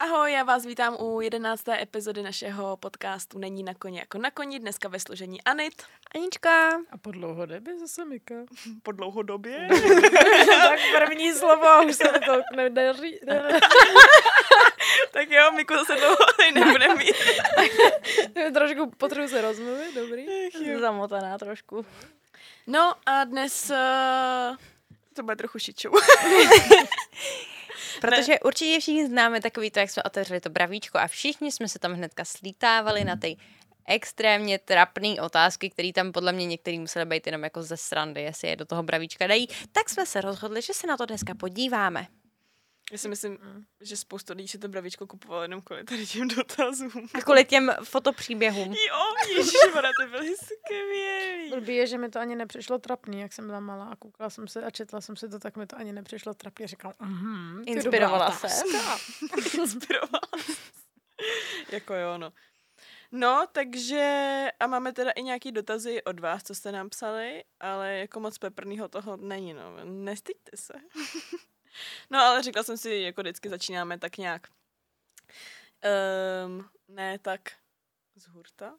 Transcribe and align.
Ahoj, 0.00 0.32
já 0.32 0.42
vás 0.42 0.66
vítám 0.66 0.96
u 1.00 1.20
jedenácté 1.20 1.82
epizody 1.82 2.22
našeho 2.22 2.76
podcastu 2.76 3.38
Není 3.38 3.62
na 3.62 3.74
koni 3.74 3.98
jako 3.98 4.18
na 4.18 4.30
koni, 4.30 4.58
dneska 4.58 4.88
ve 4.88 5.00
složení 5.00 5.42
Anit. 5.42 5.82
Anička. 6.14 6.68
A 6.90 6.98
po 7.02 7.10
dlouhodobě 7.10 7.78
zase 7.78 8.04
Mika. 8.04 8.34
Po 8.82 8.92
dlouhodobě. 8.92 9.68
tak 10.46 10.80
první 10.98 11.32
slovo, 11.32 11.66
už 11.88 11.94
se 11.96 12.04
to 12.26 12.42
nedaří. 12.56 13.20
tak 15.12 15.30
jo, 15.30 15.52
Miku 15.52 15.74
zase 15.74 15.94
dlouho 15.94 16.16
nebude 16.54 16.94
mít. 16.94 17.16
Trošku 18.54 18.90
potřebuji 18.90 19.28
se 19.28 19.40
rozmluvit, 19.40 19.94
dobrý. 19.94 20.26
Zamotaná 20.80 21.38
trošku. 21.38 21.86
No 22.66 22.94
a 23.06 23.24
dnes 23.24 23.70
uh, 23.70 24.56
to 25.14 25.22
bude 25.22 25.36
trochu 25.36 25.58
šičou. 25.58 25.92
Protože 28.00 28.32
ne. 28.32 28.40
určitě 28.40 28.80
všichni 28.80 29.06
známe 29.06 29.40
takový 29.40 29.70
to, 29.70 29.78
jak 29.78 29.90
jsme 29.90 30.02
otevřeli 30.02 30.40
to 30.40 30.50
bravíčko 30.50 30.98
a 30.98 31.06
všichni 31.06 31.52
jsme 31.52 31.68
se 31.68 31.78
tam 31.78 31.92
hnedka 31.92 32.24
slítávali 32.24 33.04
na 33.04 33.16
ty 33.16 33.36
extrémně 33.88 34.58
trapné 34.58 35.14
otázky, 35.22 35.70
které 35.70 35.92
tam 35.92 36.12
podle 36.12 36.32
mě 36.32 36.46
některý 36.46 36.78
museli 36.78 37.04
být 37.04 37.26
jenom 37.26 37.44
jako 37.44 37.62
ze 37.62 37.76
srandy, 37.76 38.22
jestli 38.22 38.48
je 38.48 38.56
do 38.56 38.64
toho 38.64 38.82
bravíčka 38.82 39.26
dají, 39.26 39.48
tak 39.72 39.88
jsme 39.88 40.06
se 40.06 40.20
rozhodli, 40.20 40.62
že 40.62 40.74
se 40.74 40.86
na 40.86 40.96
to 40.96 41.06
dneska 41.06 41.34
podíváme. 41.34 42.06
Já 42.92 42.98
si 42.98 43.08
myslím, 43.08 43.32
mm. 43.32 43.64
že 43.80 43.96
spoustu 43.96 44.32
lidí 44.32 44.48
si 44.48 44.58
to 44.58 44.68
bravičko 44.68 45.06
kupovalo 45.06 45.42
jenom 45.42 45.62
kvůli 45.62 45.84
tady 45.84 46.06
těm 46.06 46.28
dotazům. 46.28 47.08
A 47.14 47.20
kvůli 47.20 47.44
těm 47.44 47.72
fotopříběhům. 47.84 48.74
Jo, 48.88 49.34
ježišmara, 49.36 49.88
ty 50.00 50.10
byly 50.10 50.34
skvělý. 50.36 51.50
Blbý 51.50 51.74
je, 51.74 51.86
že 51.86 51.98
mi 51.98 52.08
to 52.08 52.18
ani 52.18 52.36
nepřišlo 52.36 52.78
trapný, 52.78 53.20
jak 53.20 53.32
jsem 53.32 53.46
byla 53.46 53.60
malá 53.60 53.84
a 53.84 53.96
koukala 53.96 54.30
jsem 54.30 54.48
se 54.48 54.64
a 54.64 54.70
četla 54.70 55.00
jsem 55.00 55.16
se 55.16 55.28
to, 55.28 55.38
tak 55.38 55.56
mi 55.56 55.66
to 55.66 55.76
ani 55.76 55.92
nepřišlo 55.92 56.34
trapný. 56.34 56.66
Říkala, 56.66 56.94
mhm, 57.00 57.62
Inspirovala 57.66 58.30
se. 58.30 58.46
Inspirovala 59.58 60.20
Jako 61.72 61.94
jo, 61.94 62.18
no. 62.18 62.32
No, 63.12 63.46
takže 63.52 64.46
a 64.60 64.66
máme 64.66 64.92
teda 64.92 65.10
i 65.10 65.22
nějaký 65.22 65.52
dotazy 65.52 66.02
od 66.02 66.20
vás, 66.20 66.42
co 66.42 66.54
jste 66.54 66.72
nám 66.72 66.88
psali, 66.88 67.44
ale 67.60 67.98
jako 67.98 68.20
moc 68.20 68.38
peprnýho 68.38 68.88
toho 68.88 69.16
není, 69.16 69.54
no. 69.54 69.84
Nestyďte 69.84 70.56
se. 70.56 70.74
No 72.10 72.18
ale 72.18 72.42
říkala 72.42 72.64
jsem 72.64 72.76
si, 72.76 72.94
jako 72.94 73.20
vždycky 73.20 73.48
začínáme 73.48 73.98
tak 73.98 74.16
nějak 74.18 74.48
um, 76.46 76.70
ne 76.88 77.18
tak 77.18 77.52
z 78.16 78.26
hurta. 78.26 78.74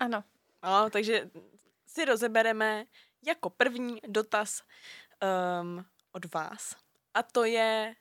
Ano. 0.00 0.24
No, 0.62 0.90
takže 0.90 1.30
si 1.86 2.04
rozebereme 2.04 2.84
jako 3.26 3.50
první 3.50 4.00
dotaz 4.06 4.62
um, 5.62 5.84
od 6.12 6.34
vás. 6.34 6.76
A 7.14 7.22
to 7.22 7.44
je, 7.44 7.94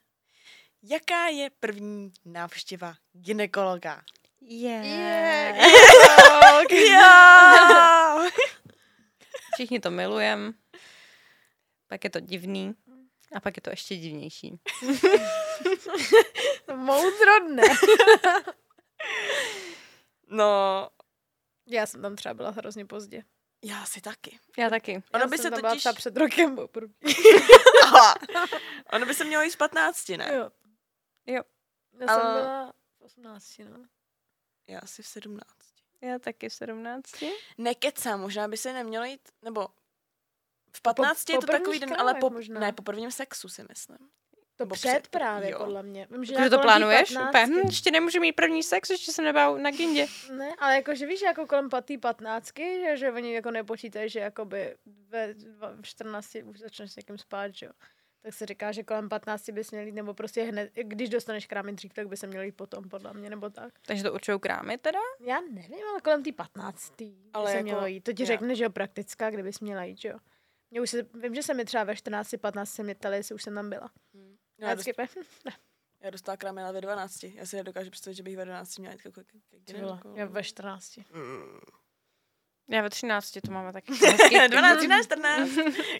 jaká 0.84 1.28
je 1.28 1.50
první 1.50 2.14
návštěva 2.26 2.96
ginekologa? 3.14 4.02
Yeah. 4.42 4.86
yeah. 4.86 5.58
yeah. 6.72 8.32
Všichni 9.54 9.80
to 9.80 9.92
milujeme. 9.92 10.54
Pak 11.88 12.04
je 12.04 12.10
to 12.10 12.20
divný. 12.20 12.76
A 13.36 13.40
pak 13.40 13.58
je 13.58 13.62
to 13.62 13.70
ještě 13.70 13.98
divnější. 13.98 14.60
Moudrodné. 16.76 17.64
no. 20.28 20.90
Já 21.68 21.86
jsem 21.86 22.02
tam 22.02 22.16
třeba 22.16 22.34
byla 22.34 22.50
hrozně 22.50 22.86
pozdě. 22.86 23.24
Já 23.64 23.86
si 23.86 24.02
taky. 24.02 24.40
Já 24.58 24.70
taky. 24.70 25.04
Ono 25.14 25.24
Já 25.24 25.28
by 25.28 25.38
se 25.38 25.52
totiž... 25.52 25.84
byla 25.84 25.94
před 25.94 26.18
rokem 26.18 26.56
poprvé. 26.56 26.94
Ono 28.94 29.06
by 29.06 29.14
se 29.14 29.24
mělo 29.24 29.44
jít 29.44 29.52
z 29.52 29.56
15, 29.56 30.10
ne? 30.10 30.32
Jo. 30.36 30.50
Jo. 31.26 31.42
Já 32.00 32.08
Ale... 32.08 32.22
jsem 32.22 32.34
byla 32.34 32.74
v 33.00 33.02
18, 33.02 33.60
no. 33.60 33.86
Já 34.68 34.80
asi 34.80 35.04
v 35.04 35.08
17. 35.08 35.46
Já 36.02 36.20
taky 36.20 36.50
v 36.50 36.54
17. 36.54 37.12
Nekecám, 37.58 38.22
možná 38.22 38.48
by 38.48 38.58
se 38.58 38.74
nemělo 38.74 39.06
jít, 39.06 39.30
nebo 39.42 39.68
v 40.76 40.82
15 40.82 41.26
po, 41.26 41.32
je 41.32 41.38
to 41.40 41.48
takový 41.48 41.80
den, 41.80 41.96
ale 41.98 42.14
po, 42.14 42.30
možná. 42.30 42.60
ne, 42.60 42.74
po 42.74 42.84
prvním 42.84 43.12
sexu 43.12 43.50
si 43.50 43.66
myslím. 43.70 43.98
To 44.58 44.66
před, 44.66 44.90
před 44.90 45.08
právě, 45.08 45.52
jo. 45.52 45.58
podle 45.58 45.84
mě. 45.84 46.08
Vím, 46.12 46.26
že 46.26 46.34
jako 46.34 46.50
to 46.50 46.60
plánuješ? 46.62 47.12
Úplně, 47.12 47.46
hm, 47.46 47.60
ještě 47.66 47.92
nemůžu 47.92 48.20
mít 48.20 48.34
první 48.34 48.64
sex, 48.64 48.90
ještě 48.90 49.12
se 49.12 49.22
nebál 49.22 49.58
na 49.58 49.72
gindě. 49.72 50.08
Ne, 50.32 50.56
ale 50.60 50.76
jakože 50.76 51.06
víš, 51.06 51.22
jako 51.22 51.46
kolem 51.48 51.70
patý 51.70 51.98
patnáctky, 51.98 52.82
že, 52.82 52.98
že 52.98 53.12
oni 53.12 53.34
jako 53.34 53.52
nepočítají, 53.52 54.10
že 54.10 54.20
jakoby 54.20 54.76
ve, 55.10 55.34
v 55.82 55.82
14 55.82 56.36
už 56.46 56.60
začneš 56.60 56.92
s 56.92 56.96
někým 56.96 57.18
spát, 57.18 57.56
že 57.56 57.66
jo. 57.66 57.72
Tak 58.22 58.34
se 58.34 58.46
říká, 58.46 58.72
že 58.72 58.84
kolem 58.84 59.10
15 59.10 59.50
bys 59.50 59.72
měl 59.72 59.86
jít, 59.86 59.92
nebo 59.92 60.14
prostě 60.14 60.44
hned, 60.44 60.72
když 60.74 61.10
dostaneš 61.10 61.46
krámy 61.46 61.74
dřív, 61.74 61.94
tak 61.94 62.08
by 62.08 62.18
se 62.18 62.28
měl 62.28 62.44
jít 62.44 62.52
potom, 62.52 62.90
podle 62.90 63.14
mě, 63.14 63.30
nebo 63.30 63.50
tak. 63.50 63.74
Takže 63.86 64.04
to 64.04 64.14
určují 64.14 64.40
krámy 64.40 64.78
teda? 64.78 65.00
Já 65.26 65.42
nevím, 65.42 65.88
ale 65.92 66.02
kolem 66.02 66.24
té 66.24 66.32
15. 66.32 66.94
Ale 67.34 67.52
jako, 67.52 67.64
mělo 67.64 67.86
jít. 67.86 68.02
To 68.02 68.14
ti 68.14 68.26
řekne, 68.26 68.56
že 68.56 68.64
jo, 68.64 68.70
praktická, 68.70 69.30
kdybys 69.30 69.60
měla 69.60 69.84
jít, 69.84 70.02
že 70.02 70.10
jo. 70.10 70.18
Já 70.72 70.82
už 70.82 70.90
se, 70.90 71.04
vím, 71.04 71.36
že 71.36 71.44
se 71.44 71.54
mi 71.54 71.66
třeba 71.66 71.84
ve 71.84 71.96
14, 71.96 72.36
15 72.42 72.70
se 72.70 72.84
mě 72.84 72.96
ptali, 72.96 73.18
jestli 73.18 73.36
už 73.36 73.44
jsem 73.44 73.56
tam 73.56 73.70
byla. 73.70 73.92
Hmm. 74.14 74.38
Já, 74.58 74.76
dost... 74.76 74.88
já 76.02 76.10
dostala 76.10 76.38
krámela 76.38 76.72
ve 76.72 76.82
12. 76.82 77.24
Já 77.24 77.46
si 77.46 77.56
nedokážu 77.56 77.90
představit, 77.90 78.16
že 78.16 78.24
bych 78.24 78.38
ve 78.38 78.46
12 78.46 78.78
měla 78.78 78.94
jít 78.94 79.06
jako, 79.06 79.20
jako, 79.20 80.14
Já 80.16 80.26
ve 80.26 80.44
14. 80.44 80.98
Mm. 80.98 81.60
Já 82.68 82.82
ve 82.82 82.90
13 82.90 83.32
to 83.46 83.52
máme 83.52 83.74
taky. 83.74 83.94
12, 84.48 84.78
13, 84.78 85.06
14. 85.06 85.50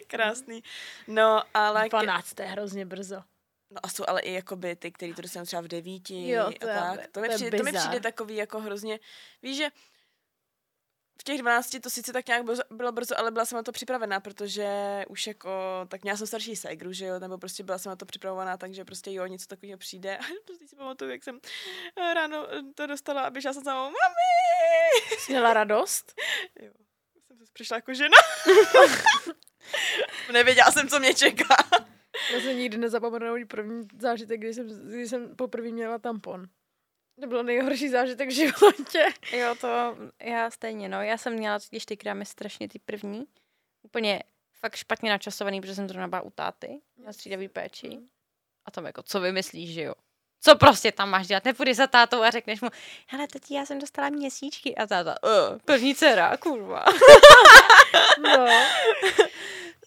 Krásný. 0.06 0.62
No, 1.06 1.42
ale... 1.54 1.88
12. 1.88 2.34
To 2.34 2.42
je 2.42 2.48
hrozně 2.48 2.86
brzo. 2.86 3.22
No 3.70 3.80
a 3.82 3.88
jsou 3.88 4.04
ale 4.08 4.20
i 4.20 4.32
jakoby 4.32 4.76
ty, 4.76 4.92
který 4.92 5.14
to 5.14 5.22
dostanou 5.22 5.46
třeba 5.46 5.62
v 5.62 5.68
devíti 5.68 6.28
jo, 6.28 6.50
to 6.60 6.70
a 6.70 6.74
tak. 6.74 7.00
Je, 7.00 7.08
to, 7.12 7.20
mi 7.20 7.28
přijde, 7.28 7.58
to 7.58 7.64
mi 7.64 7.72
přijde 7.72 8.00
takový 8.00 8.36
jako 8.36 8.60
hrozně, 8.60 9.00
víš, 9.42 9.56
že 9.56 9.68
v 11.20 11.24
těch 11.24 11.38
12 11.38 11.76
to 11.80 11.90
sice 11.90 12.12
tak 12.12 12.28
nějak 12.28 12.44
bylo 12.70 12.92
brzo, 12.92 13.18
ale 13.18 13.30
byla 13.30 13.44
jsem 13.44 13.56
na 13.56 13.62
to 13.62 13.72
připravená, 13.72 14.20
protože 14.20 14.68
už 15.08 15.26
jako, 15.26 15.50
tak 15.88 16.02
měla 16.02 16.16
jsem 16.16 16.26
starší 16.26 16.56
ségru, 16.56 16.92
že 16.92 17.06
jo, 17.06 17.18
nebo 17.18 17.38
prostě 17.38 17.62
byla 17.62 17.78
jsem 17.78 17.90
na 17.90 17.96
to 17.96 18.06
připravovaná, 18.06 18.56
takže 18.56 18.84
prostě 18.84 19.12
jo, 19.12 19.26
něco 19.26 19.46
takového 19.46 19.78
přijde. 19.78 20.16
A 20.18 20.22
prostě 20.46 20.68
si 20.68 20.76
pamatuju, 20.76 21.10
jak 21.10 21.24
jsem 21.24 21.40
eh, 21.96 22.14
ráno 22.14 22.46
eh, 22.54 22.62
to 22.74 22.86
dostala 22.86 23.22
a 23.22 23.30
běžela 23.30 23.52
jsem 23.52 23.64
za 23.64 23.74
mami! 23.74 23.92
Jsi 25.18 25.32
měla 25.32 25.54
radost? 25.54 26.14
Jo, 26.62 26.72
jsem 27.26 27.38
se 27.38 27.52
přišla 27.52 27.76
jako 27.76 27.94
žena. 27.94 28.16
Nevěděla 30.32 30.70
jsem, 30.70 30.88
co 30.88 30.98
mě 30.98 31.14
čeká. 31.14 31.56
Já 32.32 32.40
jsem 32.40 32.56
nikdy 32.56 32.78
nezapomenu 32.78 33.46
první 33.46 33.88
zážitek, 34.00 34.40
když 34.40 34.56
jsem, 34.56 34.66
když 34.88 35.10
jsem 35.10 35.36
poprvé 35.36 35.68
měla 35.68 35.98
tampon. 35.98 36.46
To 37.20 37.26
bylo 37.26 37.42
nejhorší 37.42 37.88
zážitek 37.88 38.28
v 38.28 38.32
životě. 38.32 39.04
Jo, 39.32 39.54
to 39.60 39.96
já 40.22 40.50
stejně, 40.50 40.88
no. 40.88 41.02
Já 41.02 41.18
jsem 41.18 41.32
měla 41.32 41.58
totiž 41.58 41.86
ty 41.86 41.96
krámy 41.96 42.26
strašně 42.26 42.68
ty 42.68 42.78
první. 42.78 43.26
Úplně 43.82 44.22
fakt 44.60 44.76
špatně 44.76 45.10
načasovaný, 45.10 45.60
protože 45.60 45.74
jsem 45.74 45.88
to 45.88 45.94
byla 45.94 46.20
u 46.20 46.30
táty 46.30 46.80
na 47.04 47.12
střídavý 47.12 47.48
péči. 47.48 47.98
A 48.64 48.70
tam 48.70 48.86
jako, 48.86 49.02
co 49.02 49.20
vymyslíš, 49.20 49.70
že 49.70 49.82
jo? 49.82 49.94
Co 50.40 50.56
prostě 50.56 50.92
tam 50.92 51.10
máš 51.10 51.26
dělat? 51.26 51.44
Nepůjdeš 51.44 51.76
za 51.76 51.86
tátou 51.86 52.22
a 52.22 52.30
řekneš 52.30 52.60
mu, 52.60 52.68
hele, 53.06 53.28
tati, 53.28 53.54
já 53.54 53.66
jsem 53.66 53.78
dostala 53.78 54.10
měsíčky. 54.10 54.76
A 54.76 54.86
táta, 54.86 55.14
uh, 55.22 55.58
první 55.64 55.94
dcera, 55.94 56.36
kurva. 56.36 56.84
no. 58.22 58.46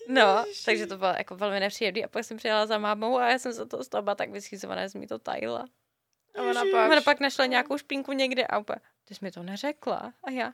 No, 0.07 0.45
takže 0.65 0.87
to 0.87 0.97
bylo 0.97 1.13
jako 1.17 1.35
velmi 1.35 1.59
nepříjemný. 1.59 2.05
A 2.05 2.07
pak 2.07 2.25
jsem 2.25 2.37
přijela 2.37 2.65
za 2.65 2.77
mámou 2.77 3.17
a 3.17 3.29
já 3.29 3.39
jsem 3.39 3.53
se 3.53 3.65
toho 3.65 4.15
tak 4.15 4.29
vyschýzovaná, 4.29 4.81
že 4.81 4.89
jsem 4.89 5.01
mi 5.01 5.07
to 5.07 5.19
tajila. 5.19 5.65
A 6.37 6.41
ona 6.41 6.61
pak... 6.71 6.91
ona 6.91 7.01
pak 7.01 7.19
našla 7.19 7.45
nějakou 7.45 7.77
špínku 7.77 8.11
někde 8.11 8.47
a 8.47 8.57
úplně, 8.59 8.77
ty 9.05 9.15
jsi 9.15 9.25
mi 9.25 9.31
to 9.31 9.43
neřekla. 9.43 10.13
A 10.23 10.31
já. 10.31 10.47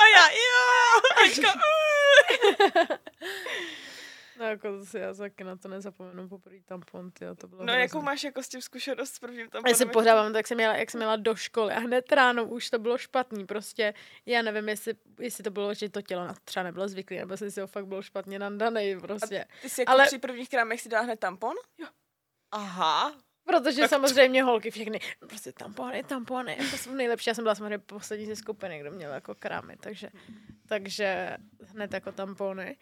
a 0.00 0.06
já, 0.16 0.28
jo, 0.30 1.00
Ačka, 1.26 1.52
No 4.38 4.46
jako 4.46 4.78
to 4.78 4.86
si 4.86 4.98
já 4.98 5.14
taky 5.14 5.44
na 5.44 5.56
to 5.56 5.68
nezapomenu 5.68 6.28
poprvé 6.28 6.56
tampon, 6.64 7.10
tyjo, 7.10 7.34
to 7.34 7.48
bylo 7.48 7.60
No 7.60 7.72
hrozný. 7.72 7.82
jakou 7.82 8.02
máš 8.02 8.24
jako 8.24 8.42
s 8.42 8.48
tím 8.48 8.62
zkušenost 8.62 9.14
s 9.14 9.18
prvním 9.18 9.50
tamponem? 9.50 9.70
Já 9.70 9.76
si 9.76 9.86
pořád 9.86 10.32
tak 10.32 10.46
jsem 10.46 10.56
měla, 10.56 10.76
jak 10.76 10.90
jsem 10.90 10.98
měla 10.98 11.16
do 11.16 11.36
školy 11.36 11.72
a 11.74 11.78
hned 11.78 12.12
ráno 12.12 12.44
už 12.44 12.70
to 12.70 12.78
bylo 12.78 12.98
špatný, 12.98 13.46
prostě 13.46 13.94
já 14.26 14.42
nevím, 14.42 14.68
jestli, 14.68 14.94
jestli 15.18 15.44
to 15.44 15.50
bylo, 15.50 15.74
že 15.74 15.88
to 15.88 16.02
tělo 16.02 16.24
na 16.24 16.34
třeba 16.44 16.64
nebylo 16.64 16.88
zvyklé, 16.88 17.16
nebo 17.16 17.32
jestli 17.32 17.50
si 17.50 17.60
ho 17.60 17.66
fakt 17.66 17.86
bylo 17.86 18.02
špatně 18.02 18.38
nandaný, 18.38 19.00
prostě. 19.00 19.44
A 19.44 19.48
ty 19.62 19.68
jsi 19.70 19.80
jako 19.80 19.92
Ale... 19.92 20.06
při 20.06 20.18
prvních 20.18 20.48
krámech 20.48 20.80
si 20.80 20.88
dala 20.88 21.04
hned 21.04 21.20
tampon? 21.20 21.54
Jo. 21.78 21.86
Aha, 22.52 23.14
Protože 23.50 23.80
tak 23.80 23.90
samozřejmě 23.90 24.42
to... 24.42 24.46
holky 24.46 24.70
všechny, 24.70 25.00
prostě 25.18 25.52
tampony, 25.52 26.02
tampony, 26.02 26.56
to 26.70 26.76
jsou 26.76 26.94
nejlepší. 26.94 27.30
Já 27.30 27.34
jsem 27.34 27.44
byla 27.44 27.54
samozřejmě 27.54 27.78
poslední 27.78 28.26
ze 28.26 28.36
skupiny, 28.36 28.80
kdo 28.80 28.90
měl 28.90 29.12
jako 29.12 29.34
krámy, 29.34 29.76
takže, 29.80 30.10
takže 30.66 31.36
hned 31.60 31.92
jako 31.92 32.12
tampony. 32.12 32.76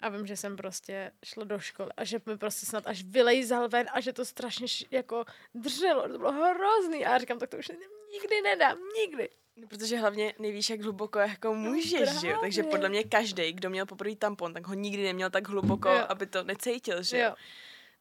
A 0.00 0.08
vím, 0.08 0.26
že 0.26 0.36
jsem 0.36 0.56
prostě 0.56 1.12
šla 1.24 1.44
do 1.44 1.58
školy 1.58 1.90
a 1.96 2.04
že 2.04 2.20
mi 2.26 2.38
prostě 2.38 2.66
snad 2.66 2.86
až 2.86 3.02
vylejzal 3.02 3.68
ven 3.68 3.86
a 3.92 4.00
že 4.00 4.12
to 4.12 4.24
strašně 4.24 4.66
jako 4.90 5.24
drželo. 5.54 6.08
To 6.08 6.18
bylo 6.18 6.32
hrozný. 6.32 7.06
A 7.06 7.12
já 7.12 7.18
říkám, 7.18 7.38
tak 7.38 7.50
to 7.50 7.56
už 7.56 7.68
nikdy 8.12 8.40
nedám, 8.44 8.78
nikdy. 9.00 9.28
No, 9.56 9.68
protože 9.68 9.96
hlavně 9.96 10.34
nevíš, 10.38 10.70
jak 10.70 10.80
hluboko 10.80 11.18
jako 11.18 11.48
no, 11.48 11.54
můžeš, 11.54 12.14
no, 12.14 12.20
že 12.20 12.28
jo? 12.28 12.38
Takže 12.40 12.62
podle 12.62 12.88
mě 12.88 13.04
každý, 13.04 13.52
kdo 13.52 13.70
měl 13.70 13.86
poprvé 13.86 14.16
tampon, 14.16 14.54
tak 14.54 14.66
ho 14.66 14.74
nikdy 14.74 15.02
neměl 15.02 15.30
tak 15.30 15.48
hluboko, 15.48 15.88
jo. 15.88 16.04
aby 16.08 16.26
to 16.26 16.44
necítil, 16.44 17.02
že 17.02 17.18
jo? 17.18 17.24
jo. 17.28 17.34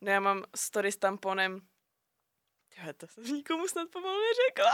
No 0.01 0.11
já 0.11 0.19
mám 0.19 0.43
story 0.55 0.91
s 0.91 0.97
tamponem 0.97 1.61
Jo, 2.83 2.93
to 2.97 3.07
jsem 3.07 3.23
nikomu 3.23 3.67
snad 3.67 3.89
pomalu 3.89 4.17
neřekla. 4.19 4.71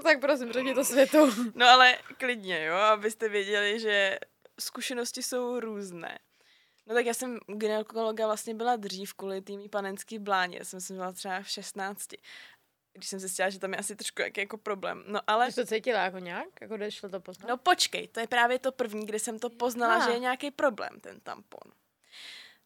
tak 0.02 0.20
prosím, 0.20 0.52
řekni 0.52 0.74
to 0.74 0.84
světu. 0.84 1.18
No 1.54 1.66
ale 1.68 1.98
klidně, 2.18 2.64
jo, 2.64 2.74
abyste 2.76 3.28
věděli, 3.28 3.80
že 3.80 4.18
zkušenosti 4.60 5.22
jsou 5.22 5.60
různé. 5.60 6.18
No 6.86 6.94
tak 6.94 7.06
já 7.06 7.14
jsem 7.14 7.38
u 7.46 7.54
gynekologa 7.56 8.26
vlastně 8.26 8.54
byla 8.54 8.76
dřív 8.76 9.14
kvůli 9.14 9.40
tými 9.42 9.68
panenský 9.68 10.18
bláně. 10.18 10.58
Já 10.58 10.64
jsem 10.64 10.80
se 10.80 10.94
byla 10.94 11.12
třeba 11.12 11.42
v 11.42 11.48
16. 11.48 12.08
Když 12.94 13.08
jsem 13.08 13.18
zjistila, 13.18 13.50
že 13.50 13.58
tam 13.58 13.72
je 13.72 13.78
asi 13.78 13.96
trošku 13.96 14.22
jaký 14.22 14.40
jako 14.40 14.58
problém. 14.58 15.04
No 15.06 15.20
ale... 15.26 15.50
Jsi 15.52 15.60
to 15.60 15.66
cítila 15.66 16.00
jako 16.02 16.18
nějak? 16.18 16.48
Jako 16.60 16.76
došlo 16.76 17.08
to 17.08 17.20
poznat? 17.20 17.48
No 17.48 17.56
počkej, 17.56 18.08
to 18.08 18.20
je 18.20 18.26
právě 18.26 18.58
to 18.58 18.72
první, 18.72 19.06
kde 19.06 19.18
jsem 19.18 19.38
to 19.38 19.50
poznala, 19.50 19.94
Ah. 19.96 20.04
že 20.06 20.10
je 20.10 20.18
nějaký 20.18 20.50
problém, 20.50 21.00
ten 21.00 21.20
tampon. 21.20 21.72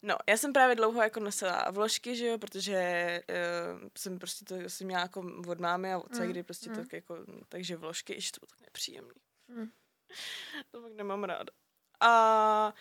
No, 0.06 0.16
já 0.28 0.36
jsem 0.36 0.52
právě 0.52 0.76
dlouho 0.76 1.02
jako 1.02 1.20
nosila 1.20 1.70
vložky, 1.70 2.16
že 2.16 2.26
jo, 2.26 2.38
protože 2.38 3.22
uh, 3.28 3.88
jsem 3.98 4.18
prostě 4.18 4.44
to 4.44 4.70
jsem 4.70 4.86
měla 4.86 5.02
jako 5.02 5.24
od 5.48 5.60
mámy 5.60 5.92
a 5.92 5.98
od 5.98 6.12
Mm, 6.12 6.26
kdy 6.26 6.42
prostě 6.42 6.70
mm. 6.70 6.76
tak 6.76 6.92
jako, 6.92 7.18
takže 7.48 7.76
vložky, 7.76 8.14
ještě 8.14 8.40
to 8.40 8.46
bylo 8.46 8.48
tak 8.50 8.60
nepříjemný. 8.60 9.20
Mm. 9.48 9.66
To 10.70 10.82
fakt 10.82 10.92
nemám 10.96 11.24
ráda. 11.24 11.52
A 12.00 12.74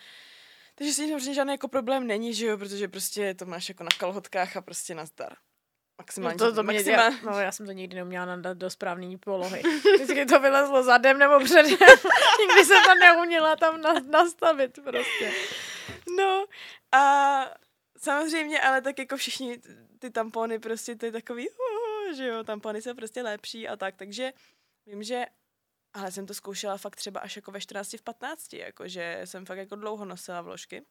takže 0.74 0.92
si 0.92 1.08
samozřejmě 1.08 1.34
žádný 1.34 1.52
jako 1.52 1.68
problém 1.68 2.06
není, 2.06 2.34
že 2.34 2.46
jo, 2.46 2.58
protože 2.58 2.88
prostě 2.88 3.34
to 3.34 3.46
máš 3.46 3.68
jako 3.68 3.84
na 3.84 3.90
kalhotkách 3.98 4.56
a 4.56 4.60
prostě 4.60 4.94
nazdar. 4.94 5.32
No 5.32 6.02
Maximálně. 6.02 6.38
to, 6.38 6.54
to 6.54 6.62
mě 6.62 6.74
maximálně. 6.74 7.16
dělá, 7.16 7.32
no 7.32 7.40
já 7.40 7.52
jsem 7.52 7.66
to 7.66 7.72
nikdy 7.72 7.96
neuměla 7.96 8.24
nadat 8.24 8.56
do 8.58 8.70
správné 8.70 9.18
polohy. 9.18 9.62
Vždycky 9.94 10.26
to 10.26 10.40
vylezlo 10.40 10.82
zadem 10.82 11.18
nebo 11.18 11.44
předem. 11.44 11.70
nikdy 12.40 12.64
jsem 12.64 12.82
to 12.84 12.94
neuměla 12.94 13.56
tam 13.56 13.80
na, 13.80 13.92
nastavit 14.10 14.78
prostě. 14.84 15.32
No 16.16 16.46
a 16.92 17.40
samozřejmě, 17.98 18.60
ale 18.60 18.82
tak 18.82 18.98
jako 18.98 19.16
všichni 19.16 19.60
ty 19.98 20.10
tampony 20.10 20.58
prostě 20.58 20.96
to 20.96 21.06
je 21.06 21.12
takový, 21.12 21.48
uh, 21.48 22.14
že 22.16 22.26
jo, 22.26 22.44
tampony 22.44 22.82
jsou 22.82 22.94
prostě 22.94 23.22
lepší 23.22 23.68
a 23.68 23.76
tak, 23.76 23.96
takže 23.96 24.32
vím, 24.86 25.02
že 25.02 25.26
ale 25.96 26.12
jsem 26.12 26.26
to 26.26 26.34
zkoušela 26.34 26.76
fakt 26.78 26.96
třeba 26.96 27.20
až 27.20 27.36
jako 27.36 27.50
ve 27.50 27.60
14, 27.60 27.92
v 27.98 28.02
15, 28.02 28.52
jako 28.52 28.88
že 28.88 29.20
jsem 29.24 29.46
fakt 29.46 29.58
jako 29.58 29.76
dlouho 29.76 30.04
nosila 30.04 30.40
vložky. 30.40 30.82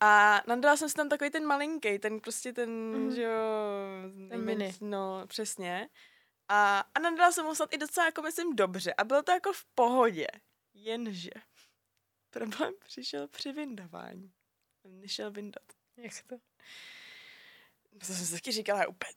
A 0.00 0.42
nadala 0.46 0.76
jsem 0.76 0.88
si 0.88 0.94
tam 0.94 1.08
takový 1.08 1.30
ten 1.30 1.46
malinký, 1.46 1.98
ten 1.98 2.20
prostě 2.20 2.52
ten, 2.52 2.70
mm. 2.70 3.14
že 3.14 3.22
jo, 3.22 3.32
Ten 4.28 4.44
mini. 4.44 4.74
No, 4.80 5.26
přesně. 5.26 5.88
A, 6.48 6.84
a 6.94 6.98
nadala 6.98 7.32
jsem 7.32 7.46
ho 7.46 7.54
snad 7.54 7.74
i 7.74 7.78
docela, 7.78 8.06
jako 8.06 8.22
myslím, 8.22 8.56
dobře. 8.56 8.94
A 8.94 9.04
bylo 9.04 9.22
to 9.22 9.32
jako 9.32 9.52
v 9.52 9.64
pohodě. 9.74 10.26
Jenže 10.74 11.30
problém 12.38 12.74
přišel 12.84 13.28
při 13.28 13.52
vyndavání. 13.52 14.32
Nešel 14.84 15.30
vyndat. 15.30 15.62
Jak 15.96 16.12
to? 16.26 16.36
To 17.98 18.06
jsem 18.06 18.16
si 18.16 18.32
taky 18.32 18.52
říkala, 18.52 18.86
úplně... 18.86 19.12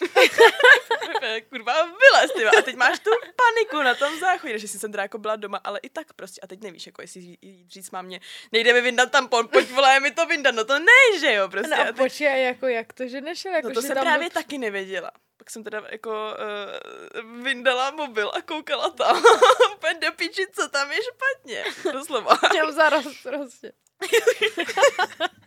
Kurva, 1.50 1.84
vylez, 1.84 2.32
ty. 2.36 2.44
A 2.44 2.62
teď 2.62 2.76
máš 2.76 2.98
tu 2.98 3.10
paniku 3.36 3.82
na 3.82 3.94
tom 3.94 4.18
záchodě, 4.18 4.58
že 4.58 4.68
jsem 4.68 4.92
teda 4.92 5.02
jako 5.02 5.18
byla 5.18 5.36
doma, 5.36 5.60
ale 5.64 5.78
i 5.82 5.88
tak 5.88 6.12
prostě. 6.12 6.40
A 6.40 6.46
teď 6.46 6.60
nevíš, 6.62 6.86
jako 6.86 7.02
jestli 7.02 7.20
jít 7.42 7.70
říct 7.70 7.90
mámě, 7.90 8.20
nejde 8.52 8.72
mi 8.72 8.80
vyndat 8.80 9.10
tampon, 9.10 9.48
pojď 9.48 9.70
vole, 9.70 9.94
je 9.94 10.00
mi 10.00 10.10
to 10.10 10.26
vyndat, 10.26 10.54
no 10.54 10.64
to 10.64 10.78
ne, 10.78 11.18
že 11.20 11.32
jo, 11.34 11.48
prostě. 11.48 11.70
No 11.70 11.76
a 11.76 11.82
a 11.82 11.86
teď, 11.86 11.96
počkej, 11.96 12.44
jako 12.44 12.66
jak 12.66 12.92
to, 12.92 13.08
že 13.08 13.20
nešel? 13.20 13.52
Jako, 13.52 13.68
no 13.68 13.74
to 13.74 13.80
že 13.80 13.86
jsem 13.86 13.94
tam 13.94 14.04
právě 14.04 14.28
byl- 14.28 14.42
taky 14.42 14.58
nevěděla. 14.58 15.10
Pak 15.36 15.50
jsem 15.50 15.64
teda 15.64 15.82
jako 15.90 16.10
uh, 16.10 17.42
vyndala 17.42 17.90
mobil 17.90 18.30
a 18.34 18.42
koukala 18.42 18.90
tam. 18.90 19.22
Úplně 19.76 19.94
do 19.94 20.12
piči, 20.12 20.46
co 20.52 20.68
tam 20.68 20.92
je 20.92 20.98
špatně. 21.02 21.64
Doslova. 21.92 22.38
Jenom 22.54 22.72
zarost 22.72 23.22
prostě. 23.22 23.72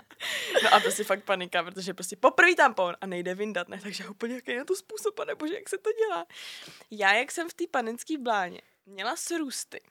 No 0.64 0.74
a 0.74 0.80
prostě 0.80 1.04
fakt 1.04 1.24
panika, 1.24 1.64
protože 1.64 1.94
prostě 1.94 2.16
poprvé 2.16 2.56
tampon 2.56 2.96
a 3.02 3.06
nejde 3.06 3.36
vyndat, 3.36 3.68
ne? 3.70 3.80
Takže 3.84 4.08
úplně 4.08 4.36
jaký 4.36 4.52
je 4.52 4.66
to 4.66 4.76
způsob, 4.76 5.16
pane 5.16 5.36
bože, 5.36 5.54
jak 5.54 5.70
se 5.70 5.78
to 5.78 5.90
dělá. 5.94 6.26
Já, 6.92 7.14
jak 7.14 7.32
jsem 7.32 7.50
v 7.50 7.54
té 7.54 7.64
panenské 7.72 8.18
bláně 8.18 8.62
měla 8.86 9.16
srůsty, 9.16 9.82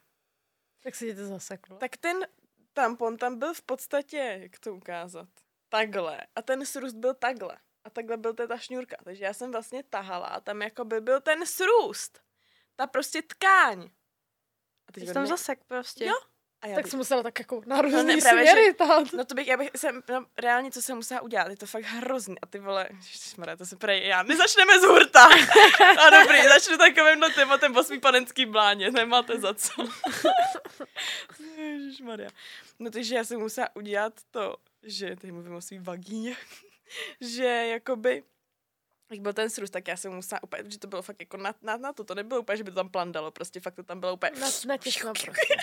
Tak 0.82 0.94
se 0.94 1.06
ti 1.06 1.14
to 1.14 1.26
zaseklo. 1.26 1.76
tak 1.76 1.96
ten 1.96 2.26
tampon 2.72 3.16
tam 3.16 3.38
byl 3.38 3.54
v 3.54 3.62
podstatě, 3.62 4.38
jak 4.42 4.58
to 4.58 4.74
ukázat, 4.74 5.28
takhle. 5.68 6.20
A 6.36 6.42
ten 6.42 6.66
srůst 6.66 6.96
byl 6.96 7.14
takhle. 7.14 7.56
A 7.84 7.90
takhle 7.90 8.16
byl 8.16 8.34
to 8.34 8.48
ta 8.48 8.58
šňůrka. 8.58 8.96
Takže 9.04 9.24
já 9.24 9.34
jsem 9.34 9.52
vlastně 9.52 9.82
tahala 9.82 10.26
a 10.26 10.40
tam 10.40 10.62
jako 10.62 10.84
by 10.84 11.00
byl 11.00 11.20
ten 11.20 11.46
srůst. 11.46 12.20
Ta 12.76 12.86
prostě 12.86 13.22
tkáň. 13.22 13.90
A 14.88 14.92
teď 14.92 15.12
tam 15.12 15.22
mě- 15.22 15.28
zasek 15.28 15.64
prostě. 15.64 16.04
Jo. 16.04 16.14
A 16.62 16.66
já 16.66 16.74
tak 16.74 16.84
teď- 16.84 16.90
jsi 16.90 16.96
musela 16.96 17.22
tak 17.22 17.38
jako 17.38 17.62
na 17.66 17.76
ne, 17.76 17.82
různý 17.82 18.20
právě, 18.20 18.20
směry 18.22 18.74
tahat. 18.74 19.12
No 19.12 19.24
to 19.24 19.34
bych, 19.34 19.46
já 19.46 19.56
bych, 19.56 19.70
jsem, 19.76 20.02
no, 20.08 20.26
reálně, 20.38 20.70
co 20.70 20.82
jsem 20.82 20.96
musela 20.96 21.20
udělat, 21.20 21.48
je 21.48 21.56
to 21.56 21.66
fakt 21.66 21.84
hrozný. 21.84 22.40
A 22.42 22.46
ty 22.46 22.58
vole, 22.58 22.88
ježišmarja, 22.96 23.56
to 23.56 23.66
se 23.66 23.76
prej, 23.76 24.06
já, 24.06 24.22
my 24.22 24.36
začneme 24.36 24.80
z 24.80 24.82
hurta. 24.82 25.24
A 26.06 26.10
dobrý, 26.10 26.42
začnu 26.42 26.76
takovýmhle 26.78 27.30
tématem 27.30 27.72
po 27.72 27.82
svý 27.82 28.00
panenský 28.00 28.46
bláně, 28.46 28.90
nemáte 28.90 29.38
za 29.40 29.54
co. 29.54 29.72
Ježišmarja. 31.56 32.30
No 32.78 32.90
takže 32.90 33.14
já 33.14 33.24
jsem 33.24 33.40
musela 33.40 33.68
udělat 33.76 34.12
to, 34.30 34.56
že, 34.82 35.16
teď 35.16 35.32
mluvím 35.32 35.54
o 35.54 35.60
svý 35.60 35.78
vagíně, 35.78 36.36
že 37.20 37.44
jakoby, 37.44 38.22
jak 39.10 39.20
byl 39.20 39.32
ten 39.32 39.50
srůst, 39.50 39.72
tak 39.72 39.88
já 39.88 39.96
jsem 39.96 40.12
musela 40.12 40.42
úplně, 40.42 40.62
že 40.70 40.78
to 40.78 40.86
bylo 40.86 41.02
fakt 41.02 41.20
jako 41.20 41.36
na, 41.36 41.54
na, 41.62 41.76
na 41.76 41.92
to, 41.92 42.04
to 42.04 42.14
nebylo 42.14 42.40
úplně, 42.40 42.56
že 42.56 42.64
by 42.64 42.70
to 42.70 42.74
tam 42.74 42.88
plandalo, 42.88 43.30
prostě 43.30 43.60
fakt 43.60 43.74
to 43.74 43.82
tam 43.82 44.00
bylo 44.00 44.14
úplně 44.14 44.32
Na, 44.40 44.48
natěsno 44.66 45.12
prostě. 45.24 45.54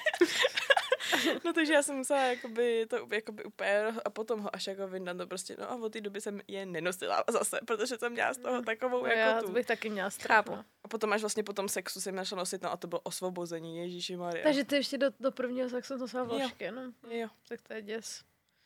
No 1.45 1.53
takže 1.53 1.73
já 1.73 1.83
jsem 1.83 1.95
musela 1.95 2.21
jakoby, 2.23 2.85
to 2.89 3.07
jakoby 3.13 3.43
úplně 3.43 3.83
a 4.05 4.09
potom 4.09 4.39
ho 4.39 4.55
až 4.55 4.67
jako 4.67 4.87
vyndat, 4.87 5.17
no 5.17 5.27
prostě, 5.27 5.55
no 5.59 5.71
a 5.71 5.75
od 5.75 5.93
té 5.93 6.01
doby 6.01 6.21
jsem 6.21 6.41
je 6.47 6.65
nenosila 6.65 7.23
zase, 7.29 7.59
protože 7.67 7.97
jsem 7.97 8.11
měla 8.11 8.33
z 8.33 8.37
toho 8.37 8.61
takovou 8.61 9.01
No 9.01 9.07
jako 9.07 9.19
já 9.19 9.39
tu. 9.39 9.45
to 9.47 9.51
bych 9.51 9.65
taky 9.65 9.89
měla. 9.89 10.09
Chápu. 10.09 10.51
no. 10.51 10.65
A 10.83 10.87
potom 10.87 11.13
až 11.13 11.21
vlastně 11.21 11.43
po 11.43 11.53
tom 11.53 11.69
sexu 11.69 12.01
jsem 12.01 12.15
našla 12.15 12.37
nosit, 12.37 12.61
no 12.61 12.71
a 12.71 12.77
to 12.77 12.87
bylo 12.87 12.99
osvobození, 13.03 13.77
Ježíši 13.77 14.15
Maria. 14.15 14.43
Takže 14.43 14.63
ty 14.63 14.75
ještě 14.75 14.97
do, 14.97 15.07
do 15.19 15.31
prvního 15.31 15.69
sexu 15.69 15.97
nosila 15.97 16.23
vložky, 16.23 16.71
no. 16.71 16.81
Jo, 17.09 17.27
Tak 17.49 17.61
to 17.61 17.73
je 17.73 17.81
děs. 17.81 18.21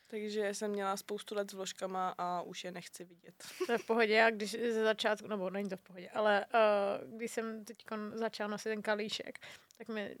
takže 0.06 0.54
jsem 0.54 0.70
měla 0.70 0.96
spoustu 0.96 1.34
let 1.34 1.50
s 1.50 1.54
vložkama 1.54 2.14
a 2.18 2.42
už 2.42 2.64
je 2.64 2.72
nechci 2.72 3.04
vidět. 3.04 3.34
To 3.66 3.72
je 3.72 3.78
v 3.78 3.86
pohodě, 3.86 4.14
já 4.14 4.30
když 4.30 4.50
ze 4.52 4.84
začátku, 4.84 5.26
nebo 5.28 5.50
není 5.50 5.68
to 5.68 5.76
v 5.76 5.80
pohodě, 5.82 6.10
ale 6.14 6.46
uh, 6.54 7.16
když 7.16 7.30
jsem 7.32 7.64
teď 7.64 7.76
začala 8.14 8.48
nosit 8.50 8.68
ten 8.68 8.82
kalíšek, 8.82 9.38
tak 9.78 9.88
mi 9.88 10.16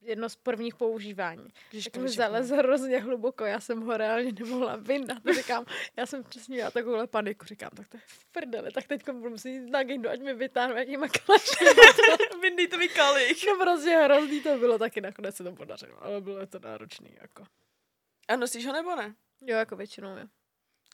jedno 0.00 0.28
z 0.28 0.36
prvních 0.36 0.74
používání. 0.74 1.48
Když 1.70 1.84
Tak 1.84 2.02
mi 2.02 2.08
zalez 2.08 2.50
hrozně 2.50 3.00
hluboko, 3.00 3.44
já 3.44 3.60
jsem 3.60 3.80
ho 3.80 3.96
reálně 3.96 4.32
nemohla 4.32 4.76
vyndat. 4.76 5.18
Říkám, 5.34 5.64
já 5.96 6.06
jsem 6.06 6.24
přesně 6.24 6.54
měla 6.54 6.70
takovouhle 6.70 7.06
paniku. 7.06 7.44
Říkám, 7.44 7.70
tak 7.76 7.88
to 7.88 7.96
je 7.96 8.00
v 8.06 8.24
prdeli, 8.24 8.72
tak 8.72 8.86
teď 8.86 9.10
budu 9.10 9.30
muset 9.30 9.48
jít 9.48 9.70
na 9.70 9.82
gindu, 9.82 10.08
ať 10.08 10.20
mi 10.20 10.34
vytáhnu 10.34 10.76
jakýma 10.76 11.08
klašky. 11.08 11.64
Vyndej 12.42 12.68
to 12.68 12.78
mi 12.78 12.88
kalich. 12.88 13.44
No 13.46 13.64
prostě 13.64 13.90
hrozný 13.90 14.40
to 14.40 14.58
bylo, 14.58 14.78
taky 14.78 15.00
nakonec 15.00 15.36
se 15.36 15.44
to 15.44 15.52
podařilo, 15.52 16.04
ale 16.04 16.20
bylo 16.20 16.46
to 16.46 16.58
náročný. 16.58 17.16
Jako. 17.20 17.44
A 18.28 18.36
nosíš 18.36 18.66
ho 18.66 18.72
nebo 18.72 18.96
ne? 18.96 19.14
Jo, 19.40 19.56
jako 19.56 19.76
většinou, 19.76 20.16
jo. 20.16 20.26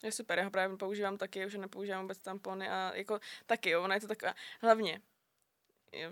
Je 0.03 0.11
super, 0.11 0.39
já 0.39 0.45
ho 0.45 0.51
právě 0.51 0.77
používám 0.77 1.17
taky, 1.17 1.45
už 1.45 1.55
nepoužívám 1.55 2.01
vůbec 2.01 2.19
tampony 2.19 2.69
a 2.69 2.91
jako 2.95 3.19
taky 3.45 3.69
jo, 3.69 3.83
ona 3.83 3.95
je 3.95 4.01
to 4.01 4.07
taková, 4.07 4.33
hlavně, 4.61 5.01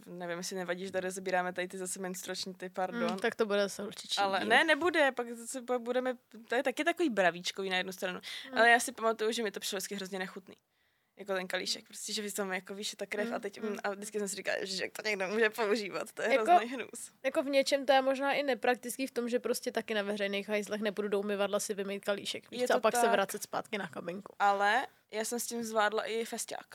nevím, 0.06 0.38
jestli 0.38 0.56
nevadí, 0.56 0.86
že 0.86 0.92
tady 0.92 1.12
zabíráme 1.12 1.54
tady 1.54 1.68
ty 1.68 1.78
zase 1.78 2.00
menstruační 2.00 2.54
ty, 2.54 2.70
pardon. 2.70 3.12
Mm, 3.12 3.20
tak 3.20 3.36
to 3.36 3.46
bude 3.46 3.62
zase 3.62 3.84
určitě. 3.84 4.22
Ale 4.22 4.40
díl. 4.40 4.48
ne, 4.50 4.64
nebude, 4.64 5.12
pak 5.12 5.32
zase 5.32 5.62
budeme, 5.78 6.14
to 6.48 6.56
je 6.56 6.64
taky 6.64 6.84
takový 6.84 7.10
bravíčkový 7.10 7.70
na 7.70 7.78
jednu 7.78 7.92
stranu. 7.92 8.20
Mm. 8.52 8.58
Ale 8.58 8.70
já 8.70 8.80
si 8.80 8.92
pamatuju, 8.92 9.32
že 9.32 9.44
mi 9.44 9.52
to 9.52 9.60
přišlo 9.60 9.76
vždycky 9.78 9.96
hrozně 9.96 10.20
nechutný. 10.20 10.56
Jako 11.18 11.34
ten 11.34 11.48
kalíšek, 11.48 11.86
prostě, 11.88 12.14
že 12.14 12.22
vy 12.22 12.32
tam 12.32 12.54
jako 12.54 12.76
víš, 12.76 12.96
ta 12.98 13.06
krev 13.06 13.28
Mm, 13.28 13.34
a 13.34 13.40
teď, 13.40 13.62
mm. 13.62 13.70
mm, 13.70 13.78
a 13.84 13.90
vždycky 13.90 14.20
jsem 14.20 14.28
si 14.28 14.36
říkala, 14.36 14.58
že 14.62 14.84
jak 14.84 14.92
to 14.92 15.02
někdo 15.10 15.28
může 15.28 15.50
používat, 15.50 16.12
to 16.12 16.22
je 16.22 16.34
Jako- 16.34 16.52
hrozný 16.52 16.70
hnus. 16.70 17.12
Jako 17.24 17.44
v 17.44 17.46
něčem 17.46 17.86
to 17.86 17.94
je 17.94 18.02
možná 18.02 18.34
i 18.34 18.44
nepraktický 18.44 19.08
v 19.08 19.12
tom, 19.12 19.30
že 19.30 19.40
prostě 19.40 19.72
taky 19.72 19.94
na 19.94 20.02
veřejných 20.02 20.50
hajzlech 20.50 20.82
nebudou 20.82 21.08
do 21.08 21.20
umyvadla 21.20 21.60
si 21.60 21.74
vymýt 21.74 22.06
kalíšek. 22.06 22.52
Víš 22.52 22.70
a 22.70 22.80
pak 22.80 22.96
se 22.96 23.02
tak. 23.02 23.12
vracet 23.12 23.44
zpátky 23.44 23.78
na 23.78 23.88
kabinku. 23.88 24.36
Ale 24.40 24.88
já 25.12 25.26
jsem 25.26 25.40
s 25.40 25.46
tím 25.48 25.64
zvládla 25.64 26.04
i 26.04 26.26
festiák. 26.26 26.68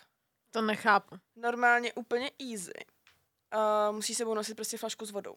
To 0.50 0.62
nechápu. 0.62 1.16
Normálně 1.36 1.92
úplně 1.92 2.30
easy. 2.50 2.72
Uh, 3.54 3.94
musíš 3.94 4.16
sebou 4.16 4.34
nosit 4.34 4.54
prostě 4.54 4.78
flašku 4.78 5.06
s 5.06 5.10
vodou. 5.10 5.36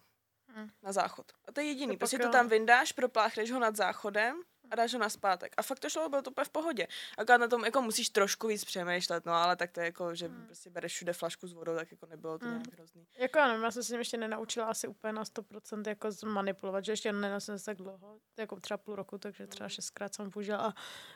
Mm. 0.55 0.69
Na 0.83 0.91
záchod. 0.91 1.31
A 1.47 1.51
to 1.51 1.61
je 1.61 1.67
jediný. 1.67 1.93
To 1.93 1.97
Prostě 1.97 2.19
to 2.19 2.29
tam 2.29 2.47
vyndáš, 2.47 2.91
propláchneš 2.91 3.51
ho 3.51 3.59
nad 3.59 3.75
záchodem 3.75 4.41
a 4.71 4.75
dáš 4.75 4.93
ho 4.93 4.99
na 4.99 5.09
zpátek. 5.09 5.53
A 5.57 5.61
fakt 5.61 5.79
to 5.79 5.89
šlo, 5.89 6.09
bylo 6.09 6.21
to 6.21 6.31
úplně 6.31 6.45
v 6.45 6.49
pohodě. 6.49 6.87
Akorát 7.17 7.37
na 7.37 7.47
tom 7.47 7.65
jako 7.65 7.81
musíš 7.81 8.09
trošku 8.09 8.47
víc 8.47 8.63
přemýšlet, 8.65 9.25
no 9.25 9.33
ale 9.33 9.55
tak 9.55 9.71
to 9.71 9.79
je 9.79 9.85
jako, 9.85 10.15
že 10.15 10.27
Mm. 10.27 10.45
prostě 10.45 10.69
bereš 10.69 10.93
všude 10.93 11.13
flašku 11.13 11.47
s 11.47 11.53
vodou, 11.53 11.75
tak 11.75 11.91
jako 11.91 12.05
nebylo 12.05 12.39
to 12.39 12.45
Mm. 12.45 12.51
nějak 12.51 12.73
hrozný. 12.73 13.07
Jako 13.17 13.39
já 13.39 13.47
nevím, 13.47 13.63
já 13.63 13.71
jsem 13.71 13.83
se 13.83 13.87
s 13.87 13.91
ním 13.91 13.99
ještě 13.99 14.17
nenaučila 14.17 14.65
asi 14.65 14.87
úplně 14.87 15.13
na 15.13 15.23
100% 15.25 15.87
jako 15.89 16.11
zmanipulovat, 16.11 16.85
že 16.85 16.91
ještě 16.91 17.13
nenosím 17.13 17.59
se 17.59 17.65
tak 17.65 17.77
dlouho, 17.77 18.19
jako 18.39 18.59
třeba 18.59 18.77
půl 18.77 18.95
roku, 18.95 19.17
takže 19.17 19.47
třeba 19.47 19.69
šestkrát 19.69 20.15
jsem 20.15 20.31
použila 20.31 20.57
a 20.57 20.73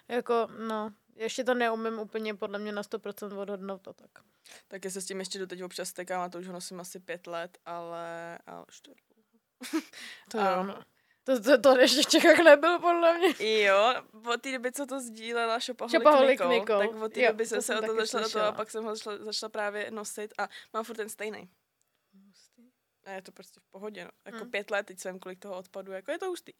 jako 0.07 0.47
no, 0.67 0.93
ještě 1.15 1.43
to 1.43 1.53
neumím 1.53 1.99
úplně 1.99 2.33
podle 2.33 2.59
mě 2.59 2.71
na 2.71 2.81
100% 2.83 3.37
odhodnout 3.39 3.81
to 3.81 3.93
tak. 3.93 4.09
Tak 4.67 4.85
já 4.85 4.91
se 4.91 5.01
s 5.01 5.05
tím 5.05 5.19
ještě 5.19 5.39
doteď 5.39 5.63
občas 5.63 5.89
stekám 5.89 6.21
a 6.21 6.29
to 6.29 6.37
už 6.39 6.47
ho 6.47 6.53
nosím 6.53 6.79
asi 6.79 6.99
pět 6.99 7.27
let, 7.27 7.57
ale, 7.65 8.39
ale 8.45 8.65
už 8.69 8.81
to 8.81 8.91
je. 8.91 8.95
To 10.31 10.39
A- 10.39 10.51
jo, 10.51 10.63
no. 10.63 10.79
To, 11.25 11.39
to, 11.41 11.57
to 11.61 11.77
ještě 11.79 12.01
v 12.01 12.05
Čechách 12.05 12.37
nebyl, 12.43 12.79
podle 12.79 13.17
mě. 13.17 13.63
Jo, 13.63 13.93
od 14.33 14.41
té 14.41 14.51
doby, 14.51 14.71
co 14.71 14.85
to 14.85 14.99
sdílela 14.99 15.59
Nicole, 16.37 16.59
Nicole. 16.59 16.87
tak 16.87 16.95
od 17.01 17.13
té 17.13 17.21
Jo, 17.21 17.27
doby 17.27 17.45
jsem 17.45 17.61
se 17.61 17.79
o 17.79 17.81
to 17.81 17.95
začala, 17.95 18.23
do 18.23 18.29
toho, 18.29 18.45
a 18.45 18.51
pak 18.51 18.71
jsem 18.71 18.83
ho 18.83 18.95
začala, 18.95 19.17
začala 19.17 19.49
právě 19.49 19.91
nosit 19.91 20.33
a 20.37 20.49
mám 20.73 20.83
furt 20.83 20.95
ten 20.95 21.09
stejný. 21.09 21.49
A 23.05 23.11
je 23.11 23.21
to 23.21 23.31
prostě 23.31 23.59
v 23.59 23.71
pohodě, 23.71 24.03
no. 24.05 24.11
Jako 24.25 24.43
Mm. 24.45 24.51
pět 24.51 24.71
let, 24.71 24.85
teď 24.85 24.99
jsem 24.99 25.19
kolik 25.19 25.39
toho 25.39 25.57
odpadu, 25.57 25.91
jako 25.91 26.11
je 26.11 26.19
to 26.19 26.25
hustý. 26.25 26.53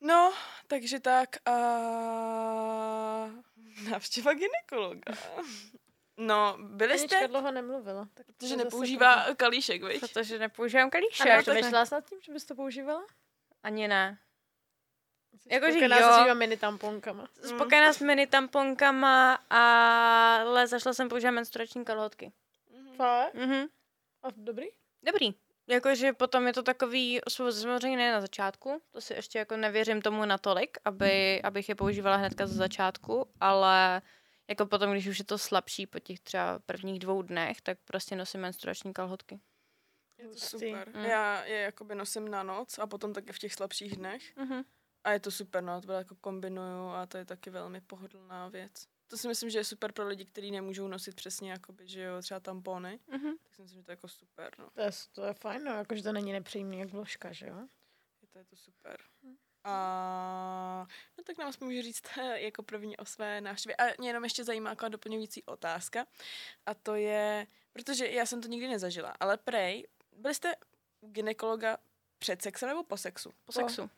No, 0.00 0.32
takže 0.66 1.00
tak 1.00 1.36
a 1.48 1.52
návštěva 3.90 4.32
gynekologa. 4.34 5.12
No, 6.20 6.56
byli 6.60 6.92
Anička 6.92 7.16
jste, 7.16 7.28
dlouho 7.28 7.50
nemluvila. 7.50 8.08
Tak 8.14 8.26
to 8.26 8.32
protože 8.32 8.48
zase 8.48 8.64
nepoužívá 8.64 9.16
použij. 9.16 9.34
kalíšek, 9.36 9.82
viď? 9.84 10.00
Protože 10.00 10.38
nepoužívám 10.38 10.86
A 10.86 10.90
kalíšek. 10.90 11.26
nepřemýšlela 11.26 11.86
jsi 11.86 11.94
nad 11.94 12.04
tím, 12.08 12.18
že 12.22 12.32
bys 12.32 12.44
to 12.44 12.54
používala? 12.54 13.06
Ani 13.62 13.88
ne. 13.88 14.18
Jakože 15.50 15.78
jo. 16.28 16.34
mini 16.34 16.56
tamponkama. 16.56 17.28
Spokojená 17.42 17.92
s 17.92 18.00
mini 18.00 18.26
tamponkama, 18.26 19.34
ale 19.50 20.66
zašla 20.66 20.92
jsem 20.94 21.08
používat 21.08 21.30
menstruační 21.30 21.84
kalhotky. 21.84 22.32
Mhm. 22.70 23.46
Mhm. 23.46 23.66
A 24.22 24.28
dobrý? 24.36 24.66
Dobrý. 25.02 25.34
Jakože 25.66 26.12
potom 26.12 26.46
je 26.46 26.52
to 26.52 26.62
takový 26.62 27.20
samozřejmě 27.28 27.96
ne 27.96 28.12
na 28.12 28.20
začátku, 28.20 28.82
to 28.90 29.00
si 29.00 29.14
ještě 29.14 29.38
jako 29.38 29.56
nevěřím 29.56 30.02
tomu 30.02 30.24
natolik, 30.24 30.78
aby, 30.84 31.42
abych 31.42 31.68
je 31.68 31.74
používala 31.74 32.16
hnedka 32.16 32.46
za 32.46 32.54
začátku, 32.54 33.26
ale 33.40 34.02
jako 34.50 34.66
potom, 34.66 34.92
když 34.92 35.06
už 35.06 35.18
je 35.18 35.24
to 35.24 35.38
slabší 35.38 35.86
po 35.86 35.98
těch 35.98 36.20
třeba 36.20 36.58
prvních 36.58 36.98
dvou 36.98 37.22
dnech, 37.22 37.60
tak 37.60 37.78
prostě 37.84 38.16
nosím 38.16 38.40
menstruační 38.40 38.92
kalhotky. 38.92 39.40
Je 40.18 40.28
to 40.28 40.34
super. 40.34 40.92
Mm. 40.96 41.04
Já 41.04 41.44
je 41.44 41.60
jakoby 41.60 41.94
nosím 41.94 42.28
na 42.28 42.42
noc 42.42 42.78
a 42.78 42.86
potom 42.86 43.12
taky 43.12 43.32
v 43.32 43.38
těch 43.38 43.54
slabších 43.54 43.96
dnech. 43.96 44.36
Mhm. 44.36 44.62
A 45.04 45.12
je 45.12 45.20
to 45.20 45.30
super, 45.30 45.62
no, 45.62 45.80
to 45.80 45.92
jako 45.92 46.14
kombinuju 46.14 46.88
a 46.88 47.06
to 47.06 47.18
je 47.18 47.24
taky 47.24 47.50
velmi 47.50 47.80
pohodlná 47.80 48.48
věc. 48.48 48.86
To 49.06 49.16
si 49.16 49.28
myslím, 49.28 49.50
že 49.50 49.58
je 49.58 49.64
super 49.64 49.92
pro 49.92 50.06
lidi, 50.08 50.24
kteří 50.24 50.50
nemůžou 50.50 50.88
nosit 50.88 51.14
přesně, 51.14 51.50
jakoby, 51.50 51.88
že 51.88 52.02
jo, 52.02 52.22
třeba 52.22 52.40
tampony. 52.40 53.00
Mhm. 53.06 53.38
Tak 53.42 53.54
si 53.54 53.62
myslím, 53.62 53.80
že 53.80 53.84
to 53.84 53.90
je 53.90 53.92
jako 53.92 54.08
super, 54.08 54.54
no. 54.58 54.70
To 54.70 54.80
je, 54.80 54.90
to 55.12 55.24
je 55.24 55.34
fajn, 55.34 55.64
no, 55.64 55.72
jakože 55.72 56.02
to 56.02 56.12
není 56.12 56.32
nepříjemný 56.32 56.78
jak 56.78 56.88
vložka, 56.88 57.32
že 57.32 57.46
jo? 57.46 57.68
Je 58.22 58.28
to, 58.28 58.38
je 58.38 58.44
to 58.44 58.56
super. 58.56 58.96
A 59.64 60.86
no 61.18 61.24
tak 61.24 61.38
nám 61.38 61.52
můžu 61.60 61.82
říct 61.82 62.02
jako 62.34 62.62
první 62.62 62.96
o 62.96 63.04
své 63.04 63.40
návštěvě. 63.40 63.76
A 63.76 63.84
mě 63.98 64.08
jenom 64.08 64.24
ještě 64.24 64.44
zajímá 64.44 64.70
jako 64.70 64.88
doplňující 64.88 65.42
otázka. 65.44 66.06
A 66.66 66.74
to 66.74 66.94
je, 66.94 67.46
protože 67.72 68.06
já 68.06 68.26
jsem 68.26 68.40
to 68.40 68.48
nikdy 68.48 68.68
nezažila, 68.68 69.14
ale 69.20 69.36
prej, 69.36 69.86
byli 70.16 70.34
jste 70.34 70.54
u 71.00 71.10
gynekologa 71.10 71.78
před 72.18 72.42
sexem 72.42 72.68
nebo 72.68 72.82
po 72.82 72.96
sexu? 72.96 73.32
Po 73.44 73.52
sexu. 73.52 73.90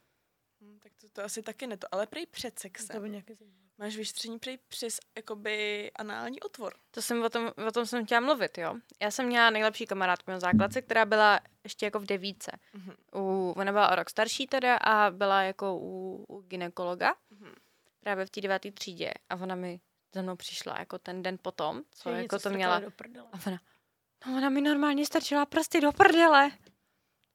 Hm, 0.60 0.78
tak 0.82 0.92
to, 1.00 1.08
to 1.08 1.24
asi 1.24 1.42
taky 1.42 1.66
ne 1.66 1.76
to, 1.76 1.86
ale 1.94 2.06
prej 2.06 2.26
před 2.26 2.58
sexem. 2.58 2.96
To 2.96 3.00
by 3.02 3.10
nějaký 3.10 3.34
zajímavé. 3.34 3.61
Máš 3.82 3.96
vyštření 3.96 4.38
prej 4.38 4.58
přes 4.68 4.98
jakoby 5.16 5.90
anální 5.96 6.40
otvor. 6.40 6.74
To 6.90 7.02
jsem 7.02 7.22
o 7.22 7.30
tom, 7.30 7.52
o 7.68 7.72
tom 7.72 7.86
jsem 7.86 8.06
chtěla 8.06 8.20
mluvit, 8.20 8.58
jo. 8.58 8.74
Já 9.00 9.10
jsem 9.10 9.26
měla 9.26 9.50
nejlepší 9.50 9.86
kamarádku 9.86 10.30
na 10.30 10.40
základce, 10.40 10.82
která 10.82 11.04
byla 11.04 11.40
ještě 11.64 11.86
jako 11.86 11.98
v 11.98 12.06
devíce. 12.06 12.52
Mhm. 12.72 12.94
U, 13.14 13.54
ona 13.56 13.72
byla 13.72 13.92
o 13.92 13.94
rok 13.94 14.10
starší 14.10 14.46
teda 14.46 14.76
a 14.76 15.10
byla 15.10 15.42
jako 15.42 15.76
u, 15.76 16.24
u 16.28 16.40
ginekologa, 16.42 17.14
Mhm. 17.30 17.54
právě 18.00 18.26
v 18.26 18.30
té 18.30 18.40
deváté 18.40 18.70
třídě. 18.72 19.12
A 19.30 19.36
ona 19.36 19.54
mi 19.54 19.80
za 20.14 20.22
mnou 20.22 20.36
přišla 20.36 20.76
jako 20.78 20.98
ten 20.98 21.22
den 21.22 21.38
potom, 21.42 21.82
co 21.94 22.10
Že 22.10 22.16
jako 22.16 22.38
to 22.38 22.50
měla. 22.50 22.80
Do 22.80 22.90
prdele. 22.90 23.28
A 23.32 23.38
ona, 23.46 23.60
no 24.26 24.36
ona 24.36 24.48
mi 24.48 24.60
normálně 24.60 25.06
strčila 25.06 25.46
prsty 25.46 25.80
do 25.80 25.92
prdele. 25.92 26.50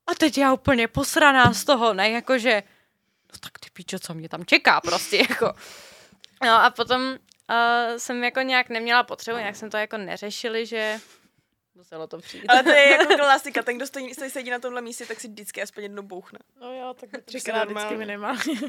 A 0.07 0.15
teď 0.15 0.37
já 0.37 0.53
úplně 0.53 0.87
posraná 0.87 1.53
z 1.53 1.65
toho, 1.65 1.93
ne, 1.93 2.09
jakože, 2.09 2.63
no 3.33 3.39
tak 3.39 3.59
ty 3.59 3.69
píčo, 3.73 3.99
co 3.99 4.13
mě 4.13 4.29
tam 4.29 4.45
čeká 4.45 4.81
prostě, 4.81 5.17
jako. 5.29 5.53
No 6.43 6.51
a 6.63 6.69
potom 6.69 7.01
uh, 7.11 7.97
jsem 7.97 8.23
jako 8.23 8.41
nějak 8.41 8.69
neměla 8.69 9.03
potřebu, 9.03 9.37
nějak 9.37 9.55
jsem 9.55 9.69
to 9.69 9.77
jako 9.77 9.97
neřešili, 9.97 10.65
že 10.65 10.99
muselo 11.75 12.07
to 12.07 12.17
přijít. 12.17 12.45
Ale 12.47 12.63
to 12.63 12.69
je 12.69 12.91
jako 12.91 13.15
klasika, 13.17 13.63
ten, 13.63 13.77
kdo 13.77 13.87
stojí, 13.87 14.13
stojí 14.13 14.29
sedí 14.29 14.49
na 14.49 14.59
tomhle 14.59 14.81
místě, 14.81 15.05
tak 15.05 15.19
si 15.19 15.27
vždycky 15.27 15.61
aspoň 15.61 15.83
jednou 15.83 16.03
bouchne. 16.03 16.39
No 16.61 16.73
jo, 16.73 16.95
tak 16.99 17.09
třikrát 17.25 17.69
vždycky 17.69 17.97
minimálně. 17.97 18.59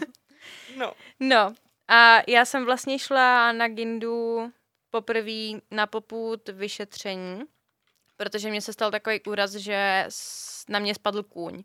No. 0.77 0.93
No 1.21 1.55
a 1.89 2.19
já 2.29 2.45
jsem 2.45 2.65
vlastně 2.65 2.99
šla 2.99 3.53
na 3.53 3.69
Gindu 3.69 4.53
poprvé 4.91 5.61
na 5.71 5.87
poput 5.87 6.49
vyšetření, 6.49 7.43
protože 8.17 8.51
mě 8.51 8.61
se 8.61 8.73
stal 8.73 8.91
takový 8.91 9.21
úraz, 9.23 9.53
že 9.53 10.07
na 10.69 10.79
mě 10.79 10.95
spadl 10.95 11.23
kůň. 11.23 11.65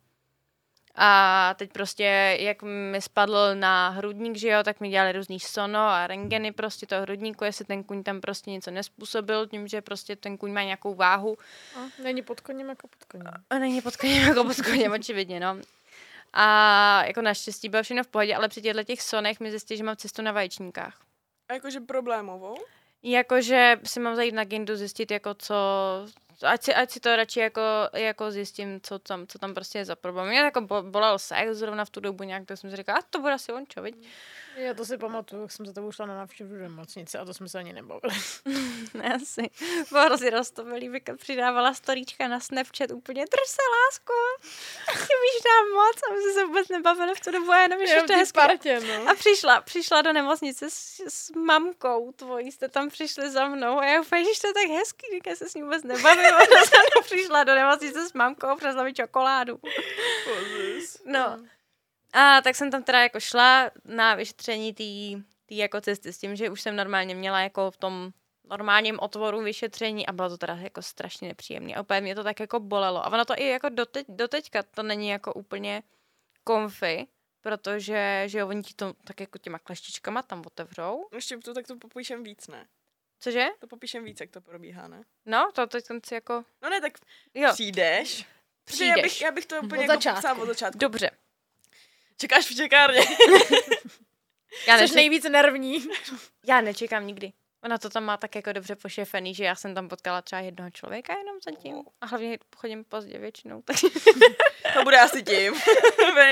A 0.96 1.54
teď 1.58 1.72
prostě, 1.72 2.38
jak 2.40 2.62
mi 2.62 3.02
spadl 3.02 3.56
na 3.56 3.90
hrudník, 3.90 4.38
že 4.38 4.50
jo, 4.50 4.64
tak 4.64 4.80
mi 4.80 4.90
dělali 4.90 5.12
různý 5.12 5.40
sono 5.40 5.80
a 5.80 6.08
rengeny 6.08 6.52
prostě 6.52 6.86
toho 6.86 7.02
hrudníku, 7.02 7.44
jestli 7.44 7.66
ten 7.66 7.84
kůň 7.84 8.04
tam 8.04 8.22
prostě 8.22 8.52
něco 8.52 8.72
nespůsobil, 8.72 9.48
tím, 9.48 9.68
že 9.68 9.82
prostě 9.82 10.16
ten 10.16 10.38
kůň 10.38 10.52
má 10.52 10.64
nějakou 10.64 10.96
váhu. 10.96 11.38
A 11.76 11.80
není 12.04 12.22
pod 12.22 12.42
koněm 12.42 12.70
jako 12.70 12.88
pod 12.88 13.04
koněm. 13.04 13.34
A 13.50 13.58
není 13.58 13.82
pod 13.82 13.98
koněm 13.98 14.28
jako 14.28 14.44
pod 14.44 14.62
koněm, 14.62 14.92
očividně, 14.92 15.40
no. 15.40 15.58
A 16.34 17.06
jako 17.06 17.22
naštěstí 17.22 17.70
bylo 17.70 17.84
všechno 17.84 18.04
v 18.04 18.08
pohodě, 18.08 18.36
ale 18.36 18.48
při 18.48 18.62
těchto 18.62 18.84
těch 18.84 19.02
sonech 19.02 19.40
mi 19.40 19.50
zjistili, 19.50 19.78
že 19.78 19.84
mám 19.84 19.96
cestu 19.96 20.22
na 20.22 20.32
vaječníkách. 20.32 21.02
A 21.50 21.54
jakože 21.54 21.80
problémovou. 21.80 22.58
Jakože 23.04 23.80
si 23.84 24.00
mám 24.00 24.16
zajít 24.16 24.34
na 24.34 24.44
Gindu 24.44 24.76
zjistit, 24.76 25.12
jako 25.12 25.34
co, 25.34 25.56
ať 26.44 26.64
si, 26.64 26.74
ať 26.76 26.92
si 26.92 27.00
to 27.00 27.16
radši 27.16 27.40
jako, 27.40 27.62
jako 27.94 28.32
zjistím, 28.32 28.82
co 28.82 29.00
tam, 29.00 29.28
co 29.28 29.40
tam 29.40 29.54
prostě 29.54 29.78
je 29.78 29.86
za 29.86 29.96
problém. 29.96 30.28
Mě 30.28 30.40
jako 30.40 30.62
bo- 30.62 30.84
bolel 30.84 31.20
sex 31.20 31.52
zrovna 31.58 31.86
v 31.86 31.90
tu 31.90 32.00
dobu 32.00 32.24
nějak, 32.24 32.46
tak 32.46 32.58
jsem 32.58 32.70
si 32.70 32.76
říkala, 32.76 33.00
a 33.00 33.02
to 33.10 33.20
bude 33.20 33.34
asi 33.34 33.54
on, 33.54 33.64
čo, 33.68 33.82
viď? 33.82 33.96
Já 34.56 34.74
to 34.74 34.86
si 34.86 34.98
pamatuju, 34.98 35.42
jak 35.42 35.52
jsem 35.52 35.66
za 35.66 35.74
tebou 35.74 35.92
šla 35.92 36.06
na 36.06 36.16
návštěvu 36.16 36.54
do 36.56 36.62
nemocnice 36.62 37.20
a 37.20 37.26
to 37.26 37.34
jsme 37.34 37.50
se 37.50 37.58
ani 37.60 37.74
nebavili. 37.74 38.14
Ne, 38.94 39.14
asi. 39.16 39.50
Bylo 39.90 40.06
hrozně 40.06 40.30
roztomilý, 40.30 40.90
Vika 40.90 41.16
přidávala 41.18 41.74
storíčka 41.74 42.28
na 42.28 42.40
Snapchat 42.40 42.92
úplně, 42.92 43.22
drž 43.26 43.48
se, 43.50 43.62
lásko, 43.74 44.14
chybíš 44.92 45.44
nám 45.46 45.74
moc 45.74 45.96
a 46.10 46.14
my 46.14 46.22
jsme 46.22 46.32
se 46.34 46.46
vůbec 46.46 46.68
nebavili 46.70 47.16
v 47.16 47.20
tu 47.20 47.32
dobu, 47.32 47.52
a 47.52 47.62
jenom 47.62 47.82
Jenom 47.82 48.08
to 48.08 48.14
ty 48.14 48.20
hezky. 48.20 48.36
partě, 48.36 48.80
no. 48.80 49.10
A 49.12 49.16
přišla, 49.16 49.62
přišla 49.62 50.02
do 50.02 50.14
nemocnice 50.14 50.70
s, 50.70 51.00
s 51.08 51.32
mamkou 51.32 52.12
tvojí, 52.12 52.52
jste 52.52 52.70
tam 52.70 52.90
přišli 52.90 53.32
za 53.32 53.48
mnou 53.48 53.80
a 53.80 53.86
já 53.86 54.02
úplně, 54.02 54.24
že 54.36 54.42
to 54.42 54.48
je 54.48 54.54
tak 54.54 54.68
hezký, 54.78 55.08
říká, 55.14 55.36
se 55.36 55.50
s 55.50 55.54
ní 55.54 55.64
vůbec 55.64 55.84
nebavím. 55.84 56.33
Ona 56.36 56.66
za 56.66 56.78
mnou 56.78 57.04
přišla 57.04 57.44
do 57.44 57.56
nemocnice 57.56 58.10
s 58.10 58.14
mamkou 58.14 58.48
a 58.48 58.56
přesla 58.56 58.84
mi 58.84 58.94
čokoládu. 58.94 59.60
No. 61.06 61.38
A 62.14 62.42
tak 62.42 62.56
jsem 62.56 62.72
tam 62.72 62.84
teda 62.84 63.02
jako 63.02 63.20
šla 63.20 63.72
na 63.86 64.16
vyšetření 64.16 64.74
té 64.74 65.56
jako 65.56 65.82
cesty 65.82 66.14
s 66.14 66.18
tím, 66.18 66.36
že 66.36 66.50
už 66.50 66.62
jsem 66.62 66.76
normálně 66.76 67.16
měla 67.16 67.42
jako 67.42 67.72
v 67.72 67.78
tom 67.78 68.12
normálním 68.50 69.00
otvoru 69.00 69.42
vyšetření 69.42 70.08
a 70.08 70.12
bylo 70.12 70.30
to 70.30 70.38
teda 70.38 70.56
jako 70.56 70.82
strašně 70.82 71.28
nepříjemné. 71.28 71.76
A 71.76 71.82
úplně 71.82 72.02
mě 72.02 72.16
to 72.16 72.24
tak 72.24 72.40
jako 72.40 72.60
bolelo. 72.60 73.06
A 73.06 73.12
ono 73.12 73.26
to 73.26 73.34
i 73.38 73.48
jako 73.48 73.70
doteď, 73.70 74.06
doteďka 74.10 74.64
to 74.64 74.84
není 74.84 75.10
jako 75.10 75.34
úplně 75.34 75.84
komfy, 76.44 77.08
protože 77.42 78.24
že 78.26 78.40
jo, 78.40 78.48
oni 78.48 78.64
ti 78.64 78.74
to 78.74 78.94
tak 79.04 79.20
jako 79.20 79.38
těma 79.38 79.60
kleštičkama 79.60 80.22
tam 80.22 80.44
otevřou. 80.46 81.08
Ještě 81.14 81.38
to 81.38 81.54
tak 81.54 81.68
to 81.68 81.78
popíšem 81.78 82.24
víc, 82.24 82.48
ne? 82.48 82.68
Cože? 83.24 83.46
To 83.60 83.68
popíšem 83.68 84.04
víc, 84.04 84.20
jak 84.20 84.30
to 84.32 84.42
probíhá, 84.42 84.88
ne? 84.88 85.02
No, 85.26 85.52
to 85.54 85.68
teď 85.68 85.86
jsem 85.86 86.00
si 86.06 86.14
jako... 86.14 86.44
No 86.62 86.70
ne, 86.70 86.82
tak 86.82 86.94
Jo, 87.34 87.50
přijdeš. 87.54 88.26
Protože 88.66 88.86
Já 88.86 88.94
bych, 88.94 89.04
přijdeš. 89.04 89.22
já 89.22 89.32
bych 89.32 89.46
to 89.46 89.56
úplně 89.62 89.80
Od 89.80 89.82
jako 89.82 89.94
začátku. 89.94 90.42
od 90.42 90.46
začátku. 90.48 90.80
Dobře. 90.80 91.12
Čekáš 92.18 92.46
v 92.46 92.56
čekárně. 92.56 93.00
Já, 94.68 94.76
Jsi 94.76 94.82
neček... 94.82 94.96
nejvíc 94.96 95.24
nervní. 95.24 95.86
já 96.48 96.62
nečekám 96.62 97.08
nikdy. 97.08 97.34
Ona 97.64 97.78
to 97.78 97.90
tam 97.90 98.04
má 98.04 98.18
tak 98.18 98.36
jako 98.36 98.54
dobře 98.54 98.76
pošefený, 98.76 99.36
že 99.36 99.44
já 99.44 99.56
jsem 99.56 99.76
tam 99.76 99.90
potkala 99.90 100.22
třeba 100.22 100.42
jednoho 100.42 100.70
člověka 100.70 101.18
jenom 101.18 101.38
zatím. 101.46 101.84
A 102.02 102.06
hlavně 102.06 102.38
chodím 102.56 102.84
pozdě 102.84 103.18
většinou. 103.18 103.62
Tak... 103.62 103.76
to 104.74 104.84
bude 104.84 105.00
asi 105.00 105.24
tím. 105.24 105.54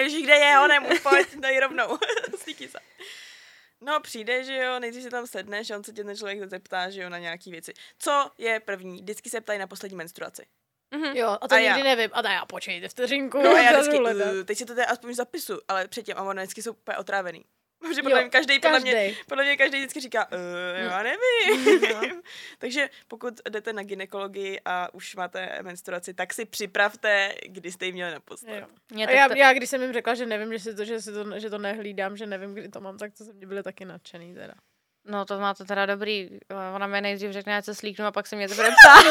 Víš, 0.04 0.24
kde 0.24 0.36
je, 0.36 0.60
on 0.60 0.68
nemůže 0.68 1.00
pojď 1.00 1.42
tady 1.42 1.60
rovnou. 1.60 1.98
Stýky 2.36 2.68
se. 2.68 2.80
No, 3.82 4.00
přijde, 4.00 4.44
že 4.44 4.56
jo, 4.58 4.80
nejdřív 4.80 5.04
si 5.04 5.10
tam 5.10 5.28
sedneš 5.28 5.70
a 5.70 5.76
on 5.76 5.84
se 5.84 5.94
tě 5.94 6.04
ten 6.04 6.16
člověk 6.18 6.50
zeptá, 6.50 6.90
že 6.90 7.02
jo, 7.02 7.10
na 7.10 7.18
nějaký 7.20 7.52
věci. 7.52 7.74
Co 8.00 8.32
je 8.38 8.60
první? 8.60 9.02
Vždycky 9.02 9.30
se 9.30 9.42
ptají 9.42 9.60
na 9.60 9.68
poslední 9.68 9.98
menstruaci. 9.98 10.46
Mhm. 10.96 11.18
Jo, 11.18 11.38
a 11.42 11.48
to 11.48 11.56
A 11.56 11.60
nikdy 11.60 11.80
já. 11.80 11.84
nevím. 11.84 12.10
A 12.14 12.22
dá 12.22 12.32
já 12.32 12.46
počkejte 12.46 12.88
vteřinku. 12.90 13.38
No 13.42 13.50
a 13.50 13.62
já 13.62 13.72
to 13.84 13.90
vždycky, 13.90 14.44
teď 14.46 14.58
si 14.58 14.66
to 14.66 14.76
teda 14.76 14.88
aspoň 14.88 15.14
zapisu, 15.14 15.60
ale 15.68 15.88
předtím, 15.88 16.18
a 16.18 16.22
ono 16.24 16.42
vždycky 16.42 16.62
jsou 16.62 16.72
úplně 16.72 16.98
otrávený. 16.98 17.46
Protože 17.88 18.02
podle 18.04 18.18
Jo, 18.18 18.24
mě 18.24 18.30
každý, 18.30 18.60
podle 18.60 18.80
mě, 18.80 19.14
podle 19.28 19.44
mě 19.44 19.58
každý 19.58 19.78
vždycky 19.78 20.00
říká, 20.00 20.28
Mm. 20.32 20.90
já 20.90 21.04
nevím. 21.04 21.82
No. 21.94 22.22
Takže 22.60 22.90
pokud 23.08 23.34
jdete 23.50 23.74
na 23.74 23.84
ginekologii 23.84 24.60
a 24.66 24.94
už 24.94 25.16
máte 25.16 25.60
menstruaci, 25.62 26.14
tak 26.14 26.34
si 26.34 26.46
připravte, 26.46 27.36
kdy 27.46 27.72
jste 27.72 27.86
ji 27.86 27.92
měli 27.92 28.12
naposled. 28.12 28.60
Jo. 28.60 28.68
Mě 28.94 29.04
A 29.06 29.08
tak 29.08 29.16
já, 29.16 29.28
to- 29.28 29.36
já, 29.36 29.54
když 29.54 29.70
jsem 29.70 29.82
jim 29.82 29.94
řekla, 29.94 30.16
že 30.16 30.26
nevím, 30.26 30.54
že, 30.54 30.60
si 30.60 30.76
to, 30.76 30.86
že, 30.86 31.02
si 31.02 31.14
to, 31.14 31.40
že 31.40 31.50
to 31.50 31.58
nehlídám, 31.58 32.18
že 32.18 32.26
nevím, 32.26 32.54
kdy 32.54 32.70
to 32.70 32.82
mám, 32.82 32.98
tak 32.98 33.12
to 33.18 33.24
se 33.24 33.34
mě 33.34 33.48
byli 33.48 33.64
taky 33.64 33.86
nadšený 33.86 34.34
teda. 34.36 34.54
No 35.06 35.26
to 35.26 35.40
máte 35.40 35.66
teda 35.66 35.86
dobrý. 35.86 36.30
Ona 36.76 36.88
mi 36.88 37.02
nejdřív 37.02 37.32
řekne, 37.32 37.58
ať 37.58 37.66
se 37.66 37.76
slíknu 37.76 38.06
a 38.06 38.12
pak 38.12 38.28
se 38.28 38.36
mě 38.36 38.48
to 38.48 38.56
bude 38.56 38.68
ptát. 38.70 39.06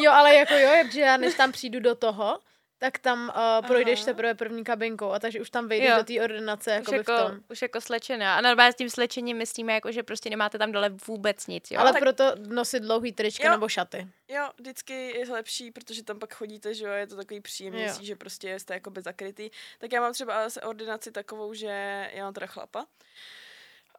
Jo, 0.00 0.12
ale 0.12 0.34
jako 0.34 0.54
jo, 0.54 0.70
že 0.92 1.00
já 1.00 1.16
než 1.16 1.34
tam 1.34 1.52
přijdu 1.52 1.80
do 1.80 1.94
toho, 1.94 2.40
tak 2.78 2.98
tam 2.98 3.32
uh, 3.60 3.66
projdeš 3.66 4.04
teprve 4.04 4.34
první 4.34 4.64
kabinkou 4.64 5.10
a 5.10 5.18
takže 5.18 5.40
už 5.40 5.50
tam 5.50 5.68
vejdeš 5.68 5.88
Jo. 5.90 5.96
do 5.96 6.04
té 6.04 6.20
ordinace 6.22 6.70
jako, 6.70 6.92
v 6.92 7.04
tom. 7.04 7.40
už 7.50 7.62
jako 7.62 7.80
slečená. 7.80 8.36
A 8.36 8.40
normálně 8.40 8.72
s 8.72 8.76
tím 8.76 8.90
slečením 8.90 9.36
myslíme, 9.36 9.72
jako, 9.72 9.92
že 9.92 10.02
prostě 10.02 10.30
nemáte 10.30 10.58
tam 10.58 10.72
dole 10.72 10.90
vůbec 11.06 11.46
nic, 11.46 11.70
jo? 11.70 11.80
Ale 11.80 11.92
tak- 11.92 12.02
proto 12.02 12.24
nosit 12.48 12.80
dlouhý 12.80 13.12
trička 13.12 13.44
Jo. 13.46 13.50
nebo 13.50 13.68
šaty. 13.68 14.08
Jo, 14.28 14.50
vždycky 14.58 15.10
je 15.18 15.32
lepší, 15.32 15.70
protože 15.70 16.04
tam 16.04 16.18
pak 16.18 16.34
chodíte, 16.34 16.74
že 16.74 16.84
jo, 16.84 16.92
je 16.92 17.06
to 17.06 17.16
takový 17.16 17.40
příjemnější, 17.40 17.98
Jo. 18.00 18.04
že 18.04 18.16
prostě 18.16 18.58
jste 18.58 18.74
jakoby 18.74 19.02
zakrytý. 19.02 19.50
Tak 19.78 19.92
já 19.92 20.00
mám 20.00 20.12
třeba 20.12 20.50
se 20.50 20.60
ordinaci 20.60 21.12
takovou, 21.12 21.54
že 21.54 22.10
já 22.14 22.24
mám 22.24 22.34
teda 22.34 22.46
chlapa. 22.46 22.86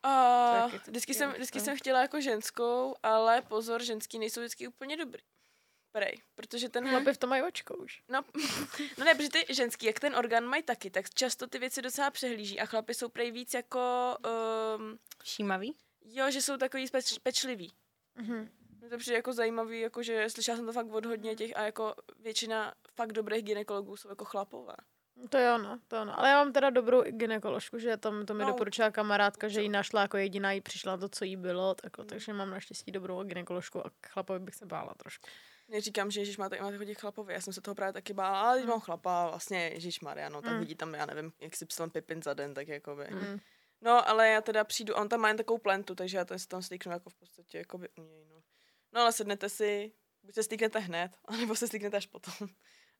A 0.03 0.67
vždycky, 0.87 1.13
jsem, 1.13 1.31
vždycky 1.31 1.57
no. 1.59 1.65
jsem 1.65 1.77
chtěla 1.77 2.01
jako 2.01 2.21
ženskou, 2.21 2.95
ale 3.03 3.41
pozor, 3.41 3.83
ženský 3.83 4.19
nejsou 4.19 4.41
vždycky 4.41 4.67
úplně 4.67 4.97
dobrý. 4.97 5.21
Prej, 5.91 6.21
protože 6.35 6.69
ten 6.69 6.83
chlap 6.89 7.01
Chlapi 7.03 7.13
v 7.13 7.17
tom 7.17 7.29
mají 7.29 7.43
očko 7.43 7.75
už. 7.77 8.01
No, 8.09 8.21
no 8.97 9.05
ne, 9.05 9.15
protože 9.15 9.29
ty 9.29 9.45
ženský, 9.53 9.85
jak 9.85 9.99
ten 9.99 10.15
orgán 10.15 10.45
mají 10.45 10.63
taky, 10.63 10.89
tak 10.89 11.09
často 11.09 11.47
ty 11.47 11.59
věci 11.59 11.81
docela 11.81 12.11
přehlíží 12.11 12.59
a 12.59 12.65
chlapi 12.65 12.93
jsou 12.93 13.09
prej 13.09 13.31
víc 13.31 13.53
jako, 13.53 14.15
um, 14.77 14.99
Všímavý? 15.23 15.75
jo, 16.05 16.31
že 16.31 16.41
jsou 16.41 16.57
takový 16.57 16.87
peč, 16.91 17.17
pečliví. 17.23 17.73
Mhm. 18.15 18.49
Mně 18.79 18.89
to 18.89 18.97
přijde 18.97 19.15
jako 19.17 19.33
zajímavý, 19.33 19.79
jako 19.79 20.03
že 20.03 20.29
slyšela 20.29 20.57
jsem 20.57 20.65
to 20.65 20.73
fakt 20.73 20.87
od 20.91 21.05
hodně 21.05 21.35
těch 21.35 21.57
a 21.57 21.61
jako 21.61 21.95
většina 22.19 22.73
fakt 22.95 23.13
dobrých 23.13 23.43
ginekologů 23.43 23.97
jsou 23.97 24.09
jako 24.09 24.25
chlapové. 24.25 24.75
To 25.29 25.37
je 25.37 25.53
ono, 25.53 25.79
to 25.87 25.95
je 25.95 26.01
ono. 26.01 26.19
Ale 26.19 26.29
já 26.29 26.43
mám 26.43 26.53
teda 26.53 26.69
dobrou 26.69 27.01
gynekoložku, 27.01 27.79
že 27.79 27.97
tam 27.97 28.25
to 28.25 28.33
mi 28.33 28.43
No. 28.43 28.49
doporučila 28.49 28.91
kamarádka, 28.91 29.47
že 29.47 29.61
ji 29.61 29.69
našla 29.69 30.01
jako 30.01 30.17
jediná, 30.17 30.51
jí 30.51 30.61
přišla 30.61 30.97
to, 30.97 31.09
co 31.09 31.25
jí 31.25 31.35
bylo, 31.35 31.75
tak, 31.75 31.91
takže 32.05 32.33
mám 32.33 32.49
naštěstí 32.49 32.91
dobrou 32.91 33.23
gynekoložku 33.23 33.87
a 33.87 33.91
chlapovi 34.07 34.39
bych 34.39 34.55
se 34.55 34.65
bála 34.65 34.93
trošku. 34.97 35.27
Neříkám, 35.69 36.11
že 36.11 36.21
Ježíš 36.21 36.37
máte, 36.37 36.61
máte 36.61 36.77
chodit 36.77 36.95
chlapovi, 36.95 37.33
já 37.33 37.41
jsem 37.41 37.53
se 37.53 37.61
toho 37.61 37.75
právě 37.75 37.93
taky 37.93 38.13
bála, 38.13 38.41
ale 38.41 38.57
když 38.59 38.69
mám 38.69 38.79
chlapa, 38.79 39.29
vlastně 39.29 39.67
Ježíš 39.73 39.99
Maria, 39.99 40.29
no 40.29 40.41
tak 40.41 40.53
Mm. 40.53 40.59
vidí 40.59 40.75
tam, 40.75 40.93
já 40.95 41.05
nevím, 41.05 41.33
jak 41.39 41.55
si 41.55 41.65
psal 41.65 41.89
Pipin 41.89 42.21
za 42.23 42.33
den, 42.33 42.53
tak 42.53 42.67
jakoby. 42.67 43.07
Mm. 43.11 43.39
No, 43.81 44.09
ale 44.09 44.29
já 44.29 44.41
teda 44.41 44.63
přijdu, 44.63 44.95
on 44.95 45.09
tam 45.09 45.19
má 45.19 45.27
jen 45.27 45.37
takovou 45.37 45.57
plentu, 45.59 45.95
takže 45.95 46.17
já 46.17 46.25
ten 46.25 46.39
se 46.39 46.47
tam 46.47 46.61
stýknu 46.61 46.91
jako 46.91 47.09
v 47.09 47.15
podstatě 47.15 47.57
jakoby 47.57 47.89
u 47.97 48.01
něj, 48.03 48.25
no. 48.25 48.41
No 48.93 49.01
ale 49.01 49.11
sednete 49.11 49.49
si, 49.49 49.91
buď 50.23 50.35
se 50.35 50.43
stýknete 50.43 50.79
hned, 50.79 51.11
anebo 51.25 51.55
se 51.55 51.67
stýknete 51.67 51.97
až 51.97 52.05
potom. 52.05 52.47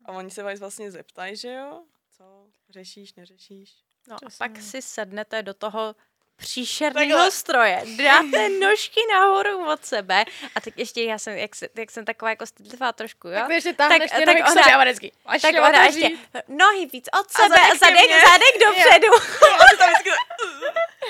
A 0.05 0.11
oni 0.11 0.31
se 0.31 0.43
vás 0.43 0.59
vlastně 0.59 0.91
zeptají, 0.91 1.35
že 1.35 1.53
jo? 1.53 1.83
Co? 2.11 2.49
Řešíš, 2.69 3.13
neřešíš? 3.13 3.83
No 4.07 4.15
a 4.15 4.29
pak 4.37 4.57
si 4.61 4.81
sednete 4.81 5.43
do 5.43 5.53
toho 5.53 5.95
příšerného 6.39 7.31
stroje, 7.31 7.83
dáte 7.97 8.49
nožky 8.59 8.99
nahoru 9.11 9.65
od 9.71 9.85
sebe 9.85 10.25
a 10.55 10.61
tak 10.61 10.73
ještě 10.77 11.03
já 11.03 11.17
jsem, 11.17 11.37
jak, 11.37 11.51
jak 11.75 11.91
jsem 11.91 12.05
taková 12.05 12.29
jako 12.29 12.45
stydlivá 12.45 12.91
trošku, 12.93 13.27
jo? 13.27 13.33
Tak 13.39 13.49
ještě 13.51 13.73
Tak- 13.73 13.89
tak 13.89 14.25
nohy 14.25 14.41
k 14.41 14.45
ona- 14.51 14.63
sobě 14.63 14.73
a 14.75 14.83
vždycky. 14.83 15.11
Až 15.25 15.41
tak 15.41 15.55
ona 15.55 15.83
ještě 15.85 16.09
nohy 16.47 16.85
víc 16.85 17.09
od 17.19 17.31
sebe 17.31 17.47
zadek 17.49 17.71
a 17.71 17.77
zadek, 17.87 18.05
mně. 18.07 18.21
zadek 18.31 18.55
dopředu. 18.65 19.13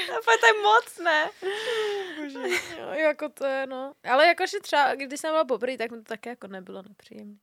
A 0.10 0.38
to 0.40 0.46
je 0.48 0.54
moc, 0.64 0.98
ne? 0.98 1.30
Jo, 2.80 2.90
jako 2.94 3.30
to 3.30 3.46
je, 3.46 3.68
no. 3.68 3.94
Ale 4.10 4.28
jakože 4.28 4.60
třeba, 4.60 4.96
když 4.96 5.20
jsem 5.22 5.32
byla 5.32 5.46
poprvé, 5.46 5.78
tak 5.78 5.92
mi 5.92 5.98
to 5.98 6.04
také 6.04 6.30
jako 6.30 6.48
nebylo 6.48 6.82
nepříjemné. 6.82 7.36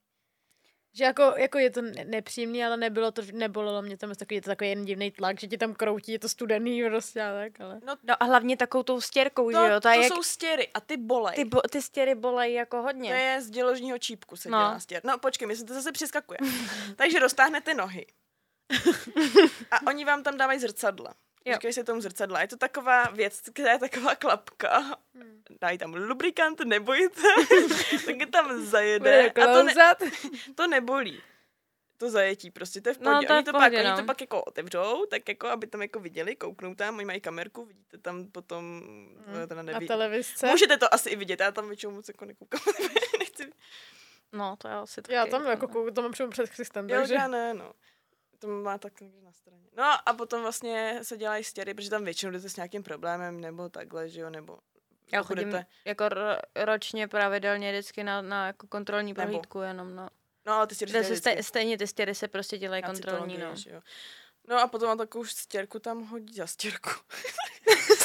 Že 0.97 1.05
jako, 1.05 1.23
jako 1.37 1.59
je 1.59 1.71
to 1.71 1.83
ne- 1.83 2.05
nepříjemný, 2.05 2.65
ale 2.65 2.77
nebylo 2.77 3.11
to, 3.11 3.23
nebolelo 3.33 3.83
mě 3.83 3.97
tam 3.97 4.11
takový, 4.15 4.37
je 4.37 4.43
to 4.43 4.51
takový 4.51 4.71
jen 4.71 4.85
divný 4.85 5.11
tlak, 5.11 5.41
že 5.41 5.47
ti 5.47 5.59
tam 5.59 5.75
kroutí, 5.75 6.13
je 6.13 6.19
to 6.19 6.29
studený 6.29 6.85
prostě 6.89 7.23
a 7.23 7.33
tak, 7.35 7.61
ale... 7.61 7.81
No 7.87 7.95
a 8.21 8.25
hlavně 8.25 8.57
takovou 8.57 8.83
tou 8.83 9.01
stěrkou, 9.01 9.51
To, 9.51 9.59
že 9.67 9.73
jo? 9.73 9.75
to, 9.75 9.81
To, 9.81 9.89
jak, 9.89 10.13
jsou 10.13 10.23
stěry 10.23 10.69
a 10.75 10.81
ty 10.81 10.97
bolej. 10.97 11.35
ty, 11.35 11.45
bo, 11.45 11.61
ty 11.71 11.83
stěry 11.83 12.15
bolejí 12.15 12.55
jako 12.55 12.77
To 12.77 12.83
hodně. 12.83 13.11
je 13.15 13.43
z 13.43 13.51
děložního 13.51 13.99
čípku 13.99 14.37
se 14.37 14.49
No. 14.51 14.59
dělá 14.59 14.81
stěr. 14.81 15.01
No 15.05 15.19
počkej, 15.19 15.49
mi 15.49 15.57
se 15.57 15.65
to 15.65 15.75
zase 15.75 15.93
přeskakuje. 15.93 16.39
Takže 16.97 17.19
roztáhnete 17.19 17.75
nohy. 17.75 18.07
A 19.71 19.87
oni 19.87 20.05
vám 20.05 20.23
tam 20.23 20.37
dávají 20.37 20.59
zrcadla. 20.61 21.15
Jo. 21.47 21.53
Říkají 21.55 21.73
se 21.75 21.85
tomu 21.85 22.01
zrcadla. 22.01 22.41
Je 22.41 22.49
to 22.49 22.57
taková 22.57 23.05
věc, 23.05 23.41
která 23.53 23.73
je 23.73 23.79
taková 23.79 24.15
klapka. 24.15 24.97
Dají 25.61 25.79
tam 25.79 25.95
lubrikant, 25.95 26.61
nebojte. 26.61 27.21
tak 28.07 28.17
je 28.21 28.27
tam 28.27 28.65
zajede. 28.67 29.31
A 29.31 29.47
to, 29.47 29.63
ne, 29.63 29.75
to 30.55 30.67
nebolí. 30.67 31.23
To 31.99 32.11
zajetí 32.11 32.51
prostě, 32.51 32.81
to 32.81 32.89
je 32.89 32.95
v 32.95 33.01
No, 33.01 33.11
pohodě. 33.11 33.27
to 33.27 33.33
je 33.33 33.37
oni, 33.37 33.43
v 33.43 33.47
to 33.47 33.53
pohodě, 33.53 33.77
pak, 33.77 33.85
no. 33.87 33.93
oni 33.93 34.03
to 34.03 34.07
pak 34.07 34.21
jako 34.21 34.43
otevřou, 34.45 35.07
tak 35.07 35.29
jako, 35.29 35.47
aby 35.49 35.67
tam 35.67 35.83
jako 35.83 36.01
viděli, 36.01 36.37
kouknou 36.37 36.75
tam, 36.75 36.97
oni 36.97 37.05
mají 37.05 37.21
kamerku, 37.21 37.65
vidíte 37.65 37.99
tam 37.99 38.27
potom, 38.27 38.65
mm, 38.65 39.25
teda 39.49 39.63
Na 39.63 39.73
neví. 39.73 39.87
televizce. 39.87 40.47
Můžete 40.47 40.77
to 40.77 40.95
asi 40.95 41.11
i 41.11 41.17
vidět, 41.17 41.41
já 41.41 41.51
tam 41.53 41.69
většinou 41.69 41.93
moc 41.93 42.09
jako 42.09 42.25
nekoukám, 42.25 42.61
nechci 43.19 43.53
No, 44.33 44.57
to 44.57 44.69
je 44.69 44.75
asi 44.75 45.03
taky. 45.03 45.15
Já 45.15 45.27
tam 45.27 45.47
jako 45.47 45.67
kou- 45.67 45.91
to 45.93 46.03
mám 46.03 46.13
přímo 46.13 46.29
před 46.31 46.49
Christem, 46.51 46.89
Jo, 46.91 46.97
takže... 46.99 47.15
já 47.15 47.29
ne, 47.29 47.55
no. 47.55 47.73
To 48.39 48.47
má 48.49 48.79
tak 48.79 49.01
někde 49.01 49.21
na 49.23 49.33
straně. 49.33 49.69
No 49.77 49.85
a 50.09 50.13
potom 50.13 50.43
vlastně 50.43 50.99
se 51.03 51.17
dělají 51.17 51.45
stěry, 51.45 51.75
protože 51.75 51.91
tam 51.91 52.05
většinou 52.05 52.33
jdete 52.33 52.49
s 52.49 52.57
nějakým 52.57 52.83
problémem, 52.83 53.41
nebo 53.41 53.69
takhle, 53.69 54.09
že 54.09 54.21
jo, 54.21 54.31
nebo 54.31 54.59
Já 55.13 55.23
chodím 55.23 55.49
budete- 55.49 55.67
jako 55.85 56.09
ro, 56.09 56.21
ročně 56.55 57.09
pravidelně 57.09 57.73
vždycky 57.73 58.05
na, 58.05 58.23
na 58.23 58.47
jako 58.47 58.67
kontrolní 58.67 59.15
prohlídku 59.15 59.61
jenom, 59.61 59.95
no. 59.97 60.09
No 60.47 60.53
ale 60.53 60.67
ty 60.67 60.75
stěry 60.75 60.93
se 60.93 61.01
vždycky 61.01 61.17
stej, 61.19 61.43
stejně 61.43 61.79
ty 61.79 61.87
stěry 61.87 62.15
se 62.15 62.29
prostě 62.29 62.59
dělají 62.59 62.83
na 62.83 62.89
kontrolní, 62.89 63.39
no. 63.39 63.55
jo. 63.67 63.81
No 64.49 64.61
a 64.61 64.67
potom 64.69 64.89
mám 64.89 64.99
takovou 64.99 65.25
stěrku 65.25 65.79
tam 65.79 66.05
hodí 66.05 66.35
za 66.35 66.47
stěrku. 66.47 66.91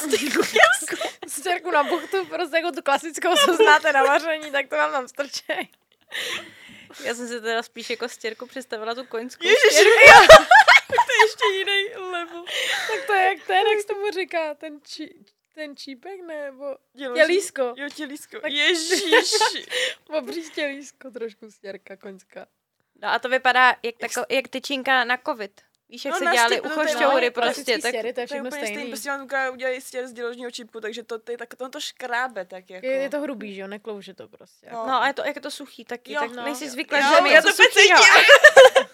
Stěrku 1.27 1.71
na 1.71 1.83
buchtu, 1.83 2.25
prostě 2.25 2.57
jako 2.57 2.71
tu 2.71 2.81
klasickou, 2.81 3.35
co 3.45 3.55
znáte 3.55 3.93
na 3.93 4.03
vaření, 4.03 4.51
tak 4.51 4.67
to 4.67 4.75
vám 4.75 4.91
tam 4.91 5.07
strčej. 5.07 5.67
Já 7.03 7.15
jsem 7.15 7.27
si 7.27 7.41
teda 7.41 7.63
spíš 7.63 7.89
jako 7.89 8.09
stěrku 8.09 8.47
představila 8.47 8.95
tu 8.95 9.05
koňskou 9.05 9.47
Ježiš, 9.47 9.59
stěrku. 9.71 9.91
to 10.87 11.11
je 11.13 11.25
ještě 11.25 11.45
jiný 11.57 12.09
level. 12.11 12.45
Tak 12.87 13.05
to 13.07 13.13
je 13.13 13.23
jak 13.23 13.47
ten, 13.47 13.67
jak 13.67 13.81
se 13.81 13.87
tomu 13.87 14.11
říká, 14.11 14.53
ten, 14.55 14.79
či, 14.83 15.15
ten 15.55 15.77
čípek 15.77 16.21
nebo 16.27 16.75
Děloží- 16.93 17.15
tělísko. 17.21 17.73
Jo, 17.77 17.89
tělísko. 17.95 18.39
Tak- 18.39 18.51
Ježíš. 18.51 19.31
Obří 20.17 20.49
tělísko, 20.51 21.11
trošku 21.11 21.51
stěrka 21.51 21.97
koňská. 21.97 22.47
No 23.01 23.07
a 23.09 23.19
to 23.19 23.29
vypadá 23.29 23.75
jak, 23.83 23.95
tako, 23.97 24.25
jak 24.29 24.47
tyčinka 24.47 25.03
na 25.03 25.17
covid. 25.25 25.61
Víš, 25.91 26.05
jak 26.05 26.11
No, 26.13 26.17
se 26.19 26.25
dělali 26.35 26.55
no, 26.55 26.63
uchošťoury 26.63 27.01
normálně 27.01 27.31
prostě. 27.31 27.77
Tak, 27.77 27.89
stěry, 27.91 28.01
to 28.01 28.07
je 28.07 28.13
To 28.13 28.19
je 28.21 28.25
všechno 28.27 28.51
stejný, 28.51 28.67
stejný. 28.67 28.89
prostě 28.89 29.09
vám 29.09 29.53
udělají 29.53 29.81
stěr 29.81 30.07
z 30.07 30.13
děložního 30.13 30.51
čipku, 30.51 30.81
takže 30.81 31.03
to, 31.03 31.19
ty, 31.19 31.37
tak 31.37 31.55
to, 31.55 31.69
to 31.69 31.79
škrábe 31.79 32.45
tak 32.45 32.69
jako. 32.69 32.85
Je, 32.85 32.93
je 32.93 33.09
to 33.09 33.19
hrubý, 33.21 33.55
že 33.55 33.61
jo, 33.61 33.67
neklouže 33.67 34.13
to 34.13 34.27
prostě. 34.27 34.67
No. 34.71 34.85
no 34.87 35.01
a 35.01 35.07
je 35.07 35.13
to, 35.13 35.25
jak 35.25 35.35
je 35.35 35.41
to 35.41 35.51
suchý 35.51 35.85
taky, 35.85 36.13
Jo, 36.13 36.21
tak 36.21 36.31
no. 36.31 36.43
nejsi 36.43 36.69
zvyklá, 36.69 36.99
že 37.01 37.29
něco 37.29 37.47
to 37.47 37.63
cítím. 37.71 37.95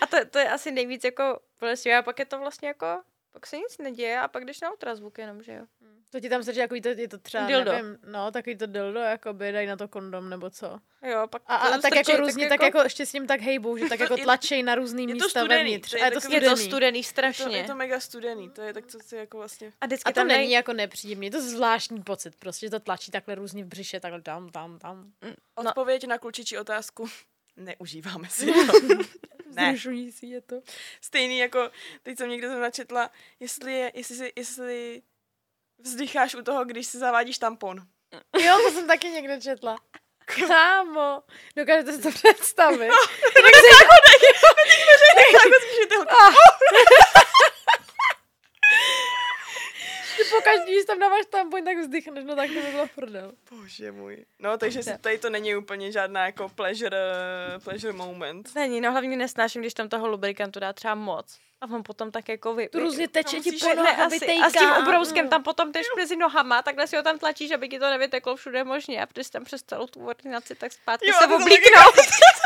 A 0.00 0.06
to, 0.06 0.16
to 0.30 0.38
je 0.38 0.48
asi 0.50 0.70
nejvíc 0.70 1.04
jako 1.04 1.40
bolestivé 1.60 1.96
a 1.96 2.02
pak 2.02 2.18
je 2.18 2.24
to 2.24 2.38
vlastně 2.38 2.68
jako, 2.68 2.86
pak 3.32 3.46
se 3.46 3.56
nic 3.56 3.78
neděje 3.78 4.20
a 4.20 4.28
pak 4.28 4.44
jdeš 4.44 4.60
na 4.60 4.70
ultrazvuk 4.70 5.18
jenom, 5.18 5.42
že 5.42 5.52
jo. 5.52 5.64
To 6.10 6.20
ti 6.20 6.28
tam 6.28 6.42
strčí, 6.42 6.58
jako 6.58 6.74
to, 6.82 6.88
je 6.88 7.08
to 7.08 7.18
třeba, 7.18 7.46
Dildo. 7.46 7.72
nevím, 7.72 7.98
no, 8.06 8.30
takový 8.30 8.56
to 8.56 8.66
dildo, 8.66 9.00
jakoby, 9.00 9.52
dají 9.52 9.66
na 9.66 9.76
to 9.76 9.88
kondom, 9.88 10.30
nebo 10.30 10.50
co. 10.50 10.78
Jo, 11.10 11.26
pak 11.30 11.42
A, 11.46 11.56
a 11.56 11.78
tak 11.78 11.94
jako 11.96 12.16
různě, 12.16 12.48
tak 12.48 12.62
jako 12.62 12.78
ještě 12.80 13.06
s 13.06 13.12
ním 13.12 13.26
tak 13.26 13.40
hejbou, 13.40 13.76
že 13.76 13.84
tak 13.88 14.00
jako 14.00 14.16
tlačej 14.16 14.62
na 14.62 14.74
různý 14.74 15.06
místa 15.06 15.28
studený, 15.28 15.48
vevnitř. 15.62 15.90
to 15.90 15.96
je 15.96 16.02
A 16.02 16.04
je 16.04 16.10
to 16.10 16.20
takový- 16.20 16.34
je 16.34 16.40
studený. 16.40 16.56
to 16.62 16.66
studený 16.70 16.98
Je 16.98 17.04
to, 17.04 17.08
strašně. 17.08 17.56
je 17.56 17.64
to 17.64 17.74
mega 17.74 18.00
studený, 18.00 18.50
to 18.50 18.62
je 18.62 18.72
tak, 18.74 18.86
co 18.86 18.98
si 19.00 19.16
jako 19.16 19.36
vlastně... 19.38 19.72
A 19.80 19.86
vždycky 19.86 20.10
A 20.10 20.12
to 20.12 20.20
tam 20.20 20.28
není 20.28 20.38
nej... 20.38 20.50
jako 20.50 20.72
nepříjemný, 20.72 21.26
je 21.26 21.30
to 21.30 21.40
zvláštní 21.42 22.02
pocit, 22.02 22.36
prostě 22.36 22.66
že 22.66 22.70
to 22.70 22.80
tlačí 22.80 23.10
takhle 23.10 23.34
různě 23.34 23.64
v 23.64 23.66
břiše, 23.66 24.00
takhle 24.00 24.22
tam, 24.22 24.48
tam, 24.48 24.78
tam. 24.78 25.12
No. 25.22 25.30
Odpověď 25.70 26.06
na 26.06 26.18
klučičí 26.18 26.58
otázku. 26.58 27.08
Neužíváme 27.56 28.28
si 28.28 28.46
to. 28.46 28.52
ne. 29.54 29.72
Vzrušující 29.72 30.30
je 30.30 30.40
to. 30.40 30.60
Stejný 31.00 31.38
jako, 31.38 31.70
teď 32.02 32.18
jsem 32.18 32.28
někde 32.30 32.48
jsem 32.48 32.60
načetla, 32.60 33.10
jestli, 33.40 33.72
je, 33.72 33.92
jestli, 33.94 34.16
si, 34.16 34.32
jestli 34.36 35.02
vzdycháš 35.78 36.34
u 36.34 36.42
toho, 36.42 36.64
když 36.64 36.86
si 36.86 36.98
zavádíš 36.98 37.38
tampon. 37.38 37.78
Jo, 38.40 38.58
to 38.58 38.70
jsem 38.70 38.86
taky 38.86 39.08
někde 39.08 39.40
četla. 39.40 39.76
Kámo, 40.48 41.22
dokážete 41.56 41.92
si 41.92 42.02
to 42.02 42.10
představit? 42.10 42.90
Takhle 43.34 43.50
spíš 45.60 45.86
ty 45.88 45.96
holky. 45.96 46.06
Že 46.06 47.20
pokaždý, 50.36 50.72
když 50.72 50.84
tam 50.84 50.98
dáváš 50.98 51.26
tampon, 51.30 51.64
tak 51.64 51.78
vzdychneš, 51.78 52.24
no 52.24 52.36
tak 52.36 52.48
to 52.48 52.54
by 52.60 52.70
bylo 52.70 52.86
prdel. 52.94 53.32
Bože 53.50 53.92
můj. 53.92 54.24
No, 54.38 54.58
takže 54.58 54.82
si 54.82 54.98
tady 54.98 55.18
to 55.18 55.30
není 55.30 55.56
úplně 55.56 55.92
žádná 55.92 56.26
jako 56.26 56.48
pleasure, 56.48 56.98
pleasure 57.64 57.92
moment. 57.92 58.54
Není, 58.54 58.80
no 58.80 58.92
hlavně 58.92 59.16
nesnáším, 59.16 59.62
když 59.62 59.74
tam 59.74 59.88
toho 59.88 60.08
lubrikantu 60.08 60.60
dá 60.60 60.72
třeba 60.72 60.94
moc. 60.94 61.38
A 61.60 61.66
on 61.74 61.82
potom 61.82 62.10
tak 62.10 62.28
jako 62.28 62.54
vy... 62.54 62.68
Tu 62.68 62.80
různě 62.80 63.08
teče 63.08 63.40
ti 63.40 63.52
po 63.52 63.66
asi, 63.80 64.18
vytejká. 64.18 64.46
a 64.46 64.50
s 64.50 64.52
tím 64.52 64.70
obrouskem 64.70 65.24
Mm. 65.24 65.30
tam 65.30 65.42
potom 65.42 65.72
jdeš 65.72 65.86
mezi 65.96 66.16
nohama, 66.16 66.62
takhle 66.62 66.86
si 66.86 66.96
ho 66.96 67.02
tam 67.02 67.18
tlačíš, 67.18 67.50
aby 67.50 67.68
ti 67.68 67.78
to 67.78 67.90
nevyteklo 67.90 68.36
všude 68.36 68.64
možně 68.64 69.02
a 69.02 69.06
když 69.14 69.30
tam 69.30 69.44
přes 69.44 69.62
celou 69.62 69.86
tu 69.86 70.06
ordinaci, 70.06 70.54
tak 70.54 70.72
zpátky 70.72 71.08
Jo, 71.08 71.14
se 71.22 71.28
to 71.28 71.34
oblíknout. 71.36 71.94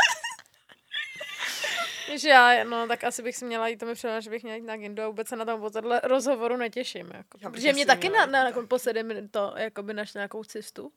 Že 2.15 2.29
já, 2.29 2.63
no, 2.63 2.87
tak 2.87 3.03
asi 3.03 3.23
bych 3.23 3.35
si 3.37 3.45
měla 3.45 3.67
jít, 3.67 3.77
to 3.77 3.85
mi 3.85 3.93
připadá, 3.93 4.19
že 4.19 4.29
bych 4.29 4.43
měla 4.43 4.55
jít 4.55 4.65
na 4.65 4.77
Gindu 4.77 5.03
a 5.03 5.07
vůbec 5.07 5.27
se 5.27 5.35
na 5.35 5.45
tom 5.45 5.59
po 5.61 5.69
tohle 5.69 6.01
rozhovoru 6.03 6.57
netěším. 6.57 7.11
Jako. 7.13 7.37
Já 7.41 7.49
Protože 7.49 7.73
mě 7.73 7.85
taky 7.85 8.09
měla 8.09 8.25
na, 8.25 8.43
na, 8.43 8.49
na 8.49 8.67
poslední 8.67 9.29
to, 9.29 9.53
jakoby 9.57 9.93
našli 9.93 10.17
nějakou 10.17 10.43
cestu. 10.43 10.91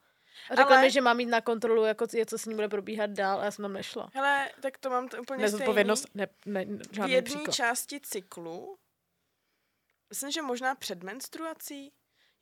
A 0.50 0.54
řekla 0.54 0.76
Ale- 0.76 0.82
mi, 0.82 0.90
že 0.90 1.00
mám 1.00 1.20
jít 1.20 1.26
na 1.26 1.40
kontrolu, 1.40 1.84
jako 1.84 2.06
je, 2.12 2.26
co 2.26 2.38
s 2.38 2.46
ní 2.46 2.54
bude 2.54 2.68
probíhat 2.68 3.10
dál 3.10 3.40
a 3.40 3.44
já 3.44 3.50
jsem 3.50 3.62
tam 3.62 3.72
nešla. 3.72 4.10
Hele, 4.14 4.50
tak 4.60 4.78
to 4.78 4.90
mám 4.90 5.08
to 5.08 5.16
úplně 5.16 5.38
stejný. 5.38 5.42
Nezodpovědnost, 5.42 6.06
ne, 6.14 6.26
ne, 6.46 6.64
V 6.64 6.94
žádný 6.94 7.12
jedné 7.12 7.30
příklad. 7.34 7.54
části 7.54 8.00
cyklu, 8.00 8.76
myslím, 10.10 10.30
že 10.30 10.42
možná 10.42 10.74
před 10.74 11.02
menstruací, 11.02 11.92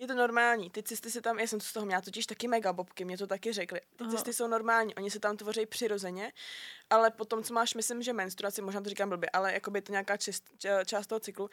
je 0.02 0.08
to 0.08 0.14
normální. 0.14 0.70
Ty 0.70 0.82
cysty 0.82 1.10
se 1.10 1.20
tam, 1.22 1.38
já 1.38 1.46
jsem 1.46 1.60
z 1.60 1.72
toho 1.72 1.86
měla 1.86 2.00
totiž 2.02 2.26
taky 2.26 2.48
mega 2.48 2.72
bobky, 2.72 3.04
mě 3.04 3.18
to 3.18 3.26
taky 3.26 3.52
řekli. 3.52 3.80
Ty 3.80 4.04
Aha. 4.04 4.10
cysty 4.12 4.32
jsou 4.32 4.46
normální, 4.46 4.94
oni 4.94 5.10
se 5.10 5.20
tam 5.20 5.36
tvoří 5.36 5.66
přirozeně, 5.66 6.32
ale 6.90 7.10
potom, 7.10 7.42
co 7.42 7.54
máš, 7.54 7.74
myslím, 7.74 8.02
že 8.02 8.12
menstruaci, 8.12 8.62
možná 8.62 8.80
to 8.80 8.88
říkám 8.88 9.08
blbě, 9.08 9.30
ale 9.32 9.52
jakoby 9.52 9.78
je 9.78 9.82
to 9.82 9.92
nějaká 9.92 10.16
čist, 10.16 10.44
část 10.86 11.06
toho 11.06 11.20
cyklu, 11.20 11.50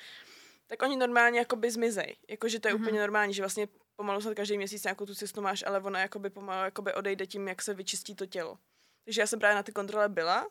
tak 0.68 0.82
oni 0.82 0.98
normálně 0.98 1.40
jakoby 1.40 1.72
zmizej. 1.72 2.16
Jakože 2.30 2.60
to 2.60 2.68
je 2.68 2.74
Mhm. 2.74 2.84
úplně 2.84 3.00
normální, 3.02 3.34
že 3.34 3.42
vlastně 3.42 3.68
pomalu 3.96 4.22
snad 4.22 4.34
každý 4.34 4.58
měsíc 4.58 4.84
nějakou 4.84 5.06
tu 5.06 5.16
cystu 5.16 5.42
máš, 5.42 5.64
ale 5.68 5.80
ona 5.80 6.00
jakoby 6.00 6.30
pomalu 6.30 6.66
jakoby 6.66 6.94
odejde 6.94 7.28
tím, 7.28 7.48
jak 7.48 7.62
se 7.62 7.74
vyčistí 7.74 8.16
to 8.16 8.26
tělo. 8.26 8.58
Takže 9.06 9.22
já 9.22 9.28
jsem 9.28 9.40
právě 9.40 9.56
na 9.56 9.64
ty 9.64 9.72
kontrole 9.72 10.10
byla 10.10 10.48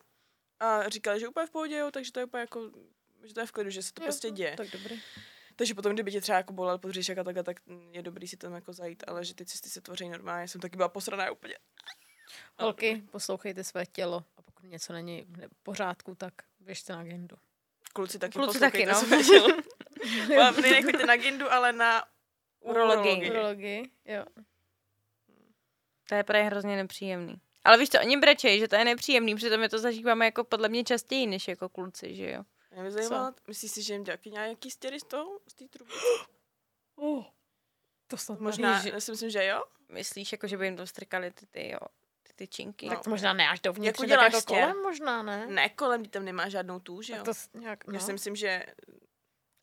a 0.59 0.89
říkali, 0.89 1.19
že 1.19 1.27
úplně 1.27 1.45
v 1.47 1.51
pohodě, 1.51 1.77
jo, 1.77 1.91
takže 1.91 2.11
to 2.11 2.19
je 2.19 2.25
úplně 2.25 2.41
jako, 2.41 2.71
že 3.23 3.33
to 3.33 3.39
je 3.39 3.45
v 3.45 3.51
klidu, 3.51 3.69
že 3.69 3.83
se 3.83 3.93
to 3.93 4.01
Jo, 4.01 4.05
prostě 4.05 4.31
děje. 4.31 4.53
Tak 4.57 4.67
dobrý. 4.71 5.01
Takže 5.59 5.73
potom, 5.73 5.93
kdyby 5.93 6.11
tě 6.11 6.21
třeba 6.21 6.37
jako 6.37 6.53
bolel 6.53 6.77
pod 6.77 6.87
břišek 6.87 7.17
a 7.17 7.23
takhle, 7.23 7.43
tak 7.43 7.57
je 7.91 8.01
dobrý 8.01 8.27
si 8.27 8.37
tam 8.37 8.53
jako 8.53 8.73
zajít, 8.73 9.03
ale 9.07 9.25
že 9.25 9.35
ty 9.35 9.45
cysty 9.45 9.69
se 9.69 9.81
tvoří 9.81 10.09
normálně, 10.09 10.47
jsem 10.47 10.61
taky 10.61 10.77
byla 10.77 10.89
posraná 10.89 11.31
úplně. 11.31 11.55
Holky, 12.59 13.03
poslouchejte 13.11 13.63
své 13.63 13.85
tělo 13.85 14.23
a 14.37 14.41
pokud 14.41 14.63
něco 14.63 14.93
není 14.93 15.25
v 15.51 15.63
pořádku, 15.63 16.15
tak 16.15 16.33
běžte 16.59 16.93
na 16.93 16.99
agendu. 16.99 17.35
Kluci 17.93 18.19
taky 18.19 18.33
Kluci 18.33 18.47
poslouchejte 18.47 18.77
taky, 18.77 18.85
no. 18.85 19.07
své 19.07 19.23
tělo. 19.23 19.47
Nechoďte 20.61 21.05
na 21.05 21.15
gindu, 21.15 21.51
ale 21.51 21.73
na 21.73 22.03
Urologii. 22.59 23.31
urologii. 23.31 23.91
Jo. 24.05 24.25
To 26.09 26.15
je 26.15 26.23
právě 26.23 26.45
hrozně 26.45 26.75
nepříjemný. 26.75 27.41
Ale 27.63 27.77
víš 27.77 27.89
co, 27.89 27.99
oni 27.99 28.17
brečejí, 28.17 28.59
že 28.59 28.67
to 28.67 28.75
je 28.75 28.85
nepříjemný, 28.85 29.35
přitom 29.35 29.59
my 29.59 29.69
to 29.69 29.79
zažíváme 29.79 30.25
jako 30.25 30.43
podle 30.43 30.69
mě 30.69 30.83
častěji 30.83 31.27
než 31.27 31.47
jako 31.47 31.69
kluci, 31.69 32.15
že 32.15 32.31
jo? 32.31 32.43
Mě 32.71 32.83
by 32.83 32.91
zajímalo, 32.91 33.33
myslíš 33.47 33.71
si, 33.71 33.81
že 33.83 33.93
jim 33.93 34.03
dělají 34.03 34.31
nějaký 34.31 34.71
stěry 34.71 34.99
z 34.99 35.03
toho, 35.03 35.39
z 35.47 35.53
té 35.53 35.67
truby? 35.67 35.91
Uh, 36.95 37.25
to 38.07 38.17
snad 38.17 38.39
Možná, 38.39 38.75
Ježi. 38.77 38.89
já 38.89 38.99
si 38.99 39.11
myslím, 39.11 39.29
že 39.29 39.45
jo. 39.45 39.63
Myslíš, 39.89 40.31
jako, 40.31 40.47
že 40.47 40.57
by 40.57 40.65
jim 40.67 40.77
to 40.77 40.87
strkali 40.87 41.31
ty, 41.31 41.45
ty, 41.45 41.69
jo, 41.69 41.79
ty 42.23 42.33
tyčinky? 42.35 42.85
No. 42.85 42.95
Tak 42.95 43.03
to 43.03 43.09
možná 43.09 43.33
ne 43.33 43.49
až 43.49 43.59
dovnitř, 43.59 43.85
Jak 43.87 43.95
tak 43.97 44.03
uděláš 44.03 44.33
jako 44.33 44.41
stěr? 44.41 44.59
kolem 44.59 44.81
možná, 44.83 45.23
ne? 45.23 45.47
Ne, 45.47 45.69
kolem, 45.69 46.05
tam 46.05 46.25
nemá 46.25 46.49
žádnou 46.49 46.79
tu, 46.79 47.01
že 47.01 47.13
Tak 47.13 47.27
jo. 47.27 47.33
to 47.53 47.59
nějak, 47.59 47.87
no. 47.87 47.93
Já 47.93 47.99
si 47.99 48.13
myslím, 48.13 48.35
že 48.35 48.63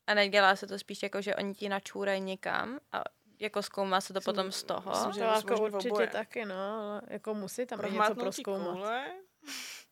A 0.07 0.13
nedělá 0.13 0.55
se 0.55 0.67
to 0.67 0.79
spíš 0.79 1.03
jako, 1.03 1.21
že 1.21 1.35
oni 1.35 1.53
ti 1.55 1.69
načůrají 1.69 2.21
někam 2.21 2.79
a 2.91 3.03
jako 3.39 3.63
zkoumá 3.63 4.01
se 4.01 4.13
to 4.13 4.19
Myslím- 4.19 4.35
potom 4.35 4.51
z 4.51 4.63
toho. 4.63 4.91
myslím, 4.91 5.11
To 5.11 5.17
že 5.17 5.21
jako 5.23 5.47
možný 5.49 5.65
určitě 5.75 5.91
oboje. 5.91 6.07
taky, 6.07 6.45
no, 6.45 6.55
ale 6.79 7.01
jako 7.07 7.33
musí 7.33 7.65
tam 7.65 7.81
něco 7.93 8.15
proskoumat. 8.15 8.73
koule. 8.73 9.11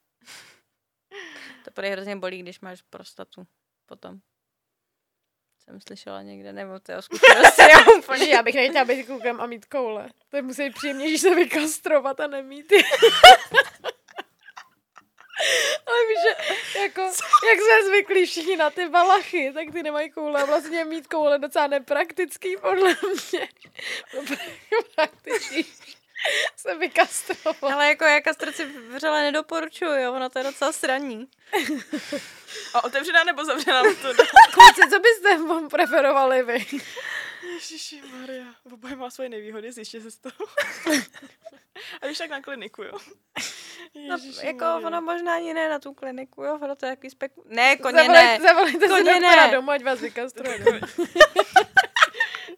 To 1.66 1.72
prý 1.72 1.90
hrozně 1.90 2.16
bolí, 2.16 2.40
když 2.40 2.60
máš 2.60 2.82
prostatu 2.82 3.48
potom. 3.86 4.20
Jsem 5.64 5.82
slyšela 5.82 6.22
někde, 6.22 6.54
nebo 6.54 6.80
to 6.80 6.92
je 6.92 7.02
zkušenosti, 7.02 7.62
já 7.62 7.94
úplně. 7.98 8.26
Já 8.26 8.44
bych 8.44 8.56
nechtěla 8.56 8.86
být 8.86 9.04
klukem 9.04 9.42
a 9.42 9.46
mít 9.46 9.66
koule. 9.66 10.10
To 10.30 10.42
musí 10.42 10.64
být 10.64 10.76
příjemnější 10.76 11.18
se 11.18 11.36
vykastrovat 11.36 12.20
a 12.20 12.28
nemít. 12.28 12.74
Ale 15.86 15.98
víš, 16.08 16.18
že 16.22 16.80
jako, 16.80 17.02
jak 17.50 17.60
jsme 17.60 17.88
zvyklí 17.88 18.26
všichni 18.26 18.58
na 18.58 18.70
ty 18.70 18.90
balachy, 18.90 19.52
tak 19.54 19.72
ty 19.72 19.84
nemají 19.84 20.12
koule 20.12 20.42
a 20.42 20.46
vlastně 20.46 20.86
mít 20.86 21.08
koule 21.08 21.36
je 21.36 21.40
docela 21.40 21.68
nepraktický 21.68 22.58
podle 22.58 22.96
mě. 23.34 23.48
Praktičný 24.96 25.66
se 26.58 26.76
vykastrovat. 26.76 27.64
Ale 27.64 27.88
jako 27.88 28.04
já 28.04 28.22
kastraci 28.22 28.66
vřele 28.66 29.24
nedoporučuju, 29.24 29.92
jo, 29.92 30.14
ono 30.14 30.30
to 30.30 30.40
je 30.40 30.44
docela 30.46 30.72
sraní. 30.72 31.28
A 32.74 32.84
otevřená 32.84 33.24
nebo 33.24 33.46
zavřená 33.46 33.82
to 33.84 33.90
Kluci, 34.54 34.90
co 34.90 35.00
byste 35.00 35.38
vám 35.38 35.70
preferovali 35.70 36.44
vy? 36.44 36.66
Ježiši 37.54 38.02
Maria, 38.20 38.46
oboje 38.74 38.96
má 38.96 39.10
svoje 39.10 39.30
nevýhody, 39.30 39.72
zjiště 39.72 40.02
se 40.02 40.12
z 40.12 40.18
toho. 40.18 40.36
A 42.02 42.06
když 42.06 42.18
tak 42.18 42.30
na 42.30 42.42
kliniku, 42.42 42.84
jo. 42.84 42.98
No, 44.10 44.18
jako 44.44 44.66
Maria. 44.66 44.88
ono 44.88 45.02
možná 45.02 45.36
ani 45.36 45.54
ne 45.54 45.70
na 45.70 45.80
tu 45.80 45.94
kliniku, 45.94 46.44
jo, 46.44 46.60
ono 46.62 46.76
to 46.76 46.86
je 46.86 46.92
takový 46.96 47.10
spek... 47.10 47.32
Ne, 47.46 47.78
koně 47.78 48.02
Zavolej- 48.04 48.12
ne. 48.12 48.40
Zavolejte 48.42 48.80
si 48.80 48.88
Koně 48.88 49.14
doktora 49.14 49.48
ne. 49.48 49.52
domů, 49.52 49.72
ať 49.72 49.84
vás 49.84 50.00
vykastruje. 50.00 50.60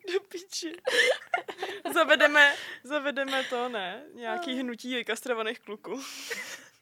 Do 0.14 0.20
piči. 0.20 0.74
Zavedeme, 1.94 2.54
zavedeme 2.84 3.44
to, 3.50 3.70
ne? 3.70 4.04
Nějaký 4.14 4.60
hnutí 4.60 4.96
vykastrovaných 4.96 5.60
kluků. 5.60 6.02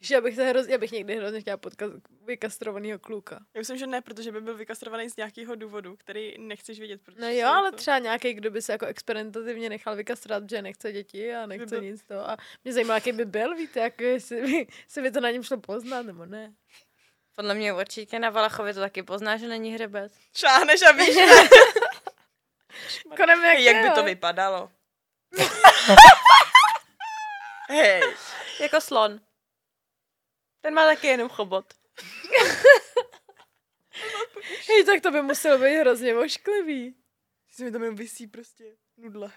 Že 0.01 0.15
já 0.15 0.21
bych, 0.21 0.35
se 0.35 0.43
hroz, 0.43 0.67
já 0.67 0.77
bych 0.77 0.91
někdy 0.91 1.15
hrozně 1.15 1.41
chtěla 1.41 1.57
potkat 1.57 1.91
vykastrovaného 2.25 2.99
kluka. 2.99 3.39
Já 3.53 3.59
myslím, 3.59 3.77
že 3.77 3.88
ne, 3.88 4.01
protože 4.01 4.31
by 4.31 4.41
byl 4.41 4.57
vykastrovaný 4.57 5.09
z 5.09 5.15
nějakého 5.17 5.55
důvodu, 5.55 5.95
který 5.95 6.33
nechceš 6.38 6.79
vědět. 6.79 7.01
Protože 7.03 7.21
No 7.21 7.29
jo, 7.29 7.47
ale 7.47 7.71
to... 7.71 7.77
třeba 7.77 7.99
nějaký, 7.99 8.33
kdo 8.33 8.51
by 8.51 8.61
se 8.61 8.71
jako 8.71 8.85
experimentativně 8.85 9.69
nechal 9.69 9.95
vykastrovat, 9.95 10.49
že 10.49 10.61
nechce 10.61 10.91
děti 10.91 11.35
a 11.35 11.45
nechce 11.45 11.65
byl- 11.65 11.81
nic 11.81 12.03
to. 12.03 12.29
A 12.29 12.38
mě 12.63 12.73
zajímá, 12.73 12.93
jaký 12.95 13.11
by 13.11 13.25
byl, 13.25 13.55
víte, 13.55 13.79
jak 13.79 14.01
jestli 14.01 14.41
by, 14.41 14.67
jestli 14.85 15.01
by 15.01 15.11
to 15.11 15.21
na 15.21 15.31
něm 15.31 15.43
šlo 15.43 15.57
poznat, 15.57 16.05
nebo 16.05 16.25
ne. 16.25 16.53
Podle 17.35 17.55
mě 17.55 17.73
určitě 17.73 18.19
na 18.19 18.29
Valachovi 18.29 18.73
to 18.73 18.79
taky 18.79 19.03
pozná, 19.03 19.38
že 19.38 19.47
není 19.47 19.73
hřebec. 19.73 20.13
Šáhneš 20.38 20.81
a 20.81 20.91
víš, 20.91 21.15
Konem 23.17 23.43
jak, 23.43 23.59
jak 23.59 23.83
by 23.83 23.91
to 23.91 24.03
vypadalo. 24.03 24.71
Hej, 27.69 28.01
Jako 28.59 28.81
slon. 28.81 29.19
Ten 30.61 30.73
má 30.73 30.85
taky 30.85 31.07
jenom 31.07 31.29
chobot. 31.29 31.73
Hej, 34.67 34.85
tak 34.85 35.01
to 35.01 35.11
by 35.11 35.21
muselo 35.21 35.57
být 35.57 35.75
hrozně 35.77 36.15
ošklivý. 36.15 36.95
si 37.51 37.63
mi 37.63 37.71
tam 37.71 37.83
jen 37.83 37.95
vysí 37.95 38.27
prostě 38.27 38.63
nudle. 38.97 39.31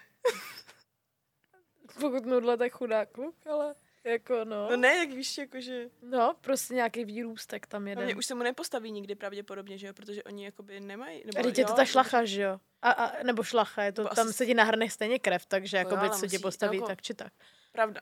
Pokud 1.99 2.25
nudle, 2.25 2.57
tak 2.57 2.71
chudák 2.71 3.11
kluk, 3.11 3.47
ale 3.47 3.75
jako 4.09 4.45
no. 4.45 4.69
No 4.69 4.77
ne, 4.77 4.95
jak 4.97 5.09
víš, 5.09 5.37
jakože... 5.37 5.89
No, 6.01 6.35
prostě 6.41 6.73
nějaký 6.73 7.05
výrůstek 7.05 7.67
tam 7.67 7.85
Hlavně 7.85 8.03
jeden. 8.03 8.17
už 8.17 8.25
se 8.25 8.35
mu 8.35 8.43
nepostaví 8.43 8.91
nikdy 8.91 9.15
pravděpodobně, 9.15 9.77
že 9.77 9.87
jo, 9.87 9.93
protože 9.93 10.23
oni 10.23 10.45
jakoby 10.45 10.79
nemají. 10.79 11.23
Nebo, 11.25 11.39
A 11.39 11.43
teď 11.43 11.57
je 11.57 11.65
to 11.65 11.73
ta 11.73 11.85
šlacha, 11.85 12.25
že 12.25 12.41
jo? 12.41 12.59
A, 12.81 12.91
a, 12.91 13.23
nebo 13.23 13.43
šlacha, 13.43 13.83
je 13.83 13.91
to, 13.91 14.03
Nebo 14.03 14.15
tam 14.15 14.27
asi- 14.27 14.37
se 14.37 14.45
ti 14.45 14.53
nahrne 14.53 14.89
stejně 14.89 15.19
krev, 15.19 15.45
takže 15.45 15.77
Jo, 15.77 15.79
jako 15.79 15.97
ale 15.97 16.09
by 16.09 16.15
se 16.15 16.27
ti 16.27 16.35
musí- 16.35 16.41
postaví 16.41 16.77
jako- 16.77 16.87
tak 16.87 17.01
či 17.01 17.13
tak. 17.13 17.33
Pravda. 17.71 18.01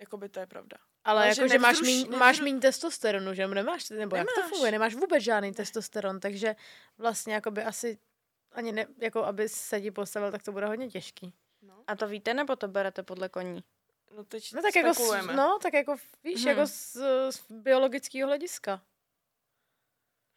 Jakoby 0.00 0.28
to 0.28 0.40
je 0.40 0.46
pravda. 0.46 0.76
Ale, 1.04 1.20
Ale 1.20 1.28
jako, 1.28 1.40
že 1.42 1.48
že 1.48 1.58
máš 1.58 1.76
nevzruš- 1.80 1.86
míň, 1.86 2.06
nevzru- 2.06 2.18
máš 2.18 2.40
míň 2.40 2.60
testosteronu, 2.60 3.34
že 3.34 3.46
nemáš, 3.46 3.90
nebo 3.90 4.16
jak 4.16 4.26
to 4.34 4.40
Nemáš. 4.40 4.50
funguje, 4.50 4.72
nemáš 4.72 4.94
vůbec 4.94 5.22
žádný 5.22 5.52
testosteron, 5.54 6.20
takže 6.20 6.56
vlastně 6.98 7.34
jakoby 7.34 7.62
asi 7.62 7.98
ani 8.52 8.72
ne, 8.72 8.86
jako 8.98 9.24
aby 9.24 9.48
se 9.48 9.80
ti 9.80 9.90
postavil, 9.90 10.30
tak 10.32 10.42
to 10.42 10.52
bude 10.52 10.66
hodně 10.66 10.88
těžký. 10.88 11.32
No, 11.62 11.74
A 11.86 11.96
to 11.96 12.08
víte, 12.08 12.34
nebo 12.34 12.56
to 12.56 12.68
berete 12.68 13.02
podle 13.02 13.28
koní? 13.28 13.64
No 14.16 14.24
teď 14.24 14.52
No 14.52 14.62
tak 14.62 14.76
jako, 14.76 14.94
s, 14.94 15.26
no, 15.36 15.58
tak 15.62 15.72
jako 15.74 15.96
víš, 16.24 16.40
Mhm. 16.44 16.48
jako 16.48 16.66
z, 16.66 16.96
z 17.30 17.50
biologického 17.50 18.26
hlediska. 18.28 18.82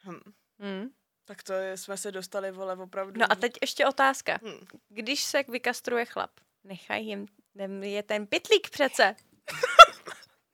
Hm. 0.03 0.33
Hm. 0.59 0.89
Tak 1.25 1.43
to 1.43 1.53
je, 1.53 1.77
jsme 1.77 1.97
se 1.97 2.11
dostali, 2.11 2.51
vole, 2.51 2.75
opravdu. 2.75 3.19
No 3.19 3.31
a 3.31 3.35
teď 3.35 3.53
ještě 3.61 3.85
otázka. 3.85 4.39
Hm. 4.43 4.65
Když 4.89 5.23
se 5.23 5.43
vykastruje 5.49 6.05
chlap, 6.05 6.31
nechaj 6.63 7.03
jim, 7.03 7.25
je 7.81 8.03
ten 8.03 8.27
pitlík 8.27 8.69
přece. 8.69 9.15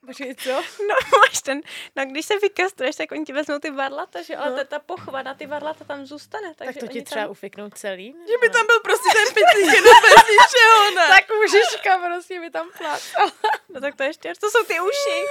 Počkej, 0.09 0.35
co? 0.35 0.49
No, 0.89 0.95
máš 1.19 1.41
ten, 1.41 1.61
no 1.95 2.05
když 2.05 2.25
se 2.25 2.39
vykastruješ, 2.39 2.95
tak 2.95 3.11
oni 3.11 3.25
ti 3.25 3.33
vezmou 3.33 3.59
ty 3.59 3.69
varlata, 3.71 4.21
že? 4.21 4.35
Ale 4.35 4.49
No. 4.51 4.57
ta, 4.57 4.63
ta 4.63 4.79
pochva 4.79 5.21
na 5.21 5.33
ty 5.33 5.45
varlata 5.45 5.85
tam 5.85 6.05
zůstane. 6.05 6.47
Tak 6.55 6.65
Takže 6.65 6.79
to 6.79 6.87
ti 6.87 7.01
třeba 7.01 7.21
tam... 7.21 7.31
ufiknou 7.31 7.69
celý? 7.69 8.07
Že 8.27 8.37
by 8.41 8.49
tam 8.49 8.65
byl 8.65 8.79
prostě 8.79 9.09
ten 9.13 9.27
pitlík 9.33 9.73
jenom 9.73 9.95
bez 10.01 10.23
ničeho, 10.33 10.91
ne? 10.95 11.07
Tak 11.07 11.25
mužiška 11.35 11.97
prostě 11.97 12.39
by 12.39 12.49
tam 12.49 12.69
plácala. 12.77 13.31
No 13.73 13.81
tak 13.81 13.95
to 13.95 14.03
ještě, 14.03 14.33
to 14.39 14.49
jsou 14.49 14.63
ty 14.63 14.73
uši. 14.79 15.17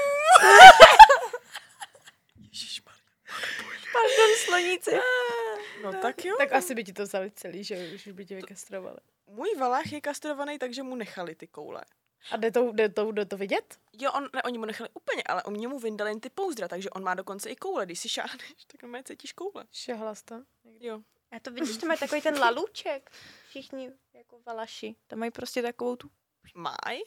Ježišmarja. 2.52 3.02
Pardon, 3.92 4.30
sloníci. 4.44 4.90
No 5.82 5.92
tak 6.02 6.24
jo. 6.24 6.34
Tak 6.38 6.52
asi 6.52 6.74
by 6.74 6.84
ti 6.84 6.92
to 6.92 7.02
vzali 7.02 7.30
celý, 7.30 7.64
že 7.64 7.90
už 7.94 8.08
by 8.08 8.26
tě 8.26 8.36
vykastrovali. 8.36 8.96
Můj 9.26 9.48
valách 9.58 9.92
je 9.92 10.00
kastrovaný, 10.00 10.58
takže 10.58 10.82
mu 10.82 10.94
nechali 10.96 11.34
ty 11.34 11.46
koule. 11.46 11.82
A 12.30 12.36
jde 12.36 12.50
to, 12.50 12.72
jde 12.72 12.88
to, 12.88 13.12
jde 13.12 13.24
to 13.24 13.36
vidět? 13.36 13.78
Jo, 13.92 14.12
on, 14.12 14.28
ne, 14.34 14.42
oni 14.42 14.58
mu 14.58 14.64
nechali 14.64 14.90
úplně, 14.94 15.22
ale 15.22 15.42
oni 15.42 15.66
mu 15.66 15.78
vyndali 15.78 16.10
jen 16.10 16.20
ty 16.20 16.30
pouzdra, 16.30 16.68
takže 16.68 16.90
on 16.90 17.02
má 17.04 17.14
dokonce 17.14 17.50
i 17.50 17.56
koule. 17.56 17.86
Když 17.86 18.00
si 18.00 18.08
šáhneš, 18.08 18.64
tak 18.66 18.82
normálně 18.82 19.04
cítíš 19.04 19.32
koule. 19.32 19.64
Šahlas 19.72 20.22
tam. 20.22 20.44
Jo. 20.80 21.00
A 21.36 21.40
to 21.40 21.50
vidíš, 21.50 21.76
to 21.76 21.86
mají 21.86 21.98
takový 22.00 22.20
ten 22.22 22.38
lalůček. 22.38 23.10
Všichni 23.48 23.92
jako 24.14 24.40
valaši. 24.46 24.96
To 25.06 25.16
mají 25.16 25.30
prostě 25.30 25.62
takovou 25.62 25.96
tu... 25.96 26.10
Maj? 26.54 26.98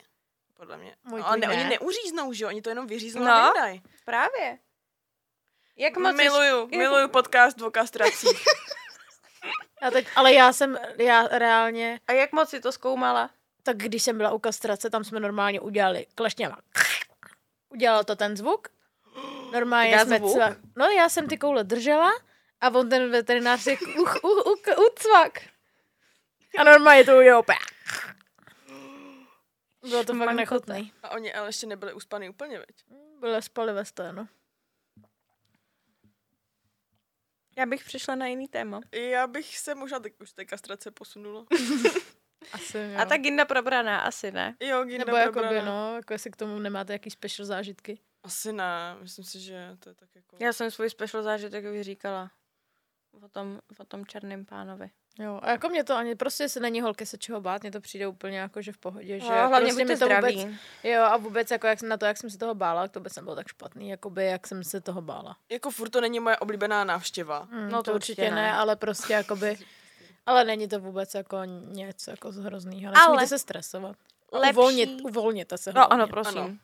Podle 0.53 0.77
mě. 0.77 0.95
Můj 1.03 1.19
no, 1.19 1.27
ale 1.27 1.37
ne, 1.37 1.47
ne. 1.47 1.53
oni 1.53 1.63
neuříznou, 1.69 2.33
že 2.33 2.43
jo? 2.43 2.47
Oni 2.47 2.61
to 2.61 2.69
jenom 2.69 2.87
vyříznou 2.87 3.23
No. 3.23 3.31
a 3.31 3.53
vyndají. 3.53 3.81
Právě. 4.05 4.59
Jak 5.75 5.97
moc 5.97 6.11
jsi- 6.11 6.23
Miluju, 6.23 6.55
jako- 6.59 6.75
miluju 6.77 7.07
podcast 7.07 7.57
kastracích. 7.71 8.43
A 9.81 9.91
teď, 9.91 10.07
ale 10.15 10.33
já 10.33 10.53
jsem, 10.53 10.77
já 10.97 11.27
reálně, 11.27 11.99
A 12.07 12.11
jak 12.11 12.31
moc 12.31 12.49
si 12.49 12.59
to 12.59 12.71
zkoumala? 12.71 13.29
Tak 13.63 13.77
když 13.77 14.03
jsem 14.03 14.17
byla 14.17 14.31
u 14.31 14.39
kastrace, 14.39 14.89
tam 14.89 15.03
jsme 15.03 15.19
normálně 15.19 15.59
udělali 15.59 16.05
klešněma. 16.15 16.57
Udělalo 17.69 18.03
to 18.03 18.15
ten 18.15 18.37
zvuk. 18.37 18.67
Normálně 19.53 19.99
jsme 19.99 20.17
zvuk? 20.17 20.33
cvak. 20.33 20.57
No 20.77 20.85
já 20.85 21.09
jsem 21.09 21.27
ty 21.27 21.37
koule 21.37 21.63
držela 21.63 22.11
a 22.61 22.69
on 22.69 22.89
ten 22.89 23.11
veterinář 23.11 23.63
řekl 23.63 23.85
uch, 24.01 24.15
uch, 24.23 24.45
uch, 24.45 24.77
ucvak. 24.91 25.39
A 26.57 26.63
normálně 26.63 27.03
to 27.03 27.17
udělal 27.17 27.39
úplně. 27.39 27.59
Bylo 29.89 30.03
to 30.03 30.13
fakt 30.13 30.35
nechutný. 30.35 30.93
A 31.03 31.09
oni 31.09 31.33
ale 31.33 31.49
ještě 31.49 31.67
nebyli 31.67 31.93
uspaný 31.93 32.29
úplně, 32.29 32.59
veď? 32.59 32.85
Byly 33.19 33.41
spali 33.41 33.73
ve 33.73 33.85
sténu. 33.85 34.27
Já 37.57 37.65
bych 37.65 37.83
přišla 37.83 38.15
na 38.15 38.27
jiný 38.27 38.47
téma. 38.47 38.81
Já 38.91 39.27
bych 39.27 39.57
se 39.57 39.75
možná 39.75 39.99
tak 39.99 40.13
už 40.21 40.29
z 40.29 40.33
té 40.33 40.45
kastrace 40.45 40.91
posunula. 40.91 41.45
Asi 42.53 42.77
jo. 42.77 42.99
A 42.99 43.05
ta 43.05 43.17
ginda 43.17 43.45
probraná, 43.45 43.99
asi 43.99 44.31
ne. 44.31 44.55
Jo, 44.59 44.83
Ginda 44.83 45.05
Nebo 45.05 45.17
jakoby, 45.17 45.39
probraná. 45.47 45.65
no, 45.65 45.95
jako 45.95 46.13
jestli 46.13 46.31
k 46.31 46.35
tomu 46.35 46.59
nemáte 46.59 46.93
jaký 46.93 47.09
special 47.11 47.45
zážitky. 47.45 47.99
Asi 48.23 48.53
ne, 48.53 48.95
myslím 49.01 49.25
si, 49.25 49.39
že 49.39 49.75
to 49.79 49.89
je 49.89 49.95
tak 49.95 50.09
jako... 50.15 50.37
Já 50.39 50.53
jsem 50.53 50.71
svůj 50.71 50.89
special 50.89 51.23
zážitek 51.23 51.65
už 51.73 51.81
říkala. 51.81 52.31
O 53.25 53.29
tom, 53.29 53.59
o 53.79 53.85
tom 53.85 54.05
černém 54.05 54.45
pánovi. 54.45 54.89
Jo, 55.19 55.39
a 55.43 55.49
jako 55.51 55.69
mě 55.69 55.83
to 55.83 55.95
ani 55.95 56.15
prostě 56.15 56.49
se 56.49 56.59
není 56.59 56.81
holky 56.81 57.05
se 57.05 57.17
čeho 57.17 57.41
bát, 57.41 57.61
mně 57.61 57.71
to 57.71 57.81
přijde 57.81 58.07
úplně 58.07 58.37
jako, 58.39 58.61
že 58.61 58.71
v 58.71 58.77
pohodě, 58.77 59.19
že 59.19 59.25
No, 59.29 59.47
hlavně 59.47 59.67
prostě 59.67 59.85
mi 59.85 59.97
to 59.97 60.05
zdraví. 60.05 60.35
vůbec, 60.45 60.55
jo 60.83 61.01
a 61.01 61.17
vůbec 61.17 61.51
jako 61.51 61.67
jak, 61.67 61.81
na 61.81 61.97
to, 61.97 62.05
jak 62.05 62.17
jsem 62.17 62.29
se 62.29 62.37
toho 62.37 62.55
bála, 62.55 62.87
to 62.87 62.99
vůbec 62.99 63.15
nebylo 63.15 63.35
tak 63.35 63.47
špatný, 63.47 63.89
jakoby 63.89 64.25
jak 64.25 64.47
jsem 64.47 64.63
se 64.63 64.81
toho 64.81 65.01
bála. 65.01 65.37
Jako 65.49 65.71
furt 65.71 65.89
to 65.89 66.01
není 66.01 66.19
moje 66.19 66.37
oblíbená 66.37 66.83
návštěva. 66.83 67.47
Hmm, 67.51 67.69
No, 67.69 67.83
to 67.83 67.93
určitě 67.93 68.21
ne. 68.29 68.35
ne, 68.35 68.53
ale 68.53 68.75
prostě 68.75 69.13
jakoby, 69.13 69.57
ale 70.31 70.43
není 70.43 70.67
to 70.67 70.79
vůbec 70.79 71.13
jako 71.13 71.41
něco 71.45 72.11
jako 72.11 72.31
hroznýho, 72.31 72.91
Ale- 72.95 73.07
nesmíte 73.15 73.27
se 73.27 73.39
stresovat. 73.39 73.95
A 74.31 74.37
Lepší- 74.37 74.57
Uvolnit, 74.57 75.01
uvolněte 75.01 75.57
se 75.57 75.73
No 75.73 75.93
ano, 75.93 76.07
prosím. 76.07 76.37
Ano. 76.37 76.57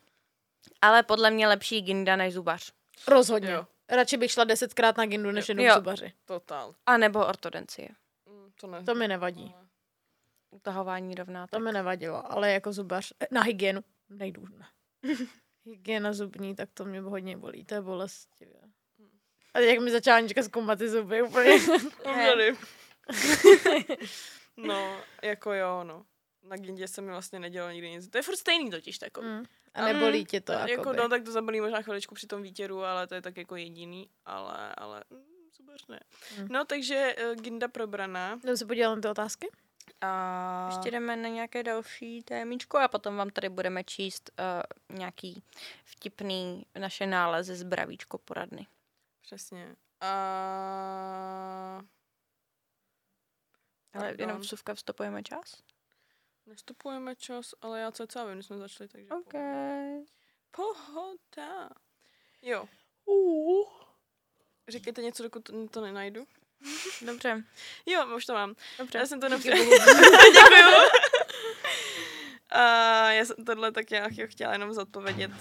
Ale 0.81 1.03
podle 1.03 1.31
mě 1.31 1.47
lepší 1.47 1.81
ginda 1.81 2.15
než 2.15 2.33
zubař. 2.33 2.71
Rozhodně. 3.07 3.51
Jo. 3.51 3.67
Radši 3.89 4.17
bych 4.17 4.31
šla 4.31 4.43
desetkrát 4.43 4.97
na 4.97 5.05
gindu, 5.05 5.31
než 5.31 5.45
k 5.55 5.73
zubaři. 5.75 6.13
Totál. 6.25 6.75
A 6.85 6.97
nebo 6.97 7.25
ortodencie. 7.27 7.89
Mm, 8.29 8.51
To, 8.61 8.67
ne. 8.67 8.83
To 8.83 8.95
mi 8.95 9.07
nevadí. 9.07 9.53
Ale- 9.57 9.67
Utahování 10.51 11.15
rovná. 11.15 11.47
To 11.47 11.59
mi 11.59 11.71
nevadilo, 11.71 12.31
ale 12.31 12.51
jako 12.51 12.73
zubař, 12.73 13.13
eh, 13.19 13.27
na 13.31 13.41
hygienu 13.41 13.83
nejdu. 14.09 14.45
Ne. 14.57 14.65
Hygiena 15.65 16.13
zubní, 16.13 16.55
tak 16.55 16.69
to 16.73 16.85
mě 16.85 17.01
hodně 17.01 17.37
bolí, 17.37 17.65
to 17.65 17.73
je 17.73 17.81
bolestivé. 17.81 18.59
A 19.53 19.59
teď 19.59 19.69
jak 19.69 19.79
mi 19.79 19.91
začala 19.91 20.17
Anička 20.17 20.43
zkoumat 20.43 20.79
ty 20.79 20.89
zuby 20.89 21.21
úplně. 21.21 21.59
Uměli. 22.05 22.57
no, 24.57 25.01
jako 25.23 25.53
jo, 25.53 25.83
no. 25.83 26.05
Na 26.43 26.57
Gindě 26.57 26.87
se 26.87 27.01
mi 27.01 27.11
vlastně 27.11 27.39
nedělo 27.39 27.71
nikdy 27.71 27.89
nic. 27.89 28.07
To 28.09 28.17
je 28.17 28.21
furt 28.21 28.35
stejný 28.37 28.71
totiž 28.71 28.97
takový. 28.97 29.27
Mm. 29.27 29.45
A 29.73 29.85
nebolí 29.85 30.25
tě 30.25 30.41
to, 30.41 30.51
jako, 30.51 30.71
jakoby. 30.71 30.97
no, 30.97 31.09
tak 31.09 31.23
to 31.23 31.31
zabolí 31.31 31.61
možná 31.61 31.81
chviličku 31.81 32.15
při 32.15 32.27
tom 32.27 32.41
výtěru, 32.41 32.83
ale 32.83 33.07
to 33.07 33.15
je 33.15 33.21
tak 33.21 33.37
jako 33.37 33.55
jediný, 33.55 34.09
ale, 34.25 34.75
ale 34.77 35.03
mm, 35.09 35.23
super 35.51 35.75
ne. 35.89 35.99
Mm. 36.39 36.47
No, 36.49 36.65
takže 36.65 37.15
uh, 37.23 37.35
Ginda 37.35 37.67
probraná. 37.67 38.39
Jdeme 38.43 38.57
se 38.57 38.65
podívat 38.65 38.95
na 38.95 39.01
ty 39.01 39.07
otázky? 39.07 39.47
A... 40.01 40.69
Ještě 40.71 40.91
jdeme 40.91 41.15
na 41.15 41.29
nějaké 41.29 41.63
další 41.63 42.23
témičko 42.23 42.77
a 42.77 42.87
potom 42.87 43.15
vám 43.15 43.29
tady 43.29 43.49
budeme 43.49 43.83
číst 43.83 44.31
uh, 44.89 44.97
nějaký 44.97 45.43
vtipný 45.85 46.65
naše 46.79 47.07
nálezy 47.07 47.55
z 47.55 47.63
Bravíčko 47.63 48.17
poradny. 48.17 48.67
Přesně. 49.21 49.75
A... 50.01 51.81
Ale 53.93 54.03
Pardon. 54.03 54.19
jenom 54.29 54.41
vsuvka 54.41 54.73
vstupujeme 54.73 55.23
čas. 55.23 55.63
Nestupujeme 56.45 57.15
čas, 57.15 57.53
ale 57.61 57.79
já 57.79 57.91
cca 57.91 58.25
vím, 58.25 58.33
když 58.33 58.45
jsme 58.45 58.57
začali, 58.57 58.87
takže 58.89 59.09
OK. 59.09 59.33
pohoda. 60.51 61.69
Jo, 62.41 62.65
Uh. 63.05 63.67
říkejte 64.67 65.01
něco, 65.01 65.23
dokud 65.23 65.43
to, 65.43 65.67
to 65.67 65.81
nenajdu. 65.81 66.27
Dobře, 67.05 67.43
Jo, 67.85 68.15
už 68.15 68.25
to 68.25 68.33
mám. 68.33 68.55
dobře. 68.77 68.97
Já 68.97 69.05
jsem 69.05 69.19
to 69.19 69.29
napsala. 69.29 69.55
Děkuju. 70.33 70.89
A 72.49 72.61
já 73.11 73.25
jsem 73.25 73.45
tohle 73.45 73.71
tak 73.71 73.89
nějak 73.89 74.13
chtěla 74.27 74.53
jenom 74.53 74.73
zodpovědět. 74.73 75.31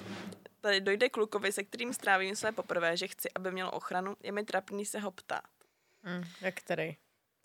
Tady 0.60 0.80
dojde 0.80 1.08
klukovi, 1.08 1.52
se 1.52 1.64
kterým 1.64 1.92
strávím 1.94 2.36
své 2.36 2.52
poprvé, 2.52 2.96
že 2.96 3.08
chci, 3.08 3.28
aby 3.34 3.52
měl 3.52 3.70
ochranu. 3.74 4.16
Je 4.22 4.32
mi 4.32 4.44
trapný 4.44 4.86
se 4.86 4.98
ho 4.98 5.10
ptát. 5.10 5.44
Mm, 6.02 6.24
jak 6.40 6.54
který? 6.54 6.96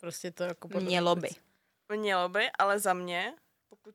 Prostě 0.02 0.30
to 0.30 0.44
jako 0.44 0.68
podle 0.68 0.88
Mělo 0.88 1.16
by. 1.16 1.28
Mělo 1.96 2.28
by, 2.28 2.50
ale 2.58 2.78
za 2.78 2.94
mě, 2.94 3.34
pokud... 3.68 3.94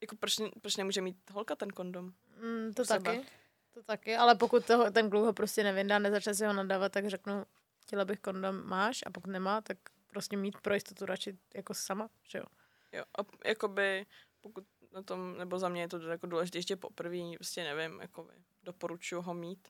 Jako 0.00 0.16
proč, 0.16 0.36
proč 0.60 0.76
nemůže 0.76 1.00
mít 1.00 1.30
holka 1.30 1.56
ten 1.56 1.70
kondom? 1.70 2.12
Mm, 2.42 2.72
to 2.74 2.84
sebe. 2.84 3.16
taky. 3.16 3.26
To 3.74 3.82
taky, 3.82 4.16
ale 4.16 4.34
pokud 4.34 4.66
toho, 4.66 4.90
ten 4.90 5.10
kluk 5.10 5.24
ho 5.24 5.32
prostě 5.32 5.64
nevyndá, 5.64 5.98
nezačne 5.98 6.34
si 6.34 6.44
ho 6.44 6.52
nadávat, 6.52 6.92
tak 6.92 7.08
řeknu, 7.08 7.46
chtěla 7.78 8.04
bych 8.04 8.20
kondom, 8.20 8.66
máš, 8.66 9.00
a 9.06 9.10
pokud 9.10 9.30
nemá, 9.30 9.60
tak 9.60 9.78
prostě 10.06 10.36
mít 10.36 10.60
pro 10.60 10.74
jistotu 10.74 11.06
radši 11.06 11.38
jako 11.54 11.74
sama, 11.74 12.10
že 12.28 12.38
jo. 12.38 12.44
Jo, 12.92 13.04
a 13.18 13.48
jakoby, 13.48 14.06
pokud 14.40 14.64
na 14.92 15.02
tom, 15.02 15.38
nebo 15.38 15.58
za 15.58 15.68
mě 15.68 15.82
je 15.82 15.88
to 15.88 15.98
jako 15.98 16.26
důležité 16.26 16.58
ještě 16.58 16.76
poprvé, 16.76 17.18
prostě 17.34 17.64
nevím, 17.64 18.00
jakoby, 18.00 18.32
doporučuji 18.62 19.22
ho 19.22 19.34
mít. 19.34 19.68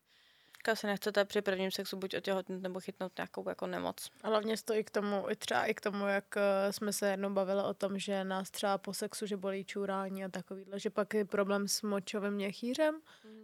Když 0.65 0.81
si 0.81 0.87
nechcete 0.87 1.25
při 1.25 1.43
prvním 1.43 1.71
sexu 1.71 1.97
buď 1.97 2.17
otěhotnit 2.17 2.63
nebo 2.63 2.81
chytnout 2.81 3.13
nějakou 3.17 3.49
jako 3.49 3.67
nemoc. 3.67 4.11
A 4.23 4.29
hlavně 4.29 4.57
stojí 4.57 4.85
k 4.85 4.91
tomu, 4.91 5.31
i 5.31 5.37
třeba 5.37 5.65
i 5.65 5.75
k 5.75 5.81
tomu, 5.81 6.07
jak 6.07 6.37
eh, 6.37 6.73
jsme 6.73 6.93
se 6.93 7.11
jednou 7.11 7.31
bavili 7.31 7.63
o 7.63 7.75
tom, 7.75 7.99
že 7.99 8.25
nás 8.25 8.51
třeba 8.51 8.79
po 8.79 8.95
sexu, 8.95 9.27
že 9.27 9.37
bolí 9.37 9.65
čurání 9.65 10.25
a 10.25 10.29
takovýhle, 10.29 10.79
že 10.81 10.91
pak 10.91 11.15
je 11.15 11.25
problém 11.25 11.69
s 11.69 11.83
močovým 11.83 12.33
měchýřem, 12.33 13.01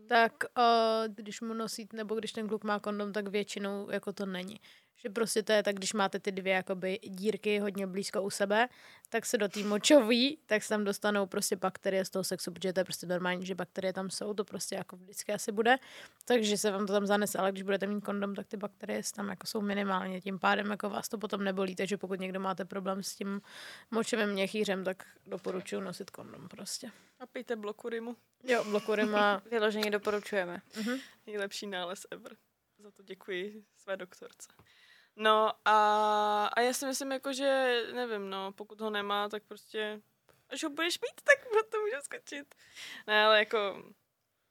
tak 0.09 0.33
uh, 0.59 1.15
když 1.15 1.41
mu 1.41 1.55
nosí, 1.55 1.89
nebo 1.93 2.15
když 2.15 2.33
ten 2.33 2.49
kluk 2.49 2.65
má 2.65 2.81
kondom, 2.81 3.13
tak 3.13 3.29
většinou 3.29 3.91
jako 3.91 4.13
to 4.13 4.27
není. 4.27 4.61
Že 4.97 5.11
prostě 5.11 5.43
to 5.43 5.53
je 5.53 5.63
tak, 5.63 5.77
když 5.77 5.93
máte 5.93 6.19
ty 6.19 6.33
dvě 6.33 6.55
jakoby 6.55 6.99
dírky 7.03 7.59
hodně 7.59 7.87
blízko 7.87 8.23
u 8.23 8.31
sebe, 8.31 8.69
tak 9.09 9.27
se 9.27 9.39
do 9.39 9.49
té 9.49 9.61
močový, 9.61 10.39
tak 10.47 10.63
se 10.63 10.69
tam 10.69 10.85
dostanou 10.85 11.27
prostě 11.27 11.57
bakterie 11.57 12.05
z 12.05 12.11
toho 12.11 12.25
sexu, 12.25 12.53
protože 12.53 12.73
to 12.73 12.81
je 12.81 12.85
prostě 12.85 13.07
normální, 13.07 13.47
že 13.47 13.55
bakterie 13.55 13.93
tam 13.93 14.11
jsou, 14.11 14.35
to 14.35 14.45
prostě 14.45 14.75
jako 14.75 14.97
vždycky 14.97 15.33
asi 15.33 15.53
bude, 15.53 15.77
takže 16.25 16.59
se 16.59 16.71
vám 16.71 16.87
to 16.87 16.93
tam 16.93 17.07
zanese, 17.07 17.39
ale 17.39 17.53
když 17.53 17.63
budete 17.63 17.87
mít 17.87 18.01
kondom, 18.01 18.35
tak 18.35 18.47
ty 18.47 18.57
bakterie 18.57 19.03
tam 19.15 19.29
jako 19.29 19.47
jsou 19.47 19.61
minimálně, 19.61 20.21
tím 20.21 20.39
pádem 20.39 20.71
jako 20.71 20.91
vás 20.91 21.09
to 21.09 21.19
potom 21.19 21.45
nebolí, 21.45 21.75
takže 21.77 21.97
pokud 21.97 22.21
někdo 22.21 22.41
máte 22.41 22.65
problém 22.65 23.03
s 23.03 23.15
tím 23.15 23.41
močovým 23.91 24.29
měchýřem, 24.29 24.85
tak 24.85 25.07
doporučuji 25.27 25.81
nosit 25.81 26.11
kondom 26.11 26.49
prostě. 26.49 26.91
A 27.21 27.27
pijte 27.27 27.57
blokurimu. 27.57 28.17
Jo, 28.45 28.65
blokury 28.65 29.05
má... 29.05 29.43
Vyloženě 29.51 29.91
doporučujeme. 29.91 30.63
Mhm. 30.77 30.99
Nejlepší 31.27 31.67
nález 31.67 32.07
ever. 32.11 32.37
Za 32.79 32.91
to 32.91 33.03
děkuji 33.03 33.65
své 33.77 33.97
doktorce. 33.97 34.49
No 35.17 35.53
a, 35.65 36.47
a 36.47 36.61
já 36.61 36.73
si 36.73 36.87
myslím, 36.87 37.13
jako, 37.13 37.33
že 37.33 37.83
nevím, 37.95 38.31
no, 38.31 38.53
pokud 38.53 38.81
ho 38.81 38.91
nemá, 38.91 39.29
tak 39.29 39.43
prostě, 39.43 40.01
až 40.49 40.63
ho 40.65 40.71
budeš 40.71 41.01
mít, 41.01 41.23
tak 41.25 41.45
to 41.71 41.79
můžu 41.81 42.03
skočit. 42.03 42.55
Ne, 43.07 43.25
ale 43.25 43.39
jako, 43.39 43.83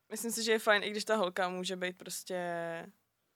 myslím 0.09 0.31
si, 0.31 0.43
že 0.43 0.51
je 0.51 0.59
fajn, 0.59 0.83
i 0.83 0.89
když 0.89 1.05
ta 1.05 1.15
holka 1.15 1.49
může 1.49 1.75
být 1.75 1.97
prostě 1.97 2.35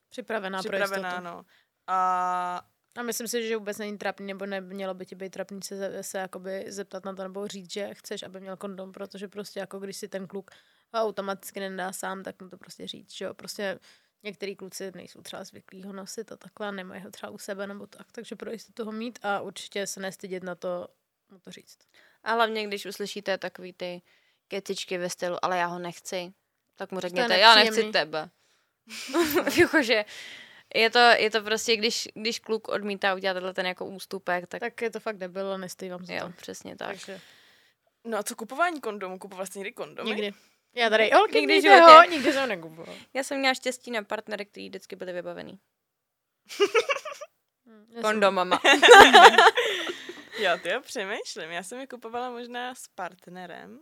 Připravená, 0.10 0.60
připravená, 0.60 1.10
pro 1.10 1.18
jistotu. 1.18 1.24
no. 1.24 1.46
A 1.88 2.62
A 2.98 3.02
myslím 3.02 3.28
si, 3.28 3.48
že 3.48 3.58
vůbec 3.58 3.78
není 3.78 3.98
trapný, 3.98 4.28
nebo 4.28 4.46
nemělo 4.46 4.94
by 4.94 5.06
ti 5.06 5.16
být 5.16 5.30
trapný 5.30 5.62
se, 5.62 6.04
se, 6.04 6.18
jakoby 6.18 6.66
zeptat 6.68 7.06
na 7.06 7.16
to, 7.16 7.24
nebo 7.24 7.48
říct, 7.48 7.72
že 7.74 7.94
chceš, 7.94 8.24
aby 8.24 8.40
měl 8.40 8.58
kondom, 8.58 8.92
protože 8.92 9.28
prostě 9.28 9.60
jako 9.60 9.80
když 9.80 9.98
si 9.98 10.08
ten 10.08 10.28
kluk 10.28 10.52
automaticky 10.94 11.60
nedá 11.60 11.94
sám, 11.94 12.24
tak 12.24 12.42
mu 12.42 12.50
to 12.50 12.58
prostě 12.58 12.88
říct, 12.88 13.12
že 13.14 13.26
jo. 13.26 13.34
Prostě 13.34 13.80
některý 14.24 14.56
kluci 14.56 14.92
nejsou 14.96 15.22
třeba 15.22 15.44
zvyklí 15.44 15.84
ho 15.84 15.94
nosit 15.94 16.32
a 16.32 16.38
takhle, 16.38 16.72
nemají 16.72 17.02
ho 17.02 17.12
třeba 17.12 17.30
u 17.30 17.38
sebe 17.38 17.68
nebo 17.68 17.88
tak, 17.88 18.12
takže 18.12 18.36
pro 18.36 18.52
jistotu 18.52 18.86
ho 18.86 18.92
mít 18.92 19.20
a 19.22 19.42
určitě 19.42 19.88
se 19.88 20.00
nestydět 20.00 20.44
na 20.44 20.56
to 20.56 20.88
mu 21.32 21.40
to 21.40 21.52
říct. 21.52 21.78
A 22.24 22.34
hlavně, 22.34 22.68
když 22.68 22.86
uslyšíte 22.86 23.38
takový 23.38 23.74
ty 23.74 24.02
kecičky 24.48 24.98
ve 24.98 25.10
stylu, 25.10 25.46
ale 25.46 25.58
já 25.58 25.66
ho 25.66 25.80
nechci, 25.80 26.34
tak 26.76 26.92
mu 26.92 27.00
řekněte, 27.00 27.38
já 27.38 27.56
nechci 27.56 27.84
tebe. 27.84 28.30
Jakože 29.60 30.06
je 30.76 30.90
to, 30.90 31.00
je 31.00 31.30
to 31.30 31.42
prostě, 31.42 31.76
když, 31.76 32.08
když 32.14 32.40
kluk 32.40 32.68
odmítá 32.68 33.16
udělat 33.16 33.34
tenhle 33.34 33.54
ten 33.54 33.66
jako 33.66 33.86
ústupek, 33.86 34.48
tak, 34.48 34.60
tak 34.60 34.82
je 34.82 34.90
to 34.90 35.00
fakt 35.00 35.18
debil 35.18 35.54
a 35.54 35.58
nestojí 35.58 35.92
vám 35.92 36.06
za 36.06 36.14
jo, 36.14 36.28
to. 36.28 36.34
přesně 36.34 36.76
tak. 36.76 36.88
Takže 36.88 37.22
no 38.04 38.18
a 38.18 38.24
co 38.24 38.36
kupování 38.36 38.82
kondomu? 38.82 39.20
Kupovat 39.20 39.38
vlastně 39.38 39.60
někdy 39.60 39.72
kondomy? 39.72 40.10
nikdy. 40.10 40.34
Já 40.74 40.90
tady, 40.90 41.10
holky, 41.14 41.40
Nikdy 41.40 41.62
životě. 41.62 41.82
ho, 41.82 42.04
nikdy 42.04 42.32
jsem 42.34 42.42
ho 42.42 42.48
nekupovala. 42.48 42.98
Já 43.14 43.24
jsem 43.24 43.40
měla 43.40 43.54
štěstí 43.54 43.92
na 43.92 44.04
partnery, 44.04 44.46
který 44.46 44.70
vždycky 44.70 44.96
byli 44.96 45.14
vybavený. 45.14 45.60
Já 47.90 47.94
jsem- 47.94 48.02
Kondomama. 48.02 48.60
Já 50.40 50.58
to 50.58 50.68
já 50.68 50.80
přemýšlím. 50.80 51.52
Já 51.52 51.64
jsem 51.64 51.80
je 51.80 51.88
kupovala 51.88 52.30
možná 52.30 52.76
s 52.76 52.88
partnerem, 52.88 53.80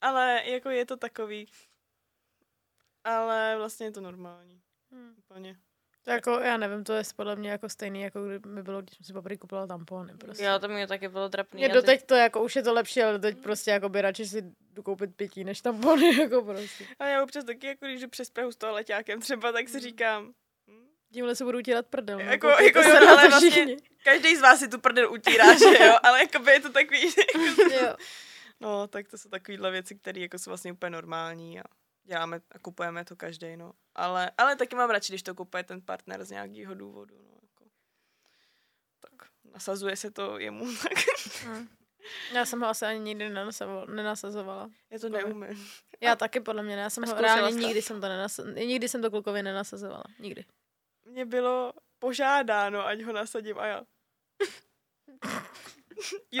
ale 0.00 0.42
jako 0.44 0.70
je 0.70 0.86
to 0.86 0.96
takový, 0.96 1.46
ale 3.04 3.56
vlastně 3.56 3.86
je 3.86 3.90
to 3.92 4.00
normální. 4.00 4.62
Hm. 4.92 5.14
Úplně. 5.18 5.56
To 6.04 6.10
jako, 6.10 6.30
já 6.30 6.56
nevím, 6.56 6.84
to 6.84 6.92
je 6.92 7.02
podle 7.16 7.36
mě 7.36 7.50
jako 7.50 7.68
stejný, 7.68 8.02
jako 8.02 8.24
kdyby 8.28 8.62
bylo, 8.62 8.82
když 8.82 8.96
jsem 8.96 9.04
si 9.04 9.12
poprvé 9.12 9.36
kupovala 9.36 9.66
tampony. 9.66 10.12
Prostě. 10.18 10.44
Jo, 10.44 10.58
to 10.58 10.68
mě 10.68 10.86
taky 10.86 11.08
bylo 11.08 11.28
trapný. 11.28 11.58
Mě 11.58 11.68
doteď 11.68 12.06
to 12.06 12.14
jako, 12.14 12.42
už 12.42 12.56
je 12.56 12.62
to 12.62 12.72
lepší, 12.72 13.02
ale 13.02 13.18
teď 13.18 13.38
prostě 13.42 13.70
jako 13.70 13.88
by 13.88 14.00
radši 14.02 14.26
si 14.26 14.42
jdu 14.72 14.82
koupit 14.82 15.16
pětí, 15.16 15.44
než 15.44 15.60
tampony, 15.60 16.16
jako 16.20 16.42
prostě. 16.42 16.86
A 16.98 17.06
já 17.06 17.22
občas 17.22 17.44
taky, 17.44 17.66
jako 17.66 17.86
když 17.86 18.00
jdu 18.00 18.08
přes 18.08 18.30
Prahu 18.30 18.52
s 18.52 18.56
toaleťákem 18.56 19.20
třeba, 19.20 19.52
tak 19.52 19.68
si 19.68 19.80
říkám, 19.80 20.32
hm, 20.68 20.86
Tímhle 21.12 21.34
se 21.36 21.44
budu 21.44 21.58
utírat 21.58 21.86
prdel. 21.86 22.20
Jako- 22.20 22.48
jako 22.48 22.82
se 22.82 22.88
jo, 22.90 22.96
ale 23.08 23.28
vlastně- 23.28 23.50
všichni. 23.50 23.76
každý 24.04 24.36
z 24.36 24.40
vás 24.40 24.58
si 24.58 24.68
tu 24.68 24.78
prdel 24.78 25.12
utírá, 25.12 25.58
že 25.58 25.84
jo, 25.86 25.94
ale 26.02 26.20
jakoby 26.20 26.52
je 26.52 26.60
to 26.60 26.72
takový, 26.72 27.00
Jo. 27.82 27.96
no, 28.60 28.86
tak 28.88 29.08
to 29.08 29.18
jsou 29.18 29.28
takovýhle 29.28 29.70
věci, 29.70 29.94
které 29.94 30.20
jako 30.20 30.38
jsou 30.38 30.50
vlastně 30.50 30.72
úplně 30.72 30.90
normální 30.90 31.60
a 31.60 31.62
děláme 32.04 32.40
a 32.50 32.58
kupujeme 32.58 33.04
to 33.04 33.16
každý, 33.16 33.56
no. 33.56 33.72
Ale, 33.94 34.30
ale 34.38 34.56
taky 34.56 34.76
mám 34.76 34.90
radši, 34.90 35.12
když 35.12 35.22
to 35.22 35.34
kupuje 35.34 35.62
ten 35.64 35.80
partner 35.82 36.24
z 36.24 36.30
nějakého 36.30 36.74
důvodu, 36.74 37.14
no. 37.22 37.34
Jako. 37.42 37.64
Tak 39.00 39.28
nasazuje 39.52 39.96
se 39.96 40.10
to 40.10 40.38
jemu, 40.38 40.66
tak 40.82 40.92
Hm. 41.46 41.68
Já 42.32 42.44
jsem 42.46 42.60
ho 42.60 42.66
asi 42.68 42.84
ani 42.84 43.00
nikdy 43.00 43.28
nenasazovala. 43.28 43.86
nenasazovala. 43.86 44.70
já 44.90 44.98
to 44.98 45.08
neumím. 45.08 45.66
Já 46.00 46.16
taky 46.16 46.40
podle 46.40 46.62
mě 46.62 46.76
ne, 46.76 46.82
já 46.82 46.90
jsem 46.90 47.04
A 47.04 47.06
ho 47.06 47.20
reálně 47.20 47.52
to? 47.60 47.66
nikdy 47.66 47.82
jsem 47.82 48.00
to 48.00 48.06
nenasa- 48.06 48.54
nikdy 48.66 48.88
jsem 48.88 49.02
to 49.02 49.10
klukovi 49.10 49.42
nenasazovala. 49.42 50.04
Nikdy. 50.18 50.44
Mně 51.04 51.24
bylo 51.26 51.72
požádáno, 51.98 52.86
ať 52.86 53.02
ho 53.02 53.12
nasadím 53.12 53.58
a 53.58 53.66
já. 53.66 53.82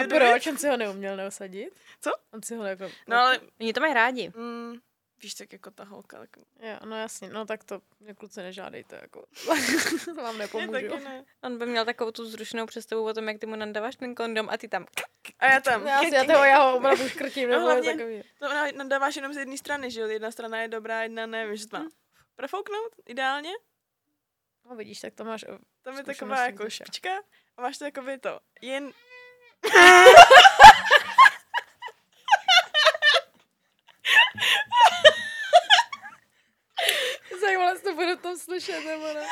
A 0.04 0.08
proč? 0.08 0.46
On 0.46 0.58
si 0.58 0.68
ho 0.68 0.76
neuměl 0.76 1.16
neosadit? 1.16 1.74
Co? 2.00 2.10
On 2.32 2.42
si 2.42 2.54
ho 2.56 2.64
jako... 2.64 2.84
No 3.08 3.16
ale, 3.16 3.40
Oni 3.60 3.72
to 3.72 3.80
mají 3.80 3.94
rádi. 3.94 4.32
mm, 4.36 4.74
víš, 5.22 5.34
tak 5.34 5.52
jako 5.52 5.70
ta 5.70 5.84
holka, 5.84 6.18
tak 6.18 6.30
Jo, 6.60 6.76
no 6.84 6.96
jasně, 6.96 7.28
no 7.30 7.46
tak 7.46 7.64
to 7.64 7.80
mě 8.00 8.14
kluci 8.14 8.42
nežádejte, 8.42 8.98
jako. 9.02 9.24
to 10.04 10.14
vám 10.14 10.34
je 10.34 10.40
nepomůžu. 10.40 10.72
taky 10.72 11.04
ne. 11.04 11.24
On 11.42 11.58
by 11.58 11.66
měl 11.66 11.84
takovou 11.84 12.10
tu 12.10 12.24
zrušenou 12.30 12.66
představu 12.66 13.04
o 13.04 13.14
tom, 13.14 13.28
jak 13.28 13.38
ty 13.38 13.46
mu 13.46 13.56
nadáváš 13.56 13.96
ten 13.96 14.14
kondom 14.14 14.48
a 14.50 14.56
ty 14.56 14.68
tam. 14.68 14.86
A 15.38 15.46
já 15.52 15.60
tam. 15.60 15.86
Já, 15.86 16.00
si, 16.00 16.14
já, 16.14 16.24
toho, 16.24 16.44
já 16.44 16.62
ho 16.62 16.76
opravdu 16.76 17.08
škrtím, 17.08 17.50
No 17.50 17.60
hlavně- 17.60 17.92
takový. 17.94 18.22
Nadáváš 18.76 19.16
jenom 19.16 19.34
z 19.34 19.36
jedné 19.36 19.58
strany, 19.58 19.90
že 19.90 20.00
jo? 20.00 20.06
Jedna 20.08 20.30
strana 20.30 20.62
je 20.62 20.68
dobrá, 20.68 21.02
jedna 21.02 21.26
ne. 21.26 21.46
Víš, 21.48 21.66
to 21.66 21.78
má 21.78 21.88
profouknout 22.36 22.92
ideálně. 23.06 23.50
No 24.70 24.76
vidíš, 24.76 25.00
tak 25.00 25.14
to 25.14 25.24
máš... 25.24 25.44
Tam 25.82 25.96
je 25.96 26.04
taková 26.04 26.46
jako 26.46 26.70
špička 26.70 27.10
a 27.56 27.62
máš 27.62 27.78
to 27.78 27.84
jako 27.84 28.02
by 28.02 28.18
to. 28.18 28.40
Jen... 28.62 28.92
Zajímavé, 37.40 37.70
jestli 37.70 37.84
to 37.90 37.94
budu 37.94 38.16
tam 38.16 38.36
slyšet, 38.50 38.84
nebo 38.84 39.06
ne. 39.14 39.26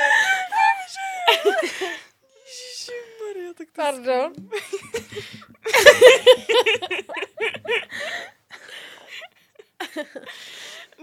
Ježišmarja, 2.46 3.54
tak 3.58 3.66
to... 3.68 3.72
Pardon. 3.82 4.32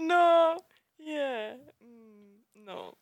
No, 0.00 0.56
je. 0.98 1.58
Mm, 1.80 2.42
No. 2.54 2.92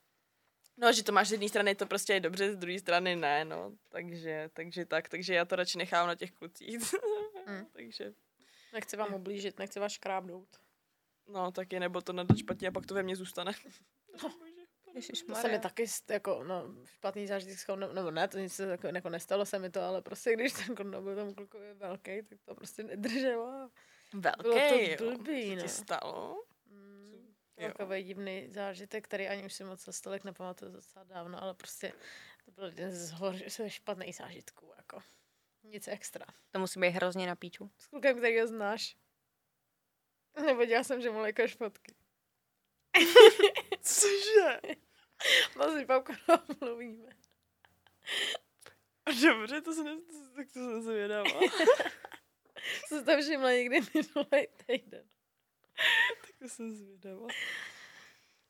No, 0.76 0.92
že 0.92 1.04
to 1.04 1.12
máš 1.12 1.28
z 1.28 1.32
jedné 1.32 1.48
strany, 1.48 1.74
to 1.74 1.86
prostě 1.86 2.12
je 2.12 2.20
dobře, 2.20 2.52
z 2.52 2.56
druhé 2.56 2.78
strany 2.78 3.16
ne, 3.16 3.44
no. 3.44 3.72
Takže, 3.88 4.50
takže 4.52 4.86
tak, 4.86 5.08
takže 5.08 5.34
já 5.34 5.44
to 5.44 5.56
radši 5.56 5.78
nechám 5.78 6.06
na 6.06 6.14
těch 6.14 6.32
klucích. 6.32 6.78
Mm. 7.46 7.66
takže, 7.72 8.12
Nechci 8.72 8.96
vám 8.96 9.14
ublížit, 9.14 9.58
nechci 9.58 9.80
vás 9.80 9.92
škrábnout. 9.92 10.48
no, 11.28 11.52
taky, 11.52 11.80
nebo 11.80 12.00
to 12.00 12.12
nadat 12.12 12.38
špatně 12.38 12.68
a 12.68 12.70
pak 12.70 12.86
to 12.86 12.94
ve 12.94 13.02
mně 13.02 13.16
zůstane. 13.16 13.52
To 15.26 15.34
se 15.34 15.48
mi 15.48 15.58
taky 15.58 15.84
jako, 16.10 16.44
no, 16.44 16.74
špatný 16.84 17.26
zážitek 17.26 17.58
s 17.58 17.64
kondom, 17.64 17.94
nebo 17.94 18.10
ne, 18.10 18.28
to 18.28 18.38
nic 18.38 18.54
se 18.54 18.66
jako, 18.66 18.86
jako 18.86 19.08
nestalo 19.08 19.46
se 19.46 19.58
mi 19.58 19.70
to, 19.70 19.82
ale 19.82 20.02
prostě 20.02 20.32
když 20.34 20.52
ten 20.52 20.74
kondom 20.76 21.04
byl 21.04 21.16
tomu 21.16 21.34
klukovi 21.34 21.74
velký, 21.74 22.22
tak 22.22 22.38
to 22.44 22.54
prostě 22.54 22.82
nedrželo. 22.82 23.70
Velký, 24.14 24.42
Bylo 24.42 24.96
to 24.98 25.04
jo. 25.04 25.10
blbý, 25.16 25.48
Co 25.48 25.56
no. 25.56 25.62
ti 25.62 25.68
stalo? 25.68 26.44
Mm, 26.66 27.34
Jo. 27.56 27.68
takový 27.68 28.02
divný 28.02 28.48
zážitek, 28.50 29.04
který 29.04 29.28
ani 29.28 29.44
už 29.44 29.52
si 29.54 29.64
moc 29.64 29.84
za 29.84 29.92
stolik 29.92 30.24
nepamatuju 30.24 30.72
docela 30.72 31.04
dávno, 31.04 31.42
ale 31.42 31.54
prostě 31.54 31.92
to 32.44 32.50
byl 32.50 32.64
jeden 32.64 32.90
z, 32.90 33.10
hor, 33.10 33.34
z 33.48 33.68
špatných 33.68 34.16
zážitků, 34.16 34.72
jako. 34.76 34.98
Nic 35.62 35.88
extra. 35.88 36.24
To 36.50 36.58
musí 36.58 36.80
být 36.80 36.90
hrozně 36.90 37.26
na 37.26 37.36
píču. 37.36 37.70
S 37.78 37.86
klukem, 37.86 38.16
který 38.18 38.40
ho 38.40 38.46
znáš. 38.46 38.96
Nevěděla 40.46 40.84
jsem, 40.84 41.00
že 41.02 41.10
mu 41.10 41.18
lékaš 41.18 41.54
fotky. 41.54 41.94
Cože? 43.82 44.60
No 45.56 45.72
si 45.72 45.86
Pavko 45.86 46.12
mluvíme. 46.60 47.10
Dobře, 49.22 49.60
to 49.60 49.72
se 49.72 49.84
ne, 49.84 49.96
to, 49.96 50.34
tak 50.36 50.46
to 50.46 50.52
jsem 50.52 50.82
zvědavá. 50.82 51.40
Co 52.88 52.98
jsi 52.98 53.04
to 53.04 53.22
všimla 53.22 53.52
někdy 53.52 53.80
minulý 53.94 54.46
týden? 54.66 55.08
tak 56.20 56.36
to 56.38 56.48
jsem 56.48 56.72
zvědavá. 56.72 57.26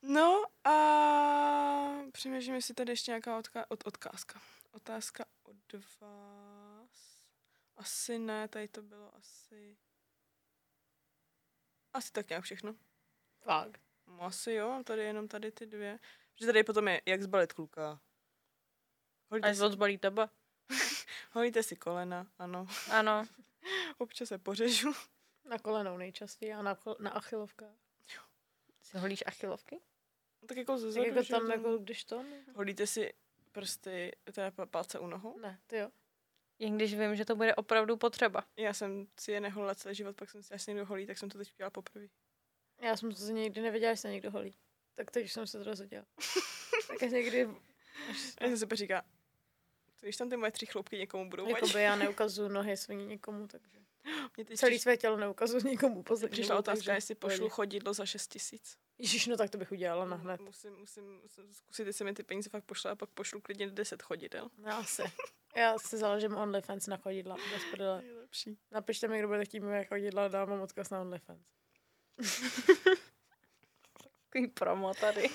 No 0.02 0.44
a 0.64 0.74
přemýšlím, 2.12 2.54
jestli 2.54 2.74
tady 2.74 2.92
ještě 2.92 3.10
nějaká 3.10 3.40
odka- 3.40 3.66
od, 3.68 3.86
odkázka. 3.86 4.42
Otázka 4.72 5.24
od 5.42 5.72
vás. 6.00 7.28
Asi 7.76 8.18
ne, 8.18 8.48
tady 8.48 8.68
to 8.68 8.82
bylo 8.82 9.14
asi... 9.16 9.76
Asi 11.92 12.12
tak 12.12 12.28
nějak 12.28 12.44
všechno. 12.44 12.74
Fakt. 13.40 13.80
No, 14.06 14.22
asi 14.22 14.52
jo, 14.52 14.82
tady 14.84 15.02
jenom 15.02 15.28
tady 15.28 15.52
ty 15.52 15.66
dvě. 15.66 15.98
Protože 16.34 16.46
tady 16.46 16.64
potom 16.64 16.88
je, 16.88 17.02
jak 17.06 17.22
zbalit 17.22 17.52
kluka. 17.52 18.00
Holíte 19.30 19.48
Až 19.48 19.56
si, 19.56 19.62
odzbolí 19.62 19.98
tebe. 19.98 20.28
holíte 21.32 21.62
si 21.62 21.76
kolena, 21.76 22.26
ano. 22.38 22.66
Ano. 22.90 23.24
Občas 23.98 24.28
se 24.28 24.38
pořežu. 24.38 24.92
Na 25.44 25.58
kolenou 25.58 25.96
nejčastěji 25.96 26.52
a 26.52 26.62
na, 26.62 26.78
na 26.98 27.10
achilovkách. 27.10 27.76
Si 28.82 28.98
holíš 28.98 29.24
achilovky? 29.26 29.80
Tak 30.46 30.56
jako 30.56 30.78
ze 30.78 30.86
Tak 30.86 30.92
zadu, 30.94 31.06
jako 31.06 31.22
že 31.22 31.30
tam, 31.30 31.50
jako 31.50 31.78
když 31.78 32.04
to? 32.04 32.22
Ne, 32.22 32.44
Holíte 32.54 32.86
si 32.86 33.14
prsty, 33.52 34.12
teda 34.32 34.50
pa- 34.50 34.66
palce 34.66 34.98
u 34.98 35.06
nohou? 35.06 35.38
ne 35.38 35.60
ty 35.66 35.76
jo. 35.76 35.90
Jen 36.58 36.76
když 36.76 36.94
vím, 36.94 37.16
že 37.16 37.24
to 37.24 37.36
bude 37.36 37.54
opravdu 37.54 37.96
potřeba. 37.96 38.44
Já 38.56 38.74
jsem 38.74 39.06
si 39.20 39.32
je 39.32 39.40
neholila 39.40 39.74
celý 39.74 39.94
život, 39.94 40.16
pak 40.16 40.30
jsem 40.30 40.42
si 40.42 40.54
až 40.54 40.66
někdo 40.66 40.86
holí, 40.86 41.06
tak 41.06 41.18
jsem 41.18 41.28
to 41.30 41.38
teď 41.38 41.52
udělala 41.54 41.70
poprvé. 41.70 42.06
Já 42.84 42.96
jsem 42.96 43.12
to 43.12 43.24
nikdy 43.24 43.60
nevěděla, 43.60 43.92
že 43.94 44.00
se 44.00 44.10
někdo 44.10 44.30
holí. 44.30 44.54
Tak 44.94 45.10
teď 45.10 45.30
jsem 45.30 45.46
se 45.46 45.58
to 45.58 45.64
dozvěděla. 45.64 46.04
tak 46.88 47.02
až 47.02 47.12
někdy, 47.12 47.48
až, 48.10 48.18
já 48.40 48.46
jsem 48.56 48.68
si 48.68 48.76
říká, 48.76 49.02
když 50.00 50.16
tam 50.16 50.30
ty 50.30 50.36
moje 50.36 50.52
tři 50.52 50.66
chloupky 50.66 50.98
někomu 50.98 51.30
budou 51.30 51.44
vadit? 51.44 51.56
jakoby 51.56 51.82
já 51.82 51.96
neukazuju 51.96 52.48
nohy 52.48 52.76
svým 52.76 53.08
někomu, 53.08 53.46
takže 53.48 53.78
Mě 54.36 54.44
teď 54.44 54.58
celý 54.58 54.76
přiš- 54.76 54.82
své 54.82 54.96
tělo 54.96 55.16
neukazuju 55.16 55.68
nikomu. 55.68 56.02
Pozor, 56.02 56.30
přišla 56.30 56.58
otázka, 56.58 56.94
jestli 56.94 57.14
pošlu 57.14 57.48
chodidlo 57.48 57.94
za 57.94 58.06
6 58.06 58.28
tisíc. 58.28 58.76
Ježíš, 58.98 59.26
no 59.26 59.36
tak 59.36 59.50
to 59.50 59.58
bych 59.58 59.72
udělala 59.72 60.04
na 60.04 60.16
hned. 60.16 60.40
Musím, 60.40 60.72
musím, 60.76 61.20
musím 61.22 61.54
zkusit, 61.54 61.86
jestli 61.86 62.04
mi 62.04 62.14
ty 62.14 62.22
peníze 62.22 62.50
fakt 62.50 62.64
pošle 62.64 62.90
a 62.90 62.96
pak 62.96 63.10
pošlu 63.10 63.40
klidně 63.40 63.70
10 63.70 64.02
chodidel. 64.02 64.50
Já 64.66 64.84
si. 64.84 65.02
Já 65.56 65.78
si 65.78 65.96
založím 65.98 66.36
OnlyFans 66.36 66.86
na 66.86 66.96
chodidla. 66.96 67.36
Bez. 67.36 67.62
Napište 68.70 69.08
mi, 69.08 69.18
kdo 69.18 69.28
bude 69.28 69.44
chtít 69.44 69.60
moje 69.60 69.84
chodidla, 69.84 70.28
dám 70.28 70.48
vám 70.48 70.60
odkaz 70.60 70.90
na 70.90 71.00
OnlyFans. 71.00 71.46
Takový 74.28 74.48
promo 74.54 74.94
tady. 74.94 75.30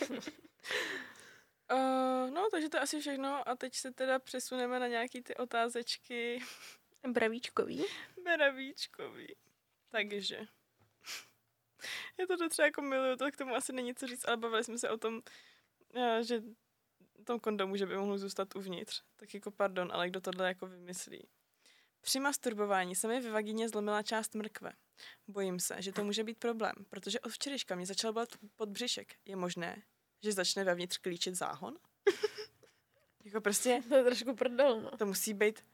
Uh, 1.71 2.29
no, 2.33 2.47
takže 2.51 2.69
to 2.69 2.77
je 2.77 2.81
asi 2.81 2.99
všechno 2.99 3.49
a 3.49 3.55
teď 3.55 3.75
se 3.75 3.91
teda 3.91 4.19
přesuneme 4.19 4.79
na 4.79 4.87
nějaký 4.87 5.21
ty 5.21 5.35
otázečky 5.35 6.43
Bravíčkový. 7.07 7.85
Beravíčkový. 8.23 9.35
Takže. 9.89 10.47
Já 12.19 12.27
to 12.27 12.35
docela 12.35 12.65
jako 12.65 12.81
miluju, 12.81 13.15
to 13.15 13.31
k 13.31 13.37
tomu 13.37 13.55
asi 13.55 13.73
není 13.73 13.95
co 13.95 14.07
říct, 14.07 14.27
ale 14.27 14.37
bavili 14.37 14.63
jsme 14.63 14.77
se 14.77 14.89
o 14.89 14.97
tom, 14.97 15.21
eh, 15.95 16.23
že 16.23 16.41
tom 17.29 17.39
kondomu, 17.39 17.75
že 17.75 17.85
by 17.85 17.97
mohl 17.97 18.17
zůstat 18.17 18.55
uvnitř. 18.55 19.03
Tak 19.15 19.33
jako 19.33 19.51
pardon, 19.51 19.89
ale 19.93 20.09
kdo 20.09 20.21
tohle 20.21 20.47
jako 20.47 20.67
vymyslí. 20.67 21.27
Při 22.01 22.19
masturbování 22.19 22.95
se 22.95 23.07
mi 23.07 23.21
ve 23.21 23.31
vagině 23.31 23.69
zlomila 23.69 24.03
část 24.03 24.35
mrkve. 24.35 24.71
Bojím 25.27 25.59
se, 25.59 25.81
že 25.81 25.91
to 25.91 26.03
může 26.03 26.23
být 26.23 26.37
problém, 26.39 26.73
protože 26.89 27.19
od 27.19 27.29
včerejška 27.31 27.75
mě 27.75 27.85
začal 27.85 28.13
bolet 28.13 28.37
pod 28.55 28.69
břišek. 28.69 29.15
Je 29.25 29.35
možné, 29.35 29.81
že 30.23 30.31
začne 30.33 30.63
vevnitř 30.63 30.97
klíčit 30.97 31.35
záhon? 31.35 31.77
jako 33.25 33.41
prostě 33.41 33.81
To 33.89 33.95
je 33.95 34.03
trošku 34.03 34.35
prdel, 34.35 34.81
no. 34.81 34.97
to 34.97 35.05
musí 35.05 35.33
být, 35.33 35.65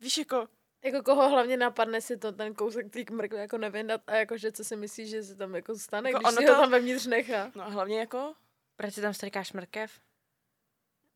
víš, 0.00 0.18
jako 0.18 0.48
Jako 0.84 1.02
koho 1.02 1.28
hlavně 1.30 1.56
napadne 1.56 2.00
si 2.00 2.16
to 2.16 2.32
ten 2.32 2.54
kousek 2.54 2.90
té 2.92 3.14
mrkve 3.14 3.38
jako 3.40 3.58
nevyndat 3.58 4.00
a 4.06 4.14
jakože 4.14 4.52
co 4.52 4.64
si 4.64 4.76
myslíš, 4.76 5.10
že 5.10 5.22
se 5.22 5.34
tam 5.36 5.54
jako 5.54 5.78
stane, 5.78 6.10
Jako 6.10 6.16
jako 6.16 6.28
když 6.28 6.36
ono 6.38 6.42
si 6.42 6.46
to- 6.46 6.54
ho 6.54 6.60
tam 6.62 6.70
vevnitř 6.70 7.06
nechá. 7.06 7.52
No 7.54 7.62
a 7.64 7.68
hlavně 7.68 7.98
jako, 7.98 8.34
Proč 8.76 8.94
si 8.94 9.00
tam 9.00 9.14
strkáš 9.14 9.52
mrkev? 9.52 10.00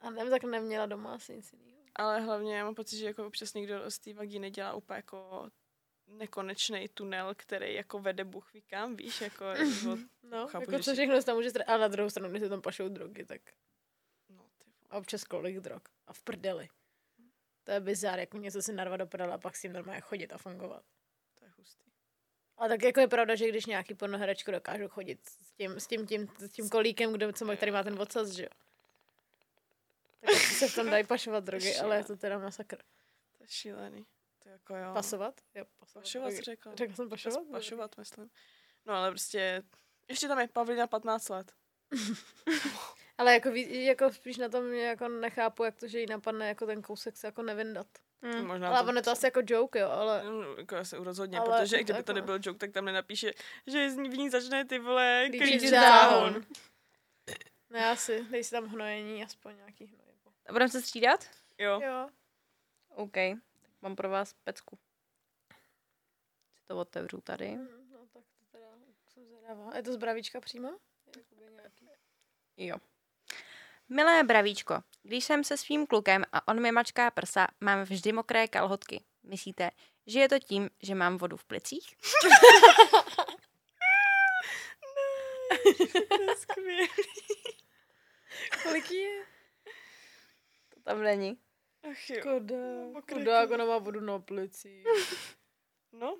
A 0.01 0.11
nevím, 0.11 0.31
tak 0.31 0.45
neměla 0.45 0.87
doma 0.87 1.15
asi 1.15 1.37
nic 1.37 1.53
jiného. 1.53 1.77
ale 1.95 2.21
hlavně 2.21 2.57
já 2.57 2.65
mám 2.65 2.75
pocit, 2.75 2.97
že 2.97 3.07
jako 3.07 3.27
občas 3.27 3.55
někdo 3.55 3.91
z 3.91 3.99
té 3.99 4.15
vagíny 4.15 4.51
dělá 4.51 4.75
úplně 4.75 4.97
jako 4.97 5.49
nekonečný 6.07 6.89
tunel, 6.89 7.35
který 7.37 7.75
jako 7.75 7.99
vede 7.99 8.25
Bůh 8.25 8.53
ví 8.53 8.63
kam, 8.63 8.97
víš, 8.97 9.21
jako 9.21 9.45
od, 9.93 9.99
No, 10.23 10.49
Chápu, 10.49 10.71
jako 10.71 10.83
co 10.85 10.91
si- 10.91 10.97
všechno 10.97 11.21
se 11.21 11.27
tam 11.27 11.37
může 11.37 11.51
strat. 11.51 11.69
A 11.69 11.77
na 11.77 11.89
druhou 11.89 12.11
stranu, 12.11 12.31
když 12.31 12.43
se 12.43 12.49
tam 12.49 12.63
pašou 12.63 12.89
drogy, 12.89 13.25
tak 13.25 13.41
no 14.29 14.45
A 14.91 14.99
občas 14.99 15.25
kolik 15.25 15.61
drog. 15.61 15.83
A 16.07 16.13
v 16.13 16.23
prdeli. 16.23 16.69
To 17.65 17.73
je 17.73 17.81
bizár, 17.81 18.19
jako 18.19 18.39
něco 18.39 18.63
si 18.63 18.73
narvat 18.73 19.01
do 19.01 19.07
prdele 19.07 19.33
a 19.35 19.39
pak 19.39 19.57
s 19.57 19.63
tím 19.63 19.73
normálně 19.73 20.01
chodit 20.01 20.33
a 20.33 20.39
fungovat. 20.39 20.83
To 21.39 21.45
je 21.45 21.51
hustý. 21.59 21.85
A 22.59 22.69
tak 22.69 22.83
jako 22.83 23.01
je 23.01 23.09
pravda, 23.09 23.35
že 23.35 23.49
když 23.49 23.67
nějaký 23.67 23.95
pornoherečku 23.95 24.51
dokážou 24.51 24.89
chodit 24.89 25.27
s 25.29 25.53
tím, 25.53 25.81
s 25.81 25.87
tím, 25.87 26.07
tím, 26.07 26.29
s 26.39 26.49
tím 26.53 26.69
kolíkem, 26.69 27.13
kdo, 27.13 27.33
co 27.33 27.45
má, 27.45 27.57
tady 27.57 27.73
má 27.73 27.83
ten 27.83 28.01
odsaz, 28.01 28.29
že 28.31 28.43
jo. 28.43 28.49
Tak 30.21 30.35
se 30.37 30.69
v 30.69 30.75
tom 30.75 30.91
dají 30.91 31.07
pašovat 31.07 31.45
drogy, 31.45 31.77
ale 31.77 31.97
je 31.97 32.05
to 32.05 32.17
teda 32.17 32.39
masakr. 32.39 32.77
To 33.39 33.45
je 33.45 33.49
šílený. 33.49 34.07
To 34.47 34.51
jako 34.53 34.77
jo. 34.77 34.95
Pasovat? 34.95 35.41
Jo, 35.55 35.65
pasovat. 35.79 36.05
Pašovat 36.05 36.33
jsi 36.33 36.43
řekla. 36.43 36.75
Řekla 36.75 36.97
jsem 36.97 37.09
pašovat? 37.09 37.41
Pašovat, 37.51 37.97
myslím. 37.99 38.31
No 38.87 38.95
ale 38.95 39.11
prostě, 39.11 39.63
ještě 40.09 40.29
tam 40.29 40.39
je 40.41 40.49
Pavlina 40.49 40.87
15 40.87 41.29
let. 41.29 41.53
Ale 43.19 43.35
jako, 43.35 43.51
ví- 43.51 43.85
jako 43.85 44.13
spíš 44.13 44.37
na 44.37 44.49
tom 44.49 44.73
jako 44.73 45.09
nechápu, 45.09 45.65
jak 45.65 45.77
to, 45.77 45.89
že 45.89 46.01
jí 46.01 46.07
napadne 46.07 46.49
jako 46.49 46.67
ten 46.67 46.83
kousek 46.83 47.17
se 47.17 47.27
jako 47.27 47.43
nevyndat. 47.43 47.87
Hm. 48.25 48.47
Možná 48.47 48.69
Ale 48.69 48.89
on 48.89 48.97
je 48.97 49.03
to 49.03 49.11
asi 49.11 49.27
jako 49.27 49.41
joke, 49.47 49.79
jo, 49.79 49.89
ale... 49.91 50.25
No, 50.25 50.57
jako 50.57 50.77
asi 50.77 50.97
rozhodně, 50.97 51.39
Ale 51.39 51.47
protože 51.61 51.77
to 51.77 51.83
kdyby 51.85 51.93
jako- 51.99 52.03
to 52.07 52.13
nebyl 52.13 52.39
joke, 52.43 52.59
tak 52.59 52.73
tam 52.73 52.85
nenapíše, 52.85 53.33
že 53.67 53.91
z 53.91 53.97
ní 53.97 54.09
v 54.09 54.17
ní 54.19 54.31
začne 54.31 54.65
ty 54.65 54.79
vole 54.79 55.29
Klíčit 55.31 55.71
záhon. 55.71 56.45
Ne, 57.71 57.91
asi, 57.91 58.25
dej 58.31 58.45
si 58.45 58.51
tam 58.51 58.65
hnojení, 58.67 59.25
aspoň 59.25 59.57
nějaký 59.57 59.85
hnojivo. 59.87 60.33
Budeme 60.53 60.69
se 60.69 60.83
střídat? 60.83 61.25
Jo. 61.59 61.81
Jo. 61.81 62.09
OK. 62.89 63.17
Mám 63.83 63.97
pro 63.97 64.09
vás 64.11 64.33
pecku. 64.45 64.79
Si 66.57 66.65
to 66.67 66.79
otevřu 66.79 67.21
tady. 67.21 67.49
Mm, 67.51 67.69
No 67.93 67.99
tak 68.13 68.23
to 68.39 68.45
teda 68.53 68.67
jsem 69.09 69.25
zvědavá. 69.27 69.77
Je 69.77 69.83
to 69.83 69.93
z 69.93 69.97
bravíčka 69.97 70.41
přímo? 70.41 70.69
Jo. 72.57 72.77
Milé 73.89 74.25
bravíčko, 74.25 74.83
když 75.03 75.25
jsem 75.25 75.45
se 75.45 75.57
svým 75.57 75.87
klukem 75.87 76.25
a 76.33 76.49
on 76.49 76.63
mi 76.63 76.73
mačká 76.73 77.11
prsa, 77.11 77.47
mám 77.61 77.83
vždy 77.83 78.13
mokré 78.13 78.49
kalhotky. 78.49 79.05
Myslíte, 79.23 79.71
že 80.07 80.21
je 80.21 80.29
to 80.29 80.39
tím, 80.39 80.71
že 80.83 80.95
mám 80.95 81.19
vodu 81.19 81.37
v 81.37 81.45
plicích? 81.45 81.95
To 86.09 86.23
je 86.23 86.37
skvělý. 86.37 86.89
Kolik 88.63 88.91
je? 88.91 89.25
To 90.75 90.81
tam 90.81 91.03
není. 91.03 91.39
Ach 91.91 92.11
jo. 92.11 92.23
Koda. 92.23 92.57
Mokré 92.93 93.19
Koda, 93.19 93.41
jak 93.41 93.51
ona 93.51 93.65
má 93.65 93.79
vodu 93.79 94.01
na 94.01 94.19
plici. 94.19 94.85
No, 95.93 96.19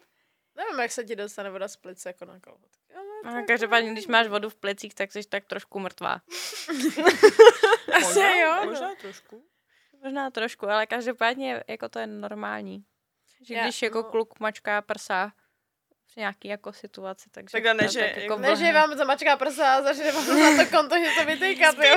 Nevím, 0.57 0.81
jak 0.81 0.93
se 0.93 1.05
ti 1.05 1.17
dostane 1.17 1.51
voda 1.51 1.69
z 1.69 1.77
plice 1.77 2.09
jako 2.09 2.25
na 2.25 2.41
kalhotky. 2.41 2.95
Ale 3.25 3.41
A 3.41 3.43
každopádně, 3.43 3.93
když 3.93 4.07
máš 4.07 4.27
vodu 4.29 4.51
v 4.51 4.55
plicích, 4.55 4.95
tak 4.95 5.13
jsi 5.13 5.25
tak 5.29 5.45
trošku 5.45 5.79
mrtvá. 5.81 6.21
Asi 7.97 8.21
jo. 8.21 8.65
Možná 8.65 8.95
trošku. 8.95 9.45
Možná 10.03 10.31
trošku, 10.31 10.69
ale 10.69 10.87
každopádně 10.87 11.65
jako 11.69 11.89
to 11.89 11.99
je 11.99 12.07
normální. 12.07 12.85
Že 13.43 13.55
Já- 13.55 13.63
když 13.63 13.83
jako 13.83 13.99
no. 13.99 14.05
kluk 14.05 14.41
mačká 14.41 14.83
prsa 14.83 15.33
v 16.13 16.17
nějaký 16.17 16.49
jako 16.49 16.73
situaci, 16.73 17.31
takže... 17.31 17.53
Takhle 17.53 17.75
ne, 17.75 17.89
že 17.89 18.01
tak 18.01 18.17
jako- 18.17 18.37
Ne, 18.39 18.57
že 18.57 18.73
vám 18.73 18.97
zamačká 18.97 19.37
prsa 19.37 19.75
a 19.75 19.83
začne 19.83 20.13
vám 20.13 20.25
za 20.57 20.65
to 20.65 20.71
konto, 20.77 20.95
že 20.99 21.11
to 21.21 21.25
vytýkat, 21.27 21.77
jo. 21.79 21.97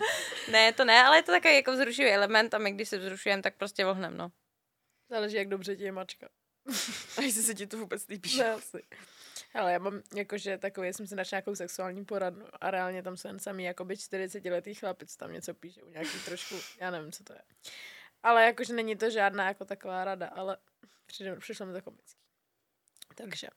Ne, 0.50 0.72
to 0.72 0.84
ne, 0.84 1.02
ale 1.02 1.18
je 1.18 1.22
to 1.22 1.32
takový 1.32 1.54
jako 1.54 1.72
vzrušivý 1.72 2.10
element 2.10 2.54
a 2.54 2.58
my 2.58 2.72
když 2.72 2.88
se 2.88 2.98
vzrušujeme, 2.98 3.42
tak 3.42 3.56
prostě 3.56 3.84
vlhnem, 3.84 4.16
no. 4.16 4.32
Záleží, 5.10 5.36
jak 5.36 5.48
dobře 5.48 5.76
ti 5.76 5.84
je 5.84 5.92
mačka. 5.92 6.28
A 7.18 7.22
jestli 7.22 7.42
se 7.42 7.54
ti 7.54 7.66
to 7.66 7.78
vůbec 7.78 8.08
líbí. 8.08 8.38
Ne, 8.38 8.50
asi. 8.50 8.82
Ale 9.54 9.72
já 9.72 9.78
mám 9.78 10.02
jakože 10.14 10.58
takový, 10.58 10.92
jsem 10.92 11.06
si 11.06 11.14
našla 11.14 11.36
nějakou 11.36 11.54
sexuální 11.54 12.04
poradnu 12.04 12.46
a 12.60 12.70
reálně 12.70 13.02
tam 13.02 13.16
jsou 13.16 13.28
jen 13.28 13.38
samý 13.38 13.64
jakoby 13.64 13.96
40 13.96 14.44
letý 14.44 14.74
chlapic, 14.74 15.16
tam 15.16 15.32
něco 15.32 15.54
píše, 15.54 15.80
nějaký 15.88 16.18
trošku, 16.24 16.54
já 16.80 16.90
nevím, 16.90 17.12
co 17.12 17.24
to 17.24 17.32
je. 17.32 17.42
Ale 18.22 18.44
jakože 18.44 18.72
není 18.72 18.96
to 18.96 19.10
žádná 19.10 19.48
jako 19.48 19.64
taková 19.64 20.04
rada, 20.04 20.26
ale 20.26 20.56
přišlo 21.38 21.66
mi 21.66 21.72
to 21.72 21.82
komický. 21.82 22.20
Takže. 23.14 23.48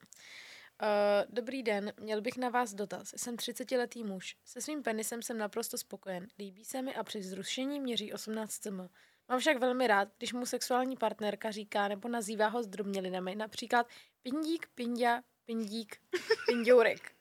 Uh, 0.81 1.33
dobrý 1.33 1.63
den, 1.63 1.93
měl 1.99 2.21
bych 2.21 2.37
na 2.37 2.49
vás 2.49 2.73
dotaz. 2.73 3.13
Jsem 3.15 3.35
30-letý 3.35 4.03
muž. 4.03 4.37
Se 4.45 4.61
svým 4.61 4.83
penisem 4.83 5.21
jsem 5.21 5.37
naprosto 5.37 5.77
spokojen. 5.77 6.27
Líbí 6.39 6.65
se 6.65 6.81
mi 6.81 6.95
a 6.95 7.03
při 7.03 7.23
zrušení 7.23 7.79
měří 7.79 8.13
18 8.13 8.51
cm. 8.51 8.87
Mám 9.29 9.39
však 9.39 9.59
velmi 9.59 9.87
rád, 9.87 10.09
když 10.17 10.33
mu 10.33 10.45
sexuální 10.45 10.97
partnerka 10.97 11.51
říká 11.51 11.87
nebo 11.87 12.09
nazývá 12.09 12.47
ho 12.47 12.63
zdrobnělinami, 12.63 13.35
například 13.35 13.87
pindík, 14.21 14.67
pindia, 14.75 15.21
pindík, 15.45 15.97
pindourek. 16.47 17.15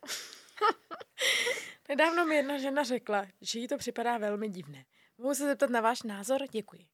Nedávno 1.88 2.26
mi 2.26 2.34
jedna 2.34 2.58
žena 2.58 2.82
řekla, 2.82 3.26
že 3.40 3.58
jí 3.58 3.68
to 3.68 3.78
připadá 3.78 4.18
velmi 4.18 4.48
divné. 4.48 4.84
Mohu 5.18 5.34
se 5.34 5.46
zeptat 5.46 5.70
na 5.70 5.80
váš 5.80 6.02
názor? 6.02 6.40
Děkuji. 6.50 6.86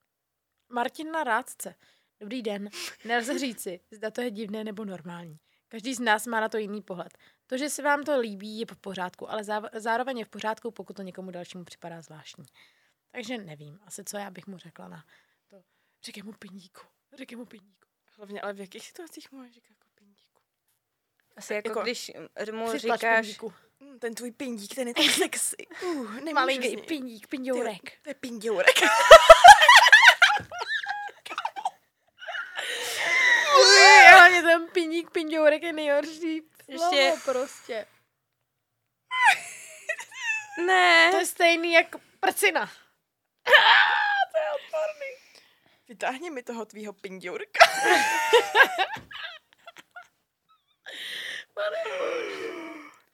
Martina 0.69 1.25
Rádce. 1.25 1.75
Dobrý 2.21 2.43
den. 2.43 2.71
Nelze 3.05 3.39
říci, 3.39 3.81
zda 3.91 4.11
to 4.11 4.21
je 4.21 4.31
divné 4.31 4.65
nebo 4.65 4.85
normální. 4.85 5.39
Každý 5.69 5.95
z 5.95 6.01
nás 6.01 6.27
má 6.27 6.41
na 6.41 6.49
to 6.49 6.59
jiný 6.59 6.83
pohled. 6.83 7.19
To, 7.47 7.59
že 7.59 7.71
se 7.71 7.83
vám 7.83 8.05
to 8.05 8.21
líbí, 8.21 8.59
je 8.59 8.67
v 8.67 8.77
pořádku, 8.77 9.31
ale 9.31 9.45
zároveň 9.73 10.19
je 10.19 10.25
v 10.25 10.29
pořádku, 10.29 10.71
pokud 10.71 10.97
to 10.97 11.03
někomu 11.03 11.31
dalšímu 11.31 11.65
připadá 11.65 12.03
zvláštní. 12.03 12.45
Takže 13.11 13.39
nevím, 13.39 13.81
asi 13.87 14.05
co 14.05 14.17
já 14.17 14.31
bych 14.31 14.47
mu 14.47 14.59
řekla 14.59 14.89
na 14.89 15.05
to. 15.49 15.63
Řekej 16.05 16.23
mu 16.23 16.33
pindíku. 16.33 16.81
Řekej 17.17 17.39
mu 17.39 17.47
pindíku. 17.47 17.87
Hlavně, 18.17 18.41
ale 18.41 18.53
v 18.53 18.61
jakých 18.61 18.87
situacích 18.87 19.33
můžeš 19.33 19.53
říkat 19.55 19.71
jako 19.71 19.87
pindíku? 19.95 20.41
Asi 21.37 21.55
jako, 21.55 21.69
Jako- 21.69 21.83
když 21.83 22.13
mu 22.53 22.79
říkáš. 22.79 23.39
Hm, 23.81 23.99
ten 23.99 24.15
tvůj 24.15 24.31
pindík, 24.31 24.75
ten 24.75 24.89
je 24.89 24.95
tak 24.95 25.05
sexy. 25.05 25.57
Uh, 25.85 26.33
Malinký 26.33 26.77
pindík, 26.77 27.27
pindourek. 27.27 27.99
To 28.03 28.11
je 28.11 28.15
pindourek. 28.15 28.81
Pindík, 34.79 35.11
pindourek 35.11 35.63
je 35.63 35.73
nejhorší 35.73 36.43
slovo 36.75 36.97
Ještě- 36.97 37.21
prostě. 37.25 37.87
ne, 40.67 41.09
To 41.11 41.17
je 41.17 41.27
stejný 41.27 41.73
jako 41.73 42.01
prcina. 42.21 42.71
Vytáhni 45.89 46.31
mi 46.31 46.43
toho 46.43 46.65
tvýho 46.65 46.93
pindourka. 46.93 47.67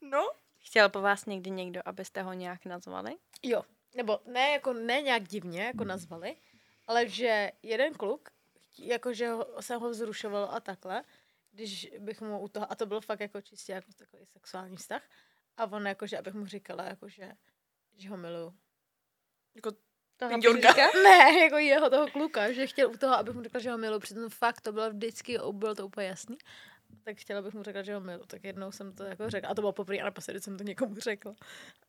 No, 0.01 0.31
Chtěl 0.59 0.89
po 0.89 1.01
vás 1.01 1.27
někdy 1.27 1.51
někdo, 1.51 1.81
abyste 1.85 2.23
ho 2.23 2.33
nějak 2.33 2.65
nazvali? 2.65 3.17
Jo, 3.43 3.63
nebo 3.95 4.21
ne, 4.27 4.51
jako 4.51 4.73
ne 4.73 5.03
nějak 5.03 5.23
divně, 5.29 5.65
jako 5.65 5.85
nazvali, 5.85 6.37
ale 6.87 7.09
že 7.09 7.53
jeden 7.63 7.95
kluk, 7.95 8.29
jakože 8.79 9.29
ho, 9.29 9.47
jsem 9.63 9.81
ho 9.81 9.91
vzrušoval 9.91 10.49
a 10.53 10.61
takhle, 10.61 11.05
když 11.55 11.91
bych 11.99 12.21
mu 12.21 12.41
u 12.41 12.49
toho, 12.49 12.73
a 12.73 12.75
to 12.75 12.87
bylo 12.87 13.01
fakt 13.01 13.21
jako 13.21 13.41
čistě 13.41 13.73
jako 13.73 13.93
takový 13.99 14.27
sexuální 14.27 14.77
vztah, 14.77 15.03
a 15.57 15.65
on 15.65 15.87
jakože, 15.87 16.19
abych 16.19 16.35
mu 16.35 16.47
říkala, 16.47 16.85
jakože, 16.85 17.33
že 17.97 18.09
ho 18.09 18.17
miluju. 18.17 18.55
jako 19.55 19.71
To 20.17 20.29
Pindourka. 20.29 20.75
Ne, 21.05 21.39
jako 21.39 21.59
jeho 21.59 21.91
toho 21.91 22.11
kluka, 22.11 22.53
že 22.53 22.67
chtěl 22.67 22.91
u 22.91 22.97
toho, 22.97 23.15
abych 23.15 23.35
mu 23.35 23.43
řekla, 23.43 23.61
že 23.61 23.71
ho 23.71 23.79
miluju, 23.79 24.01
přitom 24.01 24.31
fakt 24.31 24.61
to 24.61 24.73
bylo 24.73 24.91
vždycky, 24.91 25.39
bylo 25.53 25.75
to 25.75 25.87
úplně 25.87 26.07
jasný. 26.07 26.39
Tak 27.05 27.17
chtěla 27.17 27.43
bych 27.43 27.55
mu 27.55 27.63
řekla, 27.63 27.83
že 27.83 27.95
ho 27.95 28.01
miluju, 28.01 28.27
tak 28.27 28.45
jednou 28.45 28.73
jsem 28.73 28.93
to 28.93 29.05
jako 29.05 29.31
řekla. 29.31 29.51
A 29.51 29.55
to 29.55 29.63
bylo 29.63 29.73
poprvé 29.73 29.99
a 29.99 30.05
naposledy 30.05 30.41
jsem 30.41 30.59
to 30.59 30.65
někomu 30.65 31.01
řekla. 31.01 31.35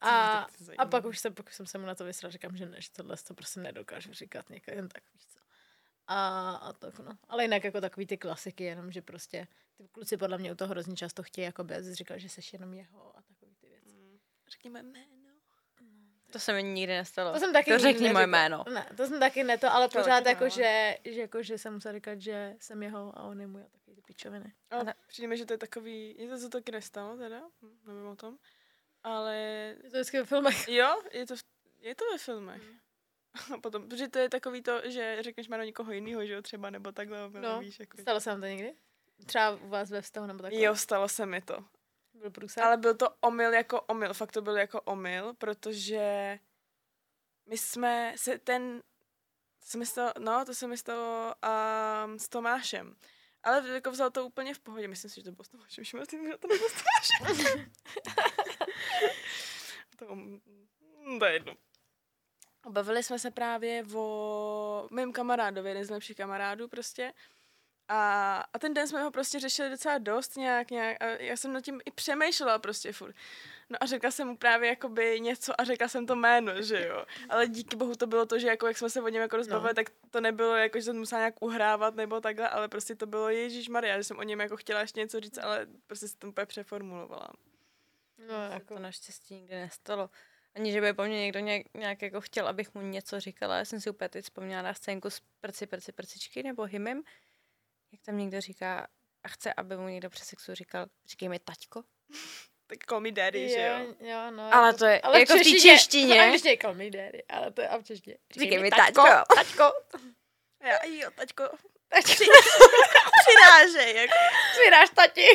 A, 0.02 0.48
a 0.78 0.86
pak 0.86 1.06
už 1.06 1.20
jsem, 1.20 1.34
pak 1.34 1.54
jsem 1.54 1.66
se 1.66 1.78
mu 1.78 1.86
na 1.86 1.96
to 1.96 2.06
vysrala, 2.06 2.32
říkám, 2.32 2.58
že 2.58 2.66
ne, 2.66 2.82
že 2.82 2.92
tohle 2.92 3.16
to 3.18 3.34
prostě 3.34 3.60
nedokážu 3.60 4.14
říkat 4.14 4.50
někde 4.50 4.74
jen 4.74 4.90
tak, 4.90 5.04
víš 5.14 5.26
co. 5.28 5.45
A, 6.08 6.50
a 6.56 6.74
tak 6.74 7.00
no. 7.00 7.18
Ale 7.30 7.44
jinak 7.44 7.64
jako 7.64 7.82
takový 7.82 8.08
ty 8.08 8.18
klasiky, 8.18 8.64
jenom 8.64 8.92
že 8.92 9.02
prostě 9.02 9.48
ty 9.78 9.88
kluci 9.92 10.18
podle 10.18 10.38
mě 10.38 10.52
u 10.52 10.56
toho 10.56 10.70
hrozně 10.70 10.96
často 10.96 11.24
chtějí 11.24 11.46
jako 11.46 11.64
bez, 11.64 11.92
říkal, 11.92 12.20
že 12.20 12.30
seš 12.30 12.54
jenom 12.54 12.74
jeho 12.74 13.18
a 13.18 13.22
takový 13.22 13.56
ty 13.56 13.68
věci. 13.68 13.96
hm, 13.98 14.18
řekněme 14.50 14.84
jméno. 14.84 15.16
To 16.32 16.40
se 16.40 16.54
mi 16.54 16.64
nikdy 16.64 16.94
nestalo. 16.94 17.34
To 17.34 17.40
jsem 17.40 17.54
taky 17.54 17.72
to 17.72 17.80
řekni 17.80 18.14
moje 18.14 18.28
jméno. 18.28 18.64
Ne, 18.74 18.90
to 18.98 19.08
jsem 19.08 19.20
taky 19.20 19.44
ne 19.44 19.58
to, 19.58 19.72
ale 19.74 19.90
To 19.90 19.98
pořád 20.00 20.26
jako 20.26 20.50
že, 20.50 20.98
že, 21.06 21.22
jako, 21.22 21.44
že 21.44 21.58
jsem 21.58 21.74
musela 21.74 21.94
říkat, 21.94 22.22
že 22.22 22.56
jsem 22.60 22.84
jeho 22.84 23.20
a 23.20 23.24
on 23.24 23.42
je 23.42 23.48
můj 23.48 23.62
a 23.62 23.68
takový 23.72 23.96
ty 23.96 24.02
pičoviny. 24.02 24.54
Ale 24.72 24.82
Ale- 24.82 24.94
přijde 25.08 25.28
mi, 25.28 25.38
že 25.38 25.46
to 25.46 25.54
je 25.54 25.58
takový, 25.58 26.16
je 26.20 26.30
to 26.30 26.38
co 26.40 26.50
taky 26.50 26.72
nestalo 26.72 27.18
teda, 27.18 27.42
hm, 27.62 27.78
nevím 27.88 28.06
o 28.08 28.16
tom, 28.16 28.38
ale 29.04 29.36
Je 29.84 29.90
to 29.92 29.98
vždycky 29.98 30.18
ve 30.20 30.26
filmech. 30.26 30.68
jo, 30.68 31.02
je 31.12 31.26
to, 31.26 31.36
v- 31.36 31.44
je 31.80 31.96
to 31.96 32.04
ve 32.12 32.18
filmech. 32.18 32.64
A 33.36 33.58
potom, 33.62 33.90
protože 33.90 34.08
to 34.08 34.20
je 34.20 34.30
takový 34.30 34.62
to, 34.62 34.82
že 34.90 35.18
řekneš 35.22 35.48
jméno 35.48 35.64
někoho 35.64 35.92
jiného, 35.92 36.26
že 36.26 36.34
jo, 36.34 36.42
třeba, 36.42 36.70
nebo 36.70 36.92
takhle, 36.92 37.30
no, 37.30 37.42
No, 37.42 37.60
víš, 37.60 37.80
jako. 37.80 37.98
Stalo 38.02 38.20
se 38.20 38.30
vám 38.30 38.42
to 38.42 38.48
někdy? 38.48 38.76
Třeba 39.26 39.52
u 39.52 39.70
vás 39.70 39.90
ve 39.90 40.02
vztahu 40.02 40.28
nebo 40.28 40.42
takhle? 40.42 40.62
Jo, 40.62 40.76
stalo 40.76 41.08
se 41.08 41.26
mi 41.26 41.42
to. 41.42 41.66
Byl 42.14 42.32
průser? 42.32 42.64
Ale 42.64 42.78
byl 42.78 42.96
to 42.96 43.10
omyl 43.22 43.54
jako 43.54 43.82
omyl, 43.82 44.14
fakt 44.14 44.32
to 44.32 44.42
byl 44.42 44.58
jako 44.58 44.82
omyl, 44.82 45.34
protože 45.34 46.40
my 47.46 47.58
jsme 47.58 48.14
se 48.18 48.38
ten, 48.40 48.82
to 49.60 49.66
se 49.66 49.78
mi 49.78 49.86
stalo, 49.86 50.14
no, 50.20 50.46
to 50.46 50.54
se 50.54 50.68
mi 50.68 50.78
stalo 50.78 51.36
um, 52.06 52.20
s 52.20 52.30
Tomášem. 52.30 52.96
Ale 53.44 53.70
jako 53.70 53.92
vzal 53.92 54.12
to 54.12 54.26
úplně 54.26 54.54
v 54.54 54.60
pohodě, 54.60 54.88
myslím 54.88 55.12
si, 55.12 55.16
že 55.16 55.24
to 55.24 55.32
bylo 55.32 55.44
s 55.44 55.50
Tomášem, 55.50 55.84
že 55.84 55.98
to 55.98 56.06
to 56.40 56.48
nebylo 56.48 56.70
s 56.70 56.84
Tomášem. 56.84 57.72
to, 60.00 60.16
mm, 60.16 61.20
to 61.20 61.26
je 61.26 61.34
jedno. 61.34 61.56
Bavili 62.70 63.04
jsme 63.04 63.20
se 63.20 63.32
právě 63.32 63.84
o 63.96 64.88
mém 64.92 65.12
kamarádovi, 65.12 65.70
jeden 65.70 65.86
z 65.86 65.90
lepších 65.90 66.18
kamarádů 66.18 66.68
prostě. 66.68 67.14
A, 67.88 68.40
a 68.54 68.60
ten 68.60 68.74
den 68.74 68.88
jsme 68.88 69.04
ho 69.04 69.12
prostě 69.12 69.40
řešili 69.40 69.70
docela 69.70 69.98
dost 69.98 70.38
nějak, 70.38 70.72
nějak 70.72 71.02
a 71.02 71.06
já 71.06 71.38
jsem 71.38 71.54
nad 71.54 71.62
tím 71.62 71.82
i 71.86 71.92
přemýšlela 71.92 72.60
prostě 72.60 72.92
furt. 72.92 73.16
No 73.70 73.78
a 73.84 73.86
řekla 73.86 74.12
jsem 74.12 74.28
mu 74.28 74.38
právě 74.38 74.70
jakoby 74.70 75.20
něco 75.20 75.62
a 75.62 75.64
řekla 75.64 75.88
jsem 75.88 76.06
to 76.06 76.16
jméno, 76.16 76.62
že 76.62 76.88
jo. 76.88 77.06
Ale 77.30 77.48
díky 77.48 77.76
bohu 77.76 77.96
to 77.96 78.08
bylo 78.08 78.26
to, 78.26 78.40
že 78.40 78.48
jako 78.48 78.68
jak 78.68 78.78
jsme 78.78 78.90
se 78.90 79.02
o 79.02 79.10
něm 79.10 79.22
jako 79.22 79.38
rozbavili, 79.38 79.70
no. 79.70 79.74
tak 79.74 79.86
to 80.12 80.22
nebylo 80.22 80.56
jako, 80.56 80.80
že 80.80 80.84
jsem 80.84 80.98
musela 80.98 81.20
nějak 81.20 81.36
uhrávat 81.42 81.96
nebo 81.96 82.22
takhle, 82.22 82.50
ale 82.50 82.68
prostě 82.68 82.96
to 82.96 83.06
bylo 83.06 83.30
Ježíš 83.30 83.70
Maria, 83.70 83.98
že 83.98 84.04
jsem 84.04 84.18
o 84.18 84.24
něm 84.24 84.40
jako 84.40 84.58
chtěla 84.58 84.82
ještě 84.82 85.00
něco 85.00 85.20
říct, 85.20 85.38
ale 85.38 85.68
prostě 85.88 86.08
se 86.08 86.18
to 86.18 86.28
úplně 86.28 86.46
přeformulovala. 86.46 87.30
No, 88.28 88.54
jako 88.54 88.74
to 88.74 88.80
naštěstí 88.80 89.36
nikdy 89.36 89.56
nestalo. 89.56 90.10
Ani, 90.56 90.72
že 90.72 90.82
by 90.82 90.94
po 90.94 91.04
mně 91.04 91.22
někdo 91.22 91.40
nějak, 91.40 91.74
nějak 91.74 92.02
jako 92.02 92.22
chtěl, 92.22 92.48
abych 92.48 92.74
mu 92.74 92.82
něco 92.82 93.20
říkala. 93.20 93.58
Já 93.58 93.66
jsem 93.66 93.82
si 93.82 93.90
úplně 93.90 94.10
teď 94.10 94.24
vzpomněla 94.24 94.62
na 94.62 94.74
scénku 94.74 95.10
s 95.10 95.22
prci, 95.42 95.68
prci, 95.68 95.92
prcičky 95.92 96.44
nebo 96.44 96.64
hymem, 96.64 97.04
jak 97.92 98.02
tam 98.02 98.18
někdo 98.18 98.42
říká 98.42 98.88
a 99.24 99.28
chce, 99.28 99.54
aby 99.54 99.78
mu 99.78 99.88
někdo 99.88 100.10
přes 100.10 100.28
sexu 100.28 100.56
říkal, 100.56 100.86
říkej 101.06 101.30
mi 101.30 101.40
taťko. 101.40 101.84
tak 102.68 102.86
call 102.90 103.02
me 103.02 103.12
daddy, 103.12 103.50
že 103.50 103.62
jo? 103.62 103.96
jo 104.00 104.32
no, 104.32 104.54
ale 104.54 104.68
jako, 104.68 104.80
to 104.80 104.86
je 104.86 105.02
ale 105.02 105.20
jako 105.20 105.34
v 105.34 105.44
té 105.44 105.60
češtině. 105.62 106.22
Ale 106.22 106.30
když 106.30 106.60
call 106.62 106.74
me 106.74 106.90
daddy, 106.90 107.24
ale 107.30 107.52
to 107.52 107.62
je 107.62 107.68
a 107.68 107.78
v 107.78 107.84
češtině. 107.84 108.18
Říkej, 108.34 108.50
říkej 108.50 108.60
mi 108.60 108.70
taťko. 108.70 109.02
Taťko. 109.02 109.36
taťko. 109.36 109.72
Já, 110.64 110.86
jo, 110.86 111.10
taťko. 111.16 111.44
Při, 112.04 112.26
přirážej, 113.22 113.96
jako. 113.96 114.14
Přiráž 114.52 114.90
tati. 114.90 115.28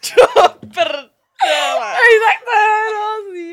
Čo 0.00 0.26
prd. 0.74 1.16
Ej, 1.44 2.14
tak 2.26 2.38
to 2.44 2.50
je 2.50 2.65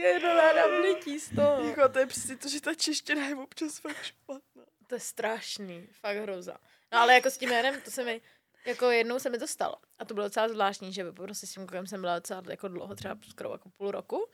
je 0.07 0.19
to 0.19 0.27
na 0.27 0.67
blití 0.81 1.19
z 1.19 1.35
toho. 1.35 1.63
Jako 1.63 1.89
to 1.89 1.99
je 1.99 2.05
přesně 2.05 2.37
to, 2.37 2.49
že 2.49 2.61
ta 2.61 2.73
čeština 2.73 3.27
je 3.27 3.35
občas 3.35 3.79
fakt 3.79 4.03
špatná. 4.03 4.63
To 4.87 4.95
je 4.95 4.99
strašný, 4.99 5.87
fakt 5.91 6.17
hroza. 6.17 6.57
No 6.91 6.99
ale 6.99 7.13
jako 7.13 7.29
s 7.29 7.37
tím 7.37 7.49
jménem, 7.49 7.81
to 7.81 7.91
se 7.91 8.03
mi, 8.03 8.21
jako 8.65 8.91
jednou 8.91 9.19
se 9.19 9.29
mi 9.29 9.37
to 9.37 9.47
stalo. 9.47 9.75
A 9.99 10.05
to 10.05 10.13
bylo 10.13 10.25
docela 10.25 10.49
zvláštní, 10.49 10.93
že 10.93 11.11
prostě 11.11 11.47
s 11.47 11.53
tím 11.53 11.67
klukem 11.67 11.87
jsem 11.87 12.01
byla 12.01 12.19
docela 12.19 12.43
jako 12.49 12.67
dlouho, 12.67 12.95
třeba 12.95 13.17
skoro 13.29 13.51
jako 13.51 13.69
půl 13.69 13.91
roku. 13.91 14.27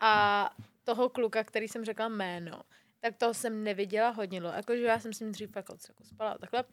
A 0.00 0.50
toho 0.84 1.08
kluka, 1.08 1.44
který 1.44 1.68
jsem 1.68 1.84
řekla 1.84 2.08
jméno, 2.08 2.62
tak 3.00 3.16
toho 3.16 3.34
jsem 3.34 3.64
neviděla 3.64 4.08
hodně 4.08 4.40
dlouho. 4.40 4.56
Jakože 4.56 4.82
já 4.82 5.00
jsem 5.00 5.12
s 5.12 5.20
ním 5.20 5.32
dřív 5.32 5.56
jako, 5.56 5.76
jako 5.88 6.04
spala 6.04 6.38
takhle. 6.38 6.64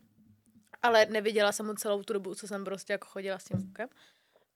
Ale 0.81 1.05
neviděla 1.05 1.51
jsem 1.51 1.67
ho 1.67 1.75
celou 1.75 2.03
tu 2.03 2.13
dobu, 2.13 2.35
co 2.35 2.47
jsem 2.47 2.63
prostě 2.63 2.93
jako 2.93 3.07
chodila 3.07 3.39
s 3.39 3.43
tím 3.43 3.57
klukem. 3.57 3.89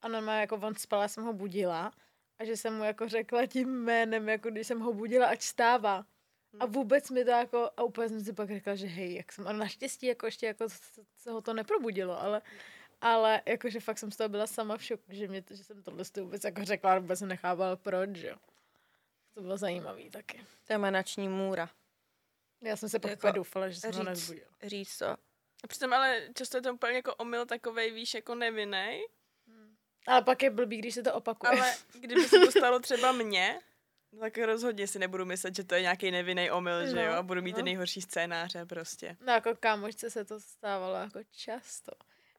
A 0.01 0.07
normálně 0.07 0.41
jako 0.41 0.55
on 0.55 0.75
spal, 0.75 1.01
já 1.01 1.07
jsem 1.07 1.23
ho 1.23 1.33
budila. 1.33 1.91
A 2.39 2.45
že 2.45 2.57
jsem 2.57 2.77
mu 2.77 2.83
jako 2.83 3.07
řekla 3.07 3.45
tím 3.45 3.69
jménem, 3.69 4.29
jako 4.29 4.49
když 4.49 4.67
jsem 4.67 4.79
ho 4.79 4.93
budila, 4.93 5.27
ať 5.27 5.41
stává. 5.41 6.05
A 6.59 6.63
hmm. 6.63 6.73
vůbec 6.73 7.09
mi 7.09 7.25
to 7.25 7.31
jako, 7.31 7.71
a 7.77 7.83
úplně 7.83 8.09
jsem 8.09 8.23
si 8.23 8.33
pak 8.33 8.49
řekla, 8.49 8.75
že 8.75 8.87
hej, 8.87 9.15
jak 9.15 9.31
jsem, 9.31 9.47
a 9.47 9.53
naštěstí 9.53 10.05
jako 10.05 10.25
ještě 10.25 10.45
jako 10.45 10.65
se 11.17 11.31
ho 11.31 11.41
to 11.41 11.53
neprobudilo, 11.53 12.21
ale, 12.21 12.41
ale 13.01 13.41
jakože 13.45 13.79
fakt 13.79 13.97
jsem 13.97 14.11
z 14.11 14.17
toho 14.17 14.29
byla 14.29 14.47
sama 14.47 14.77
v 14.77 14.83
šoku, 14.83 15.03
že, 15.09 15.27
mě, 15.27 15.43
že 15.49 15.63
jsem 15.63 15.83
tohle 15.83 16.03
vůbec 16.19 16.43
jako 16.43 16.65
řekla, 16.65 16.99
vůbec 16.99 17.19
jsem 17.19 17.27
nechávala 17.27 17.75
proč, 17.75 18.15
že 18.15 18.27
jo. 18.27 18.35
To 19.33 19.41
bylo 19.41 19.57
zajímavý 19.57 20.09
taky. 20.09 20.45
To 20.67 20.73
je 20.73 20.77
manační 20.77 21.27
můra. 21.27 21.69
Já 22.61 22.75
jsem 22.75 22.89
se 22.89 22.99
pak 22.99 23.11
jako 23.11 23.31
doufala, 23.31 23.69
že 23.69 23.79
jsem 23.79 23.91
říct, 23.91 23.97
ho 23.97 24.03
nezbudila. 24.03 24.47
Říct 24.63 24.97
to. 24.97 25.05
A 25.63 25.67
přitom 25.67 25.93
ale 25.93 26.21
často 26.35 26.57
je 26.57 26.61
to 26.61 26.73
úplně 26.73 26.93
jako 26.93 27.15
omyl 27.15 27.45
takovej, 27.45 27.91
víš, 27.91 28.13
jako 28.13 28.35
nevinnej. 28.35 29.07
Ale 30.07 30.21
pak 30.21 30.43
je 30.43 30.49
blbý, 30.49 30.77
když 30.77 30.93
se 30.93 31.03
to 31.03 31.13
opakuje. 31.13 31.51
Ale 31.61 31.75
kdyby 31.99 32.23
se 32.23 32.39
to 32.39 32.51
stalo 32.51 32.79
třeba 32.79 33.11
mně, 33.11 33.59
No 34.11 34.19
tak 34.19 34.37
rozhodně 34.37 34.87
si 34.87 34.99
nebudu 34.99 35.25
myslet, 35.25 35.55
že 35.55 35.63
to 35.63 35.75
je 35.75 35.81
nějaký 35.81 36.11
nevinný 36.11 36.51
omyl, 36.51 36.79
no, 36.79 36.87
že 36.87 37.03
jo? 37.03 37.13
A 37.13 37.23
budu 37.23 37.41
mít 37.41 37.51
no. 37.51 37.55
ty 37.55 37.63
nejhorší 37.63 38.01
scénáře 38.01 38.65
prostě. 38.65 39.17
No 39.21 39.33
jako 39.33 39.55
kámošce 39.55 40.09
se 40.09 40.25
to 40.25 40.39
stávalo 40.39 40.95
jako 40.95 41.19
často. 41.31 41.91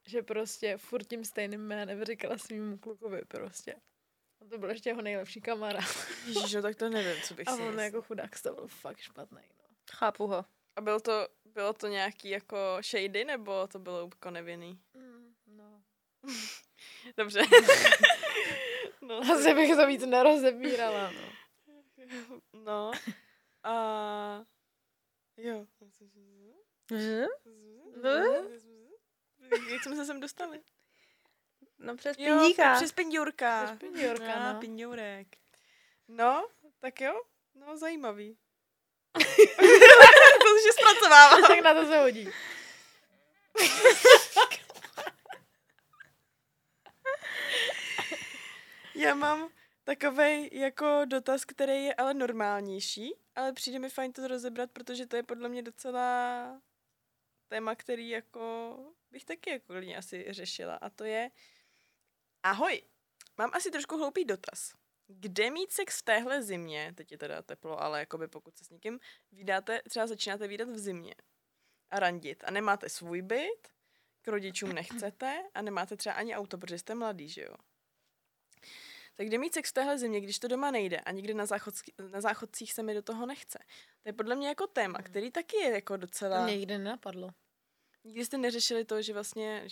Že 0.07 0.23
prostě 0.23 0.77
furt 0.77 1.05
tím 1.05 1.25
stejným 1.25 1.61
jménem 1.61 2.05
říkala 2.05 2.39
svým 2.39 2.79
klukovi 2.79 3.23
prostě. 3.29 3.75
A 4.41 4.45
to 4.51 4.59
byl 4.59 4.71
ještě 4.71 4.91
jeho 4.91 5.03
nejlepší 5.03 5.41
kamarád. 5.41 6.07
Ježiš, 6.27 6.57
tak 6.63 6.77
to 6.77 6.89
nevím, 6.89 7.23
co 7.23 7.35
bych 7.35 7.49
A 7.49 7.57
si 7.57 7.63
on 7.63 7.81
jako 7.81 8.03
chudák 8.03 8.41
to 8.43 8.55
byl 8.55 8.67
fakt 8.69 8.99
špatný. 8.99 9.43
No. 9.59 9.65
Chápu 9.93 10.27
ho. 10.27 10.45
A 10.77 10.81
bylo 10.81 11.01
to, 11.01 11.29
bylo 11.45 11.73
to 11.73 11.87
nějaký 11.87 12.29
jako 12.29 12.57
shady, 12.83 13.25
nebo 13.25 13.67
to 13.67 13.79
bylo 13.79 14.01
jako 14.01 14.31
nevinný? 14.31 14.81
Mm, 14.95 15.35
no. 15.47 15.83
Dobře. 17.17 17.43
no. 19.01 19.21
Asi 19.33 19.55
bych 19.55 19.77
to 19.77 19.87
víc 19.87 20.03
nerozebírala, 20.07 21.11
no. 21.11 21.29
No. 22.65 22.91
A... 23.63 24.45
Jo. 25.37 25.67
Jak 29.71 29.83
jsme 29.83 29.97
se 29.97 30.05
sem 30.05 30.21
dostali? 30.21 30.61
No 31.79 31.97
přes 31.97 32.17
pindíka. 32.17 32.71
Jo, 32.71 32.77
přes 32.77 32.93
pindňurka. 32.93 33.65
Přes 33.67 33.79
pindňurka, 33.79 34.53
no. 34.53 34.61
Pindňurek. 34.61 35.27
No, 36.09 36.49
tak 36.81 37.01
jo. 37.01 37.21
No, 37.55 37.77
zajímavý. 37.77 38.39
to 40.43 40.55
už 40.55 40.63
zpracovávám. 40.73 41.43
tak 41.43 41.61
na 41.61 41.75
to 41.75 41.87
se 41.87 41.99
hodí. 41.99 42.29
Já 48.99 49.15
mám 49.15 49.49
takový 49.85 50.49
jako 50.53 51.01
dotaz, 51.05 51.45
který 51.45 51.85
je 51.85 51.95
ale 51.95 52.15
normálnější, 52.15 53.15
ale 53.35 53.53
přijde 53.53 53.79
mi 53.79 53.89
fajn 53.91 54.13
to 54.13 54.29
rozebrat, 54.29 54.71
protože 54.71 55.07
to 55.07 55.17
je 55.17 55.23
podle 55.23 55.49
mě 55.49 55.63
docela 55.63 56.63
téma, 57.49 57.75
který 57.75 58.09
jako 58.09 58.77
bych 59.11 59.25
taky 59.25 59.51
jako 59.51 59.75
asi 59.99 60.27
řešila 60.29 60.75
a 60.75 60.91
to 60.91 61.05
je 61.05 61.31
Ahoj, 62.43 62.83
mám 63.37 63.51
asi 63.53 63.71
trošku 63.71 63.97
hloupý 63.97 64.25
dotaz. 64.25 64.73
Kde 65.07 65.51
mít 65.51 65.73
sex 65.73 65.99
v 65.99 66.03
téhle 66.03 66.43
zimě, 66.43 66.93
teď 66.97 67.13
je 67.13 67.19
teda 67.19 67.43
teplo, 67.43 67.83
ale 67.83 68.01
jakoby 68.01 68.29
pokud 68.29 68.59
se 68.59 68.65
s 68.65 68.71
někým 68.71 69.01
vydáte, 69.33 69.83
třeba 69.89 70.07
začínáte 70.07 70.49
výdat 70.49 70.69
v 70.69 70.79
zimě 70.79 71.15
a 71.91 71.99
randit 71.99 72.45
a 72.47 72.51
nemáte 72.51 72.89
svůj 72.89 73.23
byt, 73.23 73.69
k 74.23 74.29
rodičům 74.29 74.73
nechcete 74.73 75.43
a 75.55 75.63
nemáte 75.63 75.97
třeba 75.97 76.15
ani 76.15 76.37
auto, 76.37 76.59
protože 76.59 76.79
jste 76.79 76.95
mladý, 76.95 77.29
že 77.29 77.43
jo? 77.43 77.55
Tak 79.19 79.27
kde 79.27 79.39
mít 79.39 79.55
sex 79.55 79.71
v 79.71 79.73
téhle 79.73 79.99
zimě, 79.99 80.21
když 80.21 80.39
to 80.39 80.49
doma 80.49 80.71
nejde 80.71 81.01
a 81.01 81.13
nikdy 81.13 81.35
na, 81.35 81.47
záchodský, 81.47 81.95
na 82.13 82.21
záchodcích 82.21 82.73
se 82.73 82.83
mi 82.83 82.95
do 82.95 83.03
toho 83.03 83.27
nechce? 83.27 83.59
To 84.03 84.09
je 84.09 84.13
podle 84.13 84.35
mě 84.35 84.49
jako 84.49 84.67
téma, 84.67 84.99
hmm. 84.99 85.05
který 85.05 85.31
taky 85.31 85.57
je 85.57 85.71
jako 85.71 85.97
docela... 85.97 86.45
Mě 86.45 86.57
nikdy 86.57 86.79
nenapadlo. 86.79 87.31
Nikdy 88.05 88.25
jste 88.25 88.39
neřešili 88.39 88.85
to, 88.85 89.03
že 89.03 89.13
vlastně... 89.13 89.69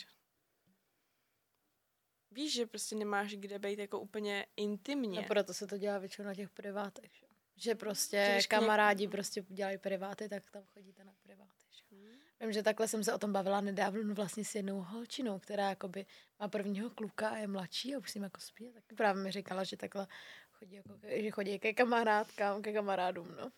Víš, 2.31 2.53
že 2.53 2.67
prostě 2.67 2.97
nemáš 2.97 3.37
kde 3.37 3.59
být 3.59 3.79
jako 3.79 4.01
úplně 4.01 4.47
intimně. 4.57 5.21
No 5.21 5.27
proto 5.27 5.55
se 5.55 5.67
to 5.67 5.79
dělá 5.79 5.99
většinou 5.99 6.27
na 6.27 6.35
těch 6.35 6.51
privátech, 6.51 7.13
že? 7.13 7.27
Že 7.57 7.75
prostě 7.75 8.39
kamarádi 8.49 9.05
něk... 9.05 9.11
prostě 9.11 9.45
dělají 9.49 9.79
priváty, 9.79 10.29
tak 10.29 10.51
tam 10.51 10.65
chodíte 10.65 11.05
na 11.05 11.15
priváty. 11.23 11.65
Že? 11.71 11.97
Hmm. 11.97 12.26
Vím, 12.41 12.53
že 12.53 12.63
takhle 12.63 12.89
jsem 12.89 13.05
se 13.05 13.15
o 13.15 13.19
tom 13.19 13.33
bavila 13.33 13.61
nedávno 13.61 14.15
vlastně 14.15 14.45
s 14.45 14.55
jednou 14.55 14.81
holčinou, 14.81 15.39
která 15.39 15.69
jakoby 15.69 16.07
má 16.41 16.49
prvního 16.49 16.91
kluka 16.91 17.29
a 17.29 17.37
je 17.37 17.47
mladší 17.47 17.95
a 17.95 17.99
už 17.99 18.11
s 18.11 18.15
ním 18.15 18.25
jako 18.25 18.41
spí. 18.41 18.73
Tak 18.73 18.83
právě 18.97 19.23
mi 19.23 19.31
říkala, 19.31 19.65
že 19.65 19.77
takhle 19.77 20.07
chodí, 20.53 20.75
jako, 20.75 20.99
že 21.09 21.31
chodí 21.31 21.59
ke 21.59 21.73
kamarádkám, 21.73 22.63
ke 22.63 22.73
kamarádům, 22.73 23.37
no. 23.37 23.51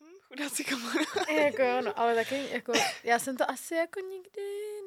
Hmm, 0.00 0.18
chudáci 0.20 0.64
kamarád. 0.64 1.28
jako 1.28 1.62
jo, 1.62 1.80
no, 1.80 1.98
ale 1.98 2.14
taky, 2.14 2.50
jako, 2.50 2.72
já 3.04 3.18
jsem 3.18 3.36
to 3.36 3.50
asi 3.50 3.74
jako 3.74 4.00
nikdy 4.00 4.42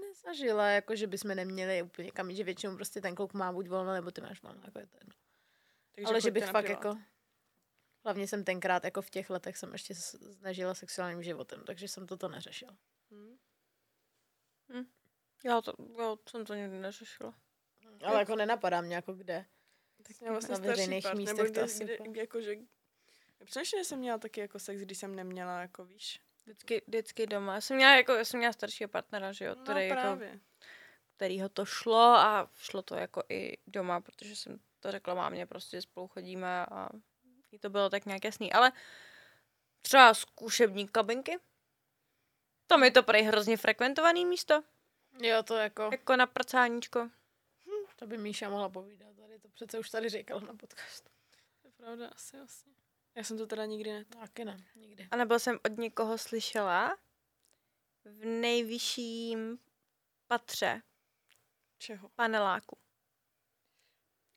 nezažila, 0.08 0.70
jako, 0.70 0.96
že 0.96 1.08
bychom 1.08 1.36
neměli 1.36 1.82
úplně 1.82 2.12
kam, 2.12 2.34
že 2.34 2.44
většinou 2.44 2.76
prostě 2.76 3.02
ten 3.02 3.16
kluk 3.16 3.34
má 3.34 3.52
buď 3.52 3.68
volno, 3.68 3.94
nebo 3.94 4.12
ty 4.12 4.22
máš 4.22 4.42
volno, 4.42 4.62
jako 4.66 4.80
je 4.80 4.88
to 4.88 4.98
jedno. 4.98 5.14
Takže 5.96 6.08
ale 6.08 6.22
že 6.22 6.32
bych 6.32 6.46
fakt 6.46 6.70
jako, 6.70 6.98
Hlavně 8.06 8.28
jsem 8.28 8.44
tenkrát, 8.44 8.84
jako 8.84 9.02
v 9.02 9.10
těch 9.10 9.30
letech, 9.30 9.58
jsem 9.58 9.74
ještě 9.74 9.94
nežila 10.42 10.74
sexuálním 10.74 11.24
životem, 11.24 11.64
takže 11.66 11.88
jsem 11.88 12.08
toto 12.08 12.28
neřešila. 12.28 12.78
Hmm. 13.12 13.38
Hm. 14.74 14.86
Já, 15.44 15.62
to, 15.62 15.74
já 16.00 16.16
jsem 16.30 16.46
to 16.46 16.54
nikdy 16.54 16.80
neřešila. 16.80 17.34
Ale 18.04 18.20
jako 18.20 18.36
nenapadá 18.36 18.82
mě 18.82 18.96
jako 18.96 19.14
kde. 19.14 19.46
Tak 20.04 20.22
já 20.22 20.32
vlastně 20.32 20.54
na 20.54 20.60
veřejných 20.60 21.04
part, 21.04 21.18
místech 21.18 21.38
nebo 21.38 21.50
kde, 21.50 21.66
to 21.68 21.84
kde, 21.84 21.98
kde, 21.98 22.22
jako, 22.22 22.42
že... 22.42 22.56
Přemýšlím, 23.46 23.80
že 23.80 23.86
jsem 23.86 24.00
měla 24.00 24.18
taky 24.18 24.42
jako 24.42 24.60
sex, 24.60 24.82
když 24.82 24.98
jsem 24.98 25.16
neměla, 25.16 25.62
jako 25.62 25.86
víš. 25.86 26.22
Vždycky, 26.46 26.82
vždycky 26.88 27.28
doma. 27.28 27.56
Já 27.56 27.62
jsem 27.62 27.78
měla, 27.78 27.96
jako, 27.96 28.14
já 28.14 28.26
jsem 28.26 28.38
měla 28.38 28.54
staršího 28.54 28.88
partnera, 28.88 29.32
že 29.32 29.46
jo, 29.46 29.56
no, 29.56 29.64
který, 29.64 29.90
no, 29.90 29.96
právě. 29.96 30.28
jako, 30.28 30.40
kterýho 31.16 31.50
to 31.50 31.66
šlo 31.66 32.04
a 32.04 32.52
šlo 32.56 32.82
to 32.82 32.96
jako 32.96 33.24
i 33.30 33.58
doma, 33.68 34.02
protože 34.02 34.36
jsem 34.36 34.60
to 34.80 34.92
řekla 34.92 35.14
mámě, 35.14 35.46
prostě 35.46 35.82
spolu 35.82 36.08
chodíme 36.08 36.66
a 36.66 36.90
jí 37.56 37.60
to 37.60 37.70
bylo 37.70 37.90
tak 37.90 38.06
nějak 38.06 38.24
jasný. 38.24 38.54
Ale 38.54 38.72
třeba 39.82 40.14
zkušební 40.14 40.88
kabinky, 40.88 41.40
tam 42.68 42.84
je 42.84 42.92
to 42.92 43.04
prej 43.04 43.24
hrozně 43.24 43.58
frekventovaný 43.58 44.26
místo. 44.26 44.64
Jo, 45.22 45.44
to 45.44 45.56
jako... 45.56 45.90
Jako 45.92 46.16
na 46.16 46.26
prcáníčko. 46.26 47.00
Hm, 47.66 47.86
to 47.96 48.08
by 48.08 48.18
Míša 48.18 48.50
mohla 48.50 48.70
povídat. 48.70 49.16
Tady 49.16 49.40
to 49.40 49.50
přece 49.50 49.80
už 49.80 49.90
tady 49.90 50.10
říkala 50.10 50.42
na 50.42 50.54
podcast. 50.54 51.10
To 51.62 51.68
je 51.68 51.72
pravda, 51.72 52.08
asi 52.08 52.38
vlastně. 52.38 52.74
Já 53.16 53.24
jsem 53.24 53.38
to 53.38 53.48
teda 53.48 53.66
nikdy 53.66 53.92
ne. 53.92 54.06
Taky 54.06 54.46
ne, 54.46 54.58
nikdy. 54.76 55.08
A 55.12 55.16
nebo 55.16 55.40
jsem 55.40 55.60
od 55.66 55.78
někoho 55.78 56.18
slyšela 56.18 56.98
v 58.06 58.26
nejvyšším 58.26 59.60
patře 60.28 60.82
Čeho? 61.78 62.10
paneláku. 62.10 62.78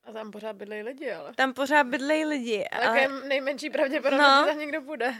A 0.08 0.12
tam 0.12 0.30
pořád 0.30 0.52
bydlejí 0.56 0.82
lidi, 0.82 1.10
ale. 1.12 1.34
Tam 1.34 1.54
pořád 1.54 1.84
bydlejí 1.84 2.24
lidi. 2.24 2.64
Ale 2.68 2.86
Ale... 2.86 3.00
je 3.00 3.08
nejmenší 3.08 3.70
pravděpodobnost, 3.70 4.28
No. 4.28 4.42
že 4.44 4.50
tam 4.50 4.58
někdo 4.58 4.80
bude. 4.80 5.14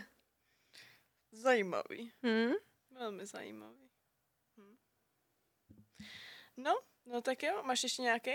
Zajímavý. 1.33 2.13
Hm? 2.27 2.53
Velmi 2.91 3.27
zajímavý. 3.27 3.91
Hm. 4.57 4.77
No, 6.57 6.81
no 7.07 7.23
tak 7.23 7.43
jo, 7.43 7.63
máš 7.63 7.83
ještě 7.83 8.03
nějaký? 8.03 8.31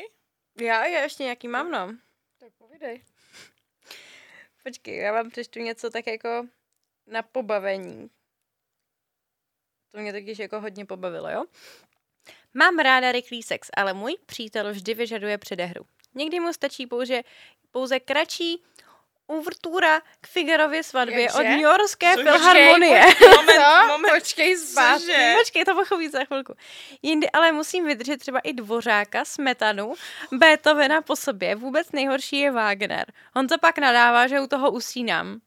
Já, 0.59 0.85
já 0.85 0.99
ještě 1.01 1.23
nějaký 1.23 1.47
mám, 1.47 1.71
no. 1.71 1.97
Tak 2.37 2.53
povídej. 2.53 3.03
Počkej, 4.63 4.97
já 4.97 5.11
vám 5.13 5.29
přečtu 5.29 5.59
něco 5.59 5.89
tak 5.89 6.07
jako 6.07 6.47
na 7.07 7.21
pobavení. 7.21 8.09
To 9.91 9.97
mě 9.99 10.13
totiž 10.13 10.39
jako 10.39 10.61
hodně 10.61 10.85
pobavilo, 10.85 11.29
jo? 11.29 11.45
Mám 12.53 12.79
ráda 12.79 13.11
rychlý 13.11 13.43
sex, 13.43 13.69
ale 13.77 13.93
můj 13.93 14.17
přítel 14.25 14.71
vždy 14.71 14.93
vyžaduje 14.93 15.37
předehru. 15.37 15.85
Někdy 16.15 16.39
mu 16.39 16.53
stačí 16.53 16.87
pouze, 16.87 17.21
pouze 17.71 17.99
kratší 17.99 18.63
uvrtura 19.27 19.99
k 20.21 20.27
Figarově 20.27 20.83
svatbě 20.83 21.21
Jakže? 21.21 21.37
od 21.37 21.43
New 21.43 21.59
Yorkské 21.59 22.13
Cože? 22.13 22.23
filharmonie. 22.23 23.03
Moment, 23.35 23.51
Co? 23.55 23.87
moment. 23.87 24.13
Počkej 24.13 24.57
zpátky. 24.57 24.99
Cože? 25.05 25.35
Počkej, 25.39 25.65
to 25.65 25.75
pochopí 25.75 26.09
za 26.09 26.25
chvilku. 26.25 26.53
Jindy 27.01 27.31
ale 27.31 27.51
musím 27.51 27.85
vydržet 27.85 28.17
třeba 28.17 28.39
i 28.39 28.53
Dvořáka, 28.53 29.25
Smetanu, 29.25 29.93
Beethovena 30.31 31.01
po 31.01 31.15
sobě. 31.15 31.55
Vůbec 31.55 31.91
nejhorší 31.91 32.37
je 32.39 32.51
Wagner. 32.51 33.05
On 33.35 33.47
to 33.47 33.57
pak 33.57 33.77
nadává, 33.77 34.27
že 34.27 34.39
u 34.39 34.47
toho 34.47 34.71
usínám. 34.71 35.39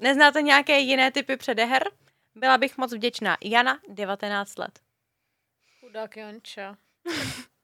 Neznáte 0.00 0.42
nějaké 0.42 0.78
jiné 0.78 1.12
typy 1.12 1.36
předeher? 1.36 1.90
Byla 2.34 2.58
bych 2.58 2.78
moc 2.78 2.92
vděčná. 2.92 3.36
Jana, 3.44 3.78
19 3.88 4.58
let. 4.58 4.78
Chudák 5.80 6.16
Janča. 6.16 6.76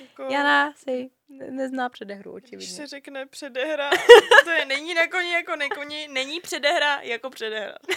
Jako, 0.00 0.22
Jana 0.22 0.72
si 0.72 1.10
ne- 1.28 1.50
nezná 1.50 1.88
předehru, 1.88 2.32
Když 2.32 2.44
očividně. 2.44 2.74
se 2.76 2.86
řekne 2.86 3.26
předehra, 3.26 3.90
to 4.44 4.50
je 4.50 4.64
není 4.64 4.94
na 4.94 5.06
koni 5.06 5.32
jako 5.32 5.56
na 5.56 5.68
koni, 5.68 6.08
není 6.08 6.40
předehra 6.40 7.00
jako 7.00 7.30
předehra. 7.30 7.74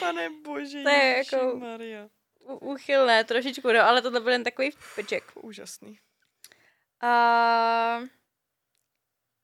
Pane 0.00 0.30
bože, 0.44 0.82
To 0.82 0.88
je 0.88 1.16
jako- 1.16 1.56
Maria. 1.58 2.08
Uchylné 2.60 3.24
trošičku, 3.24 3.72
no, 3.72 3.80
ale 3.80 4.02
tohle 4.02 4.20
byl 4.20 4.32
jen 4.32 4.44
takový 4.44 4.70
vpeček. 4.70 5.24
Úžasný. 5.34 5.98
A 7.00 8.00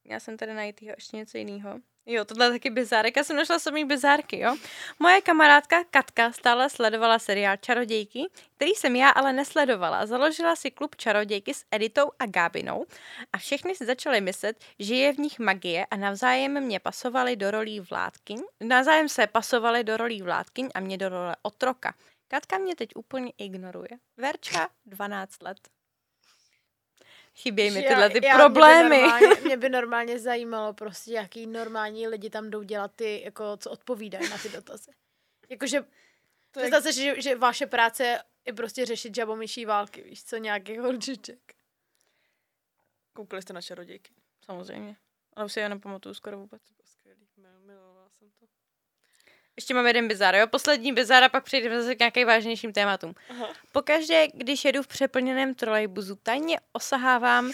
já 0.04 0.20
jsem 0.20 0.36
tady 0.36 0.54
najít 0.54 0.82
ještě 0.82 1.16
něco 1.16 1.38
jiného. 1.38 1.80
Jo, 2.06 2.24
tohle 2.24 2.46
je 2.46 2.50
taky 2.50 2.70
bizárek. 2.70 3.16
Já 3.16 3.24
jsem 3.24 3.36
našla 3.36 3.58
samý 3.58 3.84
bizárky, 3.84 4.38
jo. 4.38 4.56
Moje 4.98 5.20
kamarádka 5.20 5.84
Katka 5.84 6.32
stále 6.32 6.70
sledovala 6.70 7.18
seriál 7.18 7.56
Čarodějky, 7.56 8.30
který 8.56 8.70
jsem 8.70 8.96
já 8.96 9.10
ale 9.10 9.32
nesledovala. 9.32 10.06
Založila 10.06 10.56
si 10.56 10.70
klub 10.70 10.96
Čarodějky 10.96 11.54
s 11.54 11.64
Editou 11.70 12.10
a 12.18 12.26
Gábinou 12.26 12.86
a 13.32 13.38
všechny 13.38 13.74
si 13.74 13.86
začaly 13.86 14.20
myslet, 14.20 14.56
že 14.78 14.94
je 14.94 15.12
v 15.12 15.18
nich 15.18 15.38
magie 15.38 15.86
a 15.86 15.96
navzájem 15.96 16.60
mě 16.60 16.80
pasovali 16.80 17.36
do 17.36 17.50
rolí 17.50 17.80
vládkyň. 17.80 18.42
Navzájem 18.60 19.08
se 19.08 19.26
pasovali 19.26 19.84
do 19.84 19.96
rolí 19.96 20.22
vládkyň 20.22 20.68
a 20.74 20.80
mě 20.80 20.98
do 20.98 21.08
role 21.08 21.36
otroka. 21.42 21.94
Katka 22.28 22.58
mě 22.58 22.76
teď 22.76 22.90
úplně 22.96 23.32
ignoruje. 23.38 23.98
Verča, 24.16 24.68
12 24.86 25.42
let. 25.42 25.81
Chybějí 27.34 27.70
mi 27.70 27.82
tyhle 27.82 28.02
já- 28.02 28.08
ty 28.20 28.26
já- 28.26 28.34
problémy. 28.34 28.88
Mě 28.88 29.00
by, 29.00 29.10
normálně, 29.10 29.40
mě 29.44 29.56
by 29.56 29.68
normálně 29.68 30.18
zajímalo 30.18 30.74
prostě, 30.74 31.12
jaký 31.12 31.46
normální 31.46 32.08
lidi 32.08 32.30
tam 32.30 32.50
jdou 32.50 32.62
dělat 32.62 32.92
ty, 32.96 33.22
jako 33.24 33.56
co 33.56 33.70
odpovídají 33.70 34.28
na 34.30 34.38
ty 34.38 34.48
dotazy. 34.48 34.90
Jakože, 35.48 35.84
To 36.50 36.60
je, 36.60 36.82
si, 36.82 36.92
že, 36.92 37.20
že 37.22 37.36
vaše 37.36 37.66
práce 37.66 38.22
je 38.46 38.52
prostě 38.52 38.86
řešit 38.86 39.14
žabomyší 39.14 39.64
války, 39.64 40.02
víš 40.02 40.24
co, 40.24 40.36
nějaký 40.36 40.78
holčiček. 40.78 41.54
koukali 43.12 43.42
jste 43.42 43.52
na 43.52 43.62
čarodějky. 43.62 44.12
Samozřejmě. 44.44 44.96
Ale 45.36 45.46
už 45.46 45.52
si 45.52 45.60
je 45.60 45.68
nepamatuju 45.68 46.14
skoro 46.14 46.38
vůbec. 46.38 46.62
To 46.62 46.74
bylo 46.74 46.86
skvělý, 46.86 47.26
mil- 47.38 47.66
milovala 47.66 48.08
jsem 48.18 48.30
to. 48.30 48.46
Ještě 49.56 49.74
mám 49.74 49.86
jeden 49.86 50.08
bizar, 50.08 50.34
jo? 50.34 50.46
Poslední 50.46 50.92
bizar 50.92 51.24
a 51.24 51.28
pak 51.28 51.44
přejdeme 51.44 51.82
zase 51.82 51.94
k 51.94 51.98
nějakým 51.98 52.26
vážnějším 52.26 52.72
tématům. 52.72 53.14
Aha. 53.30 53.48
Pokaždé, 53.72 54.26
když 54.34 54.64
jedu 54.64 54.82
v 54.82 54.86
přeplněném 54.86 55.54
trolejbusu, 55.54 56.18
tajně 56.22 56.60
osahávám 56.72 57.52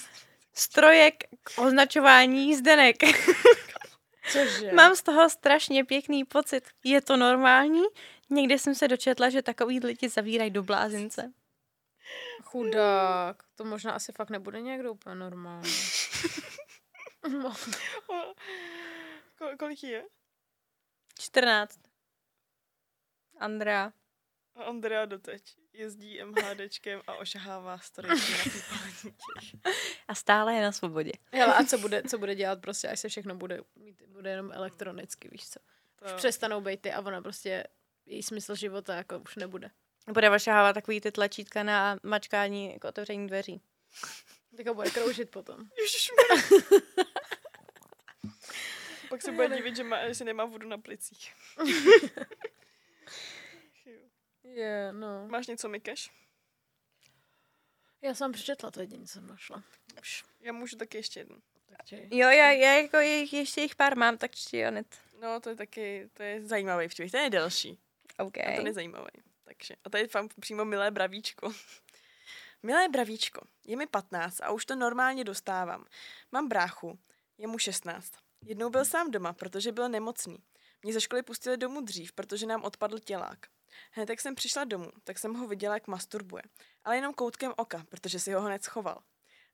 strojek 0.54 1.14
k 1.42 1.58
označování 1.58 2.46
jízdenek. 2.46 2.96
Cože? 4.32 4.72
Mám 4.72 4.96
z 4.96 5.02
toho 5.02 5.30
strašně 5.30 5.84
pěkný 5.84 6.24
pocit. 6.24 6.68
Je 6.84 7.00
to 7.00 7.16
normální? 7.16 7.82
Někde 8.30 8.58
jsem 8.58 8.74
se 8.74 8.88
dočetla, 8.88 9.30
že 9.30 9.42
takový 9.42 9.80
lidi 9.80 10.08
zavírají 10.08 10.50
do 10.50 10.62
blázince. 10.62 11.32
Chudák. 12.42 13.42
To 13.54 13.64
možná 13.64 13.92
asi 13.92 14.12
fakt 14.12 14.30
nebude 14.30 14.60
někdo 14.60 14.92
úplně 14.92 15.14
normální. 15.14 15.72
No. 17.28 17.54
Kolik 19.58 19.82
je? 19.82 20.04
14. 21.18 21.80
Andrea. 23.38 23.92
A 24.54 24.62
Andrea 24.62 25.04
doteď 25.04 25.56
jezdí 25.72 26.24
MHDčkem 26.24 27.00
a 27.06 27.14
ošahává 27.14 27.78
strojky 27.78 28.32
na. 28.72 29.12
A 30.08 30.14
stále 30.14 30.54
je 30.54 30.62
na 30.62 30.72
svobodě. 30.72 31.12
Hele, 31.32 31.54
a 31.54 31.64
co 31.64 31.78
bude, 31.78 32.02
co 32.02 32.18
bude 32.18 32.34
dělat 32.34 32.60
prostě, 32.60 32.88
až 32.88 33.00
se 33.00 33.08
všechno 33.08 33.34
bude, 33.34 33.60
mít- 33.76 34.02
bude 34.06 34.30
jenom 34.30 34.52
elektronicky, 34.52 35.28
víš 35.32 35.48
co? 35.50 35.60
To, 35.96 36.04
Už 36.04 36.12
přestanou 36.12 36.60
být 36.60 36.80
ty 36.80 36.92
a 36.92 37.00
ona 37.00 37.22
prostě, 37.22 37.64
její 38.06 38.22
smysl 38.22 38.54
života 38.54 38.94
jako 38.94 39.18
už 39.18 39.36
nebude. 39.36 39.70
Bude 40.12 40.30
ošahávat 40.30 40.74
takový 40.74 41.00
ty 41.00 41.12
tlačítka 41.12 41.62
na 41.62 41.98
mačkání 42.02 42.72
jako 42.72 42.88
otevření 42.88 43.26
dveří. 43.26 43.60
Tak 44.56 44.66
ho 44.66 44.74
bude 44.74 44.90
kroužit 44.90 45.30
potom. 45.30 45.60
Ježišmarja. 45.80 46.42
Pak 49.08 49.22
se 49.22 49.32
bude 49.32 49.48
divit, 49.48 49.76
že 49.76 49.84
má, 49.84 49.98
jestli 49.98 50.24
nemá 50.24 50.44
vodu 50.44 50.68
na 50.68 50.78
plicích. 50.78 51.34
Jo. 53.86 53.98
Je, 54.44 54.92
no. 54.92 55.28
Máš 55.28 55.46
něco, 55.46 55.68
Mikeš? 55.68 56.10
Já 58.02 58.14
jsem 58.14 58.32
přečetla 58.32 58.70
to 58.70 58.80
jediné, 58.80 59.06
co 59.06 59.12
jsem 59.12 59.26
našla. 59.26 59.64
Už. 60.00 60.24
Já 60.40 60.52
můžu 60.52 60.76
taky 60.76 60.98
ještě 60.98 61.20
jednu. 61.20 61.36
Takže... 61.76 61.96
Jo, 62.10 62.28
já, 62.28 62.50
já 62.50 62.72
jako 62.72 62.96
je, 62.96 63.36
ještě 63.36 63.60
jich 63.60 63.76
pár 63.76 63.96
mám, 63.96 64.18
tak 64.18 64.34
čti 64.34 64.58
Janet. 64.58 64.98
No, 65.20 65.40
to 65.40 65.50
je 65.50 65.56
taky, 65.56 66.10
to 66.14 66.22
je 66.22 66.46
zajímavý 66.46 66.88
příběh. 66.88 67.12
Ten 67.12 67.24
je 67.24 67.30
delší. 67.30 67.78
OK. 68.18 68.38
A 68.38 68.56
ten 68.56 68.66
je 68.66 68.72
zajímavý. 68.72 69.10
Takže, 69.44 69.74
a 69.84 69.90
tady 69.90 70.08
fakt 70.08 70.34
přímo 70.40 70.64
milé 70.64 70.90
bravíčko. 70.90 71.52
Milé 72.62 72.88
bravíčko, 72.88 73.40
je 73.64 73.76
mi 73.76 73.86
15 73.86 74.40
a 74.40 74.50
už 74.50 74.66
to 74.66 74.76
normálně 74.76 75.24
dostávám. 75.24 75.84
Mám 76.32 76.48
bráchu, 76.48 76.98
je 77.38 77.46
mu 77.46 77.58
16. 77.58 78.12
Jednou 78.44 78.70
byl 78.70 78.84
sám 78.84 79.10
doma, 79.10 79.32
protože 79.32 79.72
byl 79.72 79.88
nemocný. 79.88 80.38
Mě 80.82 80.92
ze 80.92 81.00
školy 81.00 81.22
pustili 81.22 81.56
domů 81.56 81.80
dřív, 81.80 82.12
protože 82.12 82.46
nám 82.46 82.64
odpadl 82.64 82.98
tělák. 82.98 83.46
Hned 83.90 84.08
jak 84.08 84.20
jsem 84.20 84.34
přišla 84.34 84.64
domů, 84.64 84.90
tak 85.04 85.18
jsem 85.18 85.34
ho 85.34 85.46
viděla, 85.48 85.74
jak 85.74 85.86
masturbuje. 85.86 86.42
Ale 86.84 86.96
jenom 86.96 87.14
koutkem 87.14 87.52
oka, 87.56 87.84
protože 87.88 88.20
si 88.20 88.32
ho 88.32 88.40
hned 88.40 88.64
schoval. 88.64 89.02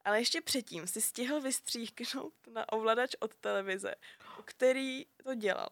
Ale 0.05 0.21
ještě 0.21 0.41
předtím 0.41 0.87
si 0.87 1.01
stihl 1.01 1.41
vystříknout 1.41 2.35
na 2.51 2.73
ovladač 2.73 3.15
od 3.21 3.35
televize, 3.35 3.95
který 4.45 5.07
to 5.25 5.35
dělal. 5.35 5.69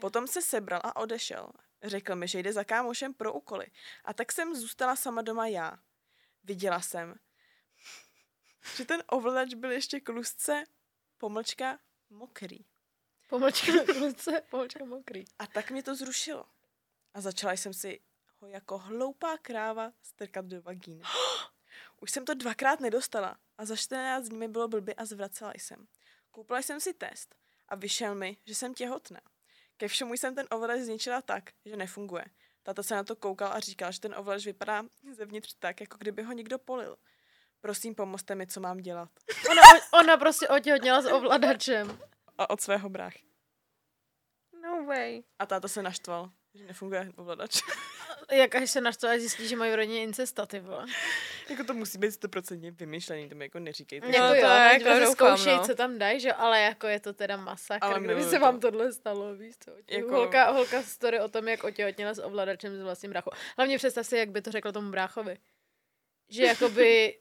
Potom 0.00 0.26
se 0.26 0.42
sebral 0.42 0.80
a 0.84 0.96
odešel. 0.96 1.50
Řekl 1.82 2.16
mi, 2.16 2.28
že 2.28 2.38
jde 2.38 2.52
za 2.52 2.64
kámošem 2.64 3.14
pro 3.14 3.32
úkoly. 3.32 3.66
A 4.04 4.14
tak 4.14 4.32
jsem 4.32 4.54
zůstala 4.56 4.96
sama 4.96 5.22
doma 5.22 5.46
já. 5.46 5.78
Viděla 6.44 6.80
jsem, 6.80 7.14
že 8.76 8.84
ten 8.84 9.02
ovladač 9.06 9.54
byl 9.54 9.70
ještě 9.70 10.00
kluzce, 10.00 10.64
pomlčka, 11.18 11.78
mokrý. 12.14 12.64
Pomlčka 13.28 13.72
kluce, 13.84 14.42
pomlčka 14.50 14.84
mokrý. 14.84 15.24
A 15.38 15.46
tak 15.46 15.70
mě 15.70 15.82
to 15.82 15.94
zrušilo. 15.94 16.44
A 17.14 17.20
začala 17.20 17.52
jsem 17.52 17.74
si 17.74 18.00
ho 18.38 18.48
jako 18.48 18.78
hloupá 18.78 19.38
kráva 19.38 19.92
strkat 20.02 20.44
do 20.44 20.62
vagíny. 20.62 21.02
Už 22.00 22.10
jsem 22.10 22.24
to 22.24 22.34
dvakrát 22.34 22.80
nedostala 22.80 23.36
a 23.58 23.64
za 23.64 23.76
14 23.76 24.28
dní 24.28 24.38
mi 24.38 24.48
bylo 24.48 24.68
blbě 24.68 24.94
a 24.94 25.04
zvracela 25.04 25.52
jsem. 25.54 25.86
Koupila 26.30 26.62
jsem 26.62 26.80
si 26.80 26.94
test 26.94 27.34
a 27.68 27.74
vyšel 27.74 28.14
mi, 28.14 28.36
že 28.46 28.54
jsem 28.54 28.74
těhotná. 28.74 29.20
Ke 29.76 29.88
všemu 29.88 30.14
jsem 30.14 30.34
ten 30.34 30.46
ovladač 30.50 30.80
zničila 30.80 31.22
tak, 31.22 31.50
že 31.64 31.76
nefunguje. 31.76 32.24
Tata 32.62 32.82
se 32.82 32.94
na 32.94 33.04
to 33.04 33.16
koukal 33.16 33.52
a 33.52 33.60
říkal, 33.60 33.92
že 33.92 34.00
ten 34.00 34.14
ovladač 34.14 34.46
vypadá 34.46 34.84
zevnitř 35.12 35.54
tak, 35.58 35.80
jako 35.80 35.98
kdyby 35.98 36.22
ho 36.22 36.32
někdo 36.32 36.58
polil. 36.58 36.96
Prosím, 37.64 37.94
pomozte 37.94 38.34
mi, 38.34 38.46
co 38.46 38.60
mám 38.60 38.78
dělat. 38.78 39.08
Ona, 39.50 39.62
ona 40.02 40.16
prostě 40.16 40.48
otěhotněla 40.48 41.02
s 41.02 41.06
ovladačem. 41.06 41.98
A 42.38 42.50
od 42.50 42.60
svého 42.60 42.88
bráchy. 42.88 43.22
No 44.62 44.84
way. 44.84 45.22
A 45.38 45.46
táta 45.46 45.68
se 45.68 45.82
naštval, 45.82 46.30
že 46.54 46.64
nefunguje 46.64 47.12
ovladač. 47.16 47.60
Jak 48.32 48.54
až 48.54 48.70
se 48.70 48.80
naštve 48.80 49.14
a 49.14 49.18
zjistí, 49.18 49.48
že 49.48 49.56
mají 49.56 49.72
v 49.72 49.74
rodině 49.74 50.02
incesta, 50.02 50.46
ty 50.46 50.60
vole. 50.60 50.86
jako 51.50 51.64
to 51.64 51.74
musí 51.74 51.98
být 51.98 52.12
stoprocentně 52.12 52.70
vymyšlený, 52.70 53.28
to 53.28 53.34
mi 53.34 53.44
jako 53.44 53.58
neříkejte. 53.58 54.06
Jako 54.06 54.28
to 54.28 54.34
jo, 54.34 54.40
jako 54.46 54.88
jako 54.88 55.00
doufám, 55.06 55.36
zkoušej, 55.36 55.56
no. 55.56 55.64
co 55.66 55.74
tam 55.74 55.98
dají, 55.98 56.20
že 56.20 56.28
jo, 56.28 56.34
ale 56.38 56.60
jako 56.60 56.86
je 56.86 57.00
to 57.00 57.12
teda 57.12 57.36
masakr, 57.36 57.84
Ale 57.84 58.00
kdyby 58.00 58.22
se 58.22 58.30
to. 58.30 58.40
vám 58.40 58.60
tohle 58.60 58.92
stalo, 58.92 59.34
víš 59.34 59.54
co. 59.64 59.70
Jako- 59.70 59.92
Jako... 59.94 60.10
Holka, 60.14 60.50
holka 60.50 60.82
story 60.82 61.20
o 61.20 61.28
tom, 61.28 61.48
jak 61.48 61.64
otěhotněla 61.64 62.14
s 62.14 62.22
ovladačem 62.22 62.76
s 62.76 62.82
vlastním 62.82 63.10
bráchou. 63.10 63.30
Hlavně 63.56 63.78
představ 63.78 64.06
si, 64.06 64.16
jak 64.16 64.30
by 64.30 64.42
to 64.42 64.50
řekla 64.50 64.72
tomu 64.72 64.90
bráchovi. 64.90 65.38
Že 66.28 66.42
jakoby, 66.44 67.18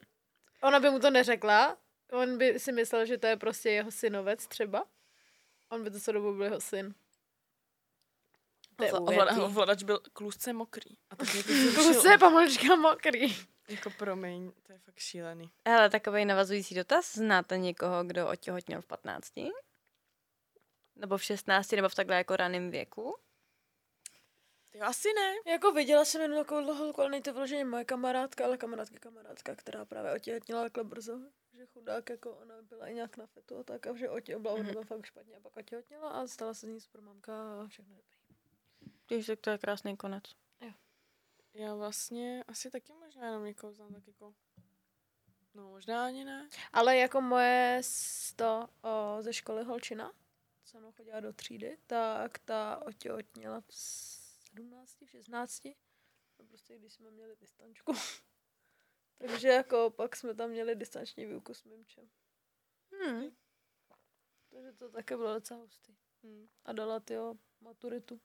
ona 0.64 0.80
by 0.80 0.90
mu 0.90 1.00
to 1.00 1.10
neřekla, 1.10 1.78
on 2.12 2.38
by 2.38 2.60
si 2.60 2.72
myslel, 2.72 3.06
že 3.06 3.18
to 3.18 3.28
je 3.28 3.38
prostě 3.38 3.70
jeho 3.70 3.92
synovec 3.92 4.48
třeba. 4.48 4.86
On 5.70 5.84
by 5.84 5.92
to 5.92 6.00
co 6.00 6.12
dobu 6.12 6.34
byl 6.34 6.44
jeho 6.44 6.62
syn. 6.62 6.96
To 8.76 8.84
je 8.84 8.92
Ovlada-. 8.92 9.46
Ovladač 9.46 9.84
byl 9.84 10.00
kluzce 10.14 10.54
mokrý. 10.54 10.98
A 11.10 11.16
tak 11.16 11.28
to 11.28 11.44
Kluse, 11.44 11.94
zrušilo. 11.94 12.18
pomlčka 12.20 12.76
mokrý. 12.76 13.36
Jako 13.70 13.90
promiň, 13.90 14.52
to 14.64 14.72
je 14.72 14.80
fakt 14.80 15.00
šílený. 15.00 15.52
Hele, 15.68 15.90
takový 15.90 16.26
navazující 16.26 16.76
dotaz. 16.76 17.14
Znáte 17.16 17.58
někoho, 17.58 18.04
kdo 18.04 18.28
otěhotněl 18.28 18.82
v 18.82 18.86
15? 18.86 19.34
Nebo 20.96 21.18
v 21.18 21.24
16, 21.24 21.72
nebo 21.72 21.90
v 21.90 21.96
takhle 21.96 22.16
jako 22.16 22.36
raném 22.36 22.72
věku? 22.72 23.18
Jo, 24.74 24.84
asi 24.86 25.08
ne. 25.14 25.52
Jako 25.52 25.72
viděla 25.72 26.06
jsem 26.06 26.22
jednu 26.22 26.38
takovou 26.38 26.74
holku, 26.74 27.02
ale 27.02 27.10
není 27.10 27.24
to 27.24 27.34
vyloženě 27.34 27.66
moje 27.66 27.86
kamarádka, 27.86 28.46
ale 28.46 28.58
kamarádka 28.58 29.00
kamarádka, 29.00 29.56
která 29.56 29.86
právě 29.86 30.14
otěhotněla 30.14 30.62
takhle 30.64 30.84
brzo. 30.84 31.20
Že 31.54 31.66
chudák, 31.66 32.10
jako 32.10 32.32
ona 32.32 32.62
byla 32.62 32.88
i 32.88 32.94
nějak 32.94 33.18
na 33.18 33.26
fetu 33.28 33.58
a 33.58 33.64
tak, 33.64 33.88
a 33.88 33.96
že 33.96 34.10
otě, 34.10 34.40
byla 34.40 34.56
Mhm. 34.56 34.68
mm-hmm. 34.68 34.86
fakt 34.86 35.06
špatně 35.06 35.36
a 35.36 35.40
pak 35.40 35.58
otěhotněla 35.58 36.10
a 36.10 36.28
stala 36.28 36.54
se 36.54 36.68
z 36.68 36.70
ní 36.70 36.82
super 36.82 37.02
mamka 37.02 37.62
a 37.62 37.68
všechno 37.68 37.96
dobrý. 37.96 38.18
Když 39.08 39.26
tak 39.28 39.40
to 39.40 39.50
je 39.50 39.58
krásný 39.58 39.98
konec. 39.98 40.24
Já 41.54 41.76
vlastně 41.76 42.44
asi 42.48 42.72
taky 42.72 42.94
možná 42.94 43.26
jenom 43.26 43.46
někoho 43.46 43.74
znám 43.74 43.94
tak 43.94 44.08
jako... 44.08 44.34
No 45.54 45.70
možná 45.70 46.06
ani 46.06 46.26
ne. 46.26 46.50
Ale 46.74 46.98
jako 46.98 47.22
moje 47.22 47.82
sto 47.84 48.70
o, 48.82 49.18
ze 49.22 49.34
školy 49.34 49.64
holčina, 49.64 50.12
co 50.66 50.80
mnou 50.80 50.92
chodila 50.92 51.20
do 51.20 51.34
třídy, 51.34 51.78
tak 51.88 52.40
ta 52.40 52.82
otěhotněla 52.86 53.62
17, 54.56 55.02
v 55.06 55.10
16. 55.10 55.66
A 55.66 56.44
prostě 56.48 56.78
když 56.78 56.94
jsme 56.94 57.12
měli 57.12 57.36
distančku. 57.36 57.94
Takže 59.18 59.48
jako 59.48 59.90
pak 59.90 60.16
jsme 60.16 60.36
tam 60.36 60.50
měli 60.50 60.76
distanční 60.76 61.26
výuku 61.26 61.54
s 61.54 61.64
mýmčem. 61.64 62.10
Hmm. 62.92 63.24
Takže 64.50 64.74
to 64.74 64.92
také 64.92 65.18
bylo 65.18 65.34
docela 65.34 65.60
hustý. 65.60 65.96
Hm, 66.24 66.48
A 66.66 66.74
dala 66.74 67.00
tyjo 67.00 67.36
maturitu 67.62 68.22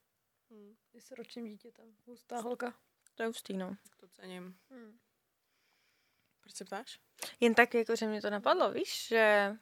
hm, 0.50 0.76
i 0.92 1.00
s 1.00 1.10
ročním 1.10 1.46
dítětem. 1.46 1.96
Hustá 2.06 2.40
holka. 2.40 2.78
To 3.14 3.22
je 3.22 3.26
hustý, 3.26 3.56
no. 3.56 3.76
to 3.96 4.08
cením. 4.08 4.58
Hmm. 4.70 4.98
Proč 6.40 6.54
se 6.56 6.64
ptáš? 6.64 7.00
Jen 7.40 7.54
tak 7.54 7.74
jako, 7.74 7.96
že 7.96 8.06
mě 8.06 8.22
to 8.22 8.30
napadlo, 8.30 8.72
víš, 8.72 9.06
že 9.08 9.52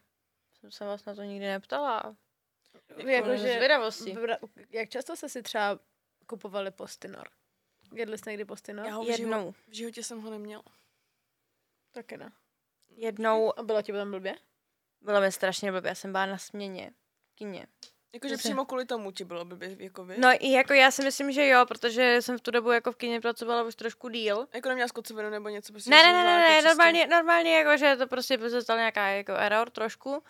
jsem 0.55 0.71
se 0.71 0.85
vás 0.85 1.05
na 1.05 1.15
to 1.15 1.23
nikdy 1.23 1.47
neptala. 1.47 2.17
Jako, 3.07 3.29
z 3.29 3.41
že, 3.41 3.55
zvědavosti. 3.55 4.17
jak 4.71 4.89
často 4.89 5.17
jste 5.17 5.29
si 5.29 5.43
třeba 5.43 5.81
kupovali 6.27 6.71
postinor? 6.71 7.29
Jedli 7.95 8.19
jste 8.19 8.31
někdy 8.31 8.45
postinor? 8.45 8.87
Já 8.87 8.95
ho 8.95 9.05
v, 9.05 9.09
Jednou. 9.09 9.53
v 9.69 9.75
životě 9.75 10.03
jsem 10.03 10.21
ho 10.23 10.31
neměla. 10.31 10.63
Taky 11.93 12.17
ne. 12.17 12.33
Jednou 12.97 13.59
A 13.59 13.63
bylo 13.63 13.83
ti 13.83 13.93
potom 13.93 14.11
blbě? 14.11 14.35
bylo 15.01 15.21
mi 15.21 15.33
strašně 15.33 15.73
blbě, 15.73 15.89
já 15.89 15.95
jsem 15.95 16.13
byla 16.13 16.27
na 16.27 16.39
směně. 16.39 16.93
v 17.33 17.35
Kině. 17.35 17.67
Jakože 18.13 18.37
přímo 18.37 18.65
kvůli 18.65 18.85
tomu 18.87 19.11
ti 19.13 19.25
bylo 19.25 19.45
by 19.45 19.77
jako 19.81 20.05
vy. 20.05 20.15
No 20.19 20.29
i 20.41 20.53
jako 20.53 20.73
já 20.73 20.91
si 20.91 21.05
myslím, 21.05 21.33
že 21.33 21.47
jo, 21.49 21.67
protože 21.67 22.23
jsem 22.23 22.39
v 22.39 22.41
tu 22.41 22.51
dobu 22.51 22.71
jako 22.71 22.93
v 22.93 22.97
kině 22.97 23.21
pracovala 23.21 23.63
už 23.63 23.75
trošku 23.75 24.09
díl. 24.09 24.49
Jako 24.53 24.69
neměla 24.69 24.89
skocovinu 24.89 25.31
nebo 25.31 25.49
něco 25.49 25.73
prostě. 25.73 25.91
Ne, 25.91 26.03
ne, 26.03 26.13
ne, 26.13 26.25
ne, 26.25 26.31
jako 26.31 26.41
ne 26.49 26.57
čistě- 26.57 26.65
normálně, 26.69 27.07
normálně 27.07 27.59
jako, 27.59 27.77
že 27.77 27.97
to 27.97 28.07
prostě 28.07 28.39
se 28.51 28.63
stal 28.63 28.77
nějaká 28.77 29.07
jako 29.07 29.33
error 29.33 29.71
trošku. 29.71 30.23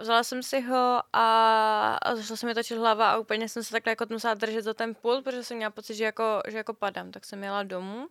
Vzala 0.00 0.24
jsem 0.24 0.42
si 0.42 0.60
ho 0.60 1.02
a, 1.12 1.94
a 2.02 2.16
začala 2.16 2.36
se 2.36 2.46
mi 2.46 2.54
točit 2.54 2.78
hlava 2.78 3.10
a 3.10 3.18
úplně 3.18 3.48
jsem 3.48 3.64
se 3.64 3.72
takhle 3.72 3.90
jako 3.90 4.06
musela 4.10 4.34
držet 4.34 4.62
za 4.62 4.74
ten 4.74 4.94
pult, 4.94 5.24
protože 5.24 5.44
jsem 5.44 5.56
měla 5.56 5.70
pocit, 5.70 5.94
že 5.94 6.04
jako, 6.04 6.40
že 6.48 6.56
jako 6.56 6.74
padám. 6.74 7.10
Tak 7.10 7.24
jsem 7.24 7.44
jela 7.44 7.62
domů 7.62 8.08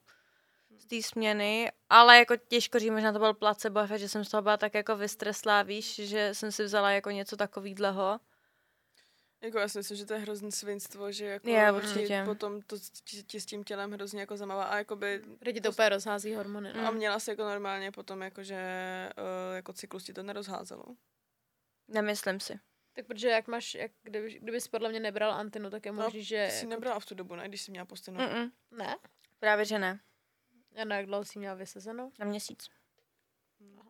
z 0.77 0.85
té 0.85 1.01
směny, 1.01 1.71
ale 1.89 2.17
jako 2.17 2.35
těžko 2.35 2.79
říct, 2.79 2.91
možná 2.91 3.13
to 3.13 3.19
byl 3.19 3.33
placebo 3.33 3.79
efekt, 3.79 3.99
že 3.99 4.09
jsem 4.09 4.25
z 4.25 4.29
toho 4.29 4.41
byla 4.41 4.57
tak 4.57 4.73
jako 4.73 4.95
vystreslá, 4.95 5.63
víš, 5.63 5.95
že 5.95 6.29
jsem 6.33 6.51
si 6.51 6.63
vzala 6.63 6.91
jako 6.91 7.09
něco 7.09 7.37
takového. 7.37 8.19
Jako 9.41 9.59
já 9.59 9.67
si 9.67 9.77
myslím, 9.77 9.97
že 9.97 10.05
to 10.05 10.13
je 10.13 10.19
hrozný 10.19 10.51
svinstvo, 10.51 11.11
že 11.11 11.25
jako 11.25 11.49
Je, 11.49 11.71
určitě. 11.71 12.21
potom 12.25 12.61
to 12.61 12.75
ti, 13.25 13.39
s 13.39 13.45
tím 13.45 13.63
tělem 13.63 13.91
hrozně 13.91 14.19
jako 14.19 14.37
zamává 14.37 14.63
a 14.63 14.77
jakoby 14.77 15.21
Protože 15.39 15.61
to 15.61 15.69
úplně 15.69 15.89
rozhází 15.89 16.35
hormony. 16.35 16.73
No. 16.73 16.87
a 16.87 16.91
měla 16.91 17.19
se 17.19 17.31
jako 17.31 17.43
normálně 17.43 17.91
potom 17.91 18.21
jakože 18.21 18.59
uh, 19.17 19.55
jako 19.55 19.73
cyklus 19.73 20.03
ti 20.03 20.13
to 20.13 20.23
nerozházelo. 20.23 20.83
Nemyslím 21.89 22.39
si. 22.39 22.59
Tak 22.93 23.05
protože 23.05 23.29
jak 23.29 23.47
máš, 23.47 23.73
jak 23.75 23.91
kdyby, 24.03 24.39
kdybys 24.39 24.67
podle 24.67 24.89
mě 24.89 24.99
nebral 24.99 25.31
antinu, 25.31 25.69
tak 25.69 25.85
je 25.85 25.91
No, 25.91 26.03
možný, 26.03 26.23
že... 26.23 26.45
Ty 26.45 26.51
jsi 26.51 26.57
jako, 26.57 26.69
nebrala 26.69 26.99
v 26.99 27.05
tu 27.05 27.15
dobu, 27.15 27.35
ne, 27.35 27.47
když 27.47 27.61
jsi 27.61 27.71
měla 27.71 27.85
postinu. 27.85 28.19
Mm-mm. 28.19 28.51
Ne? 28.71 28.97
Právě, 29.39 29.65
že 29.65 29.79
ne. 29.79 29.99
A 30.81 30.85
na 30.85 30.95
jak 30.97 31.05
dlouho 31.05 31.23
jsi 31.25 31.39
měla 31.39 31.55
vysezenou? 31.55 32.11
Na 32.19 32.25
měsíc. 32.25 32.69
No. 33.59 33.83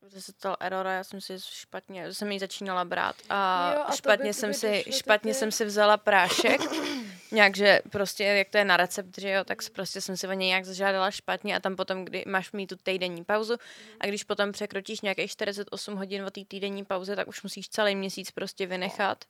Protože 0.00 0.22
se 0.22 0.32
stal 0.32 0.56
error 0.60 0.86
a 0.86 0.92
já 0.92 1.04
jsem 1.04 1.20
si 1.20 1.34
špatně, 1.40 2.14
jsem 2.14 2.32
ji 2.32 2.38
začínala 2.38 2.84
brát 2.84 3.16
a, 3.28 3.72
Jo, 3.74 3.82
a 3.82 3.90
to 3.90 3.96
špatně 3.96 4.30
by- 4.30 4.34
jsem 4.34 4.54
si, 4.54 4.84
špatně 4.90 5.34
jsem 5.34 5.52
si 5.52 5.64
vzala 5.64 5.96
prášek, 5.96 6.60
nějak, 7.32 7.56
že 7.56 7.80
prostě, 7.90 8.24
jak 8.24 8.48
to 8.48 8.58
je 8.58 8.64
na 8.64 8.76
recept, 8.76 9.20
že 9.20 9.30
jo, 9.30 9.44
tak 9.44 9.58
prostě 9.72 10.00
jsem 10.00 10.16
si 10.16 10.28
o 10.28 10.32
něj 10.32 10.48
nějak 10.48 10.64
zažádala 10.64 11.10
špatně 11.10 11.56
a 11.56 11.60
tam 11.60 11.76
potom, 11.76 12.04
kdy 12.04 12.24
máš 12.26 12.52
mít 12.52 12.66
tu 12.66 12.76
týdenní 12.76 13.24
pauzu 13.24 13.56
a 14.00 14.06
když 14.06 14.24
potom 14.24 14.52
překročíš 14.52 15.00
nějakých 15.00 15.30
48 15.30 15.96
hodin 15.96 16.24
o 16.24 16.30
té 16.30 16.44
týdenní 16.44 16.84
pauze, 16.84 17.16
tak 17.16 17.28
už 17.28 17.42
musíš 17.42 17.68
celý 17.68 17.96
měsíc 17.96 18.30
prostě 18.30 18.66
vynechat, 18.66 19.24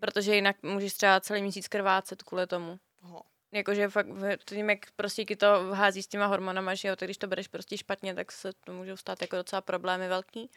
protože 0.00 0.34
jinak 0.34 0.56
můžeš 0.62 0.94
třeba 0.94 1.20
celý 1.20 1.42
měsíc 1.42 1.68
krvácet 1.68 2.22
kvůli 2.22 2.46
tomu. 2.46 2.78
Ho. 3.00 3.22
Jakože 3.52 3.88
fakt 3.88 4.06
tím, 4.44 4.70
jak 4.70 4.78
prostě 4.96 5.24
ti 5.24 5.36
to 5.36 5.46
hází 5.72 6.02
s 6.02 6.06
těma 6.06 6.26
hormonama, 6.26 6.74
že 6.74 6.88
jo, 6.88 6.96
tak 6.96 7.06
když 7.06 7.18
to 7.18 7.26
bereš 7.26 7.48
prostě 7.48 7.78
špatně, 7.78 8.14
tak 8.14 8.32
se 8.32 8.52
to 8.64 8.72
můžou 8.72 8.96
stát 8.96 9.22
jako 9.22 9.36
docela 9.36 9.60
problémy 9.60 10.08
velký. 10.08 10.50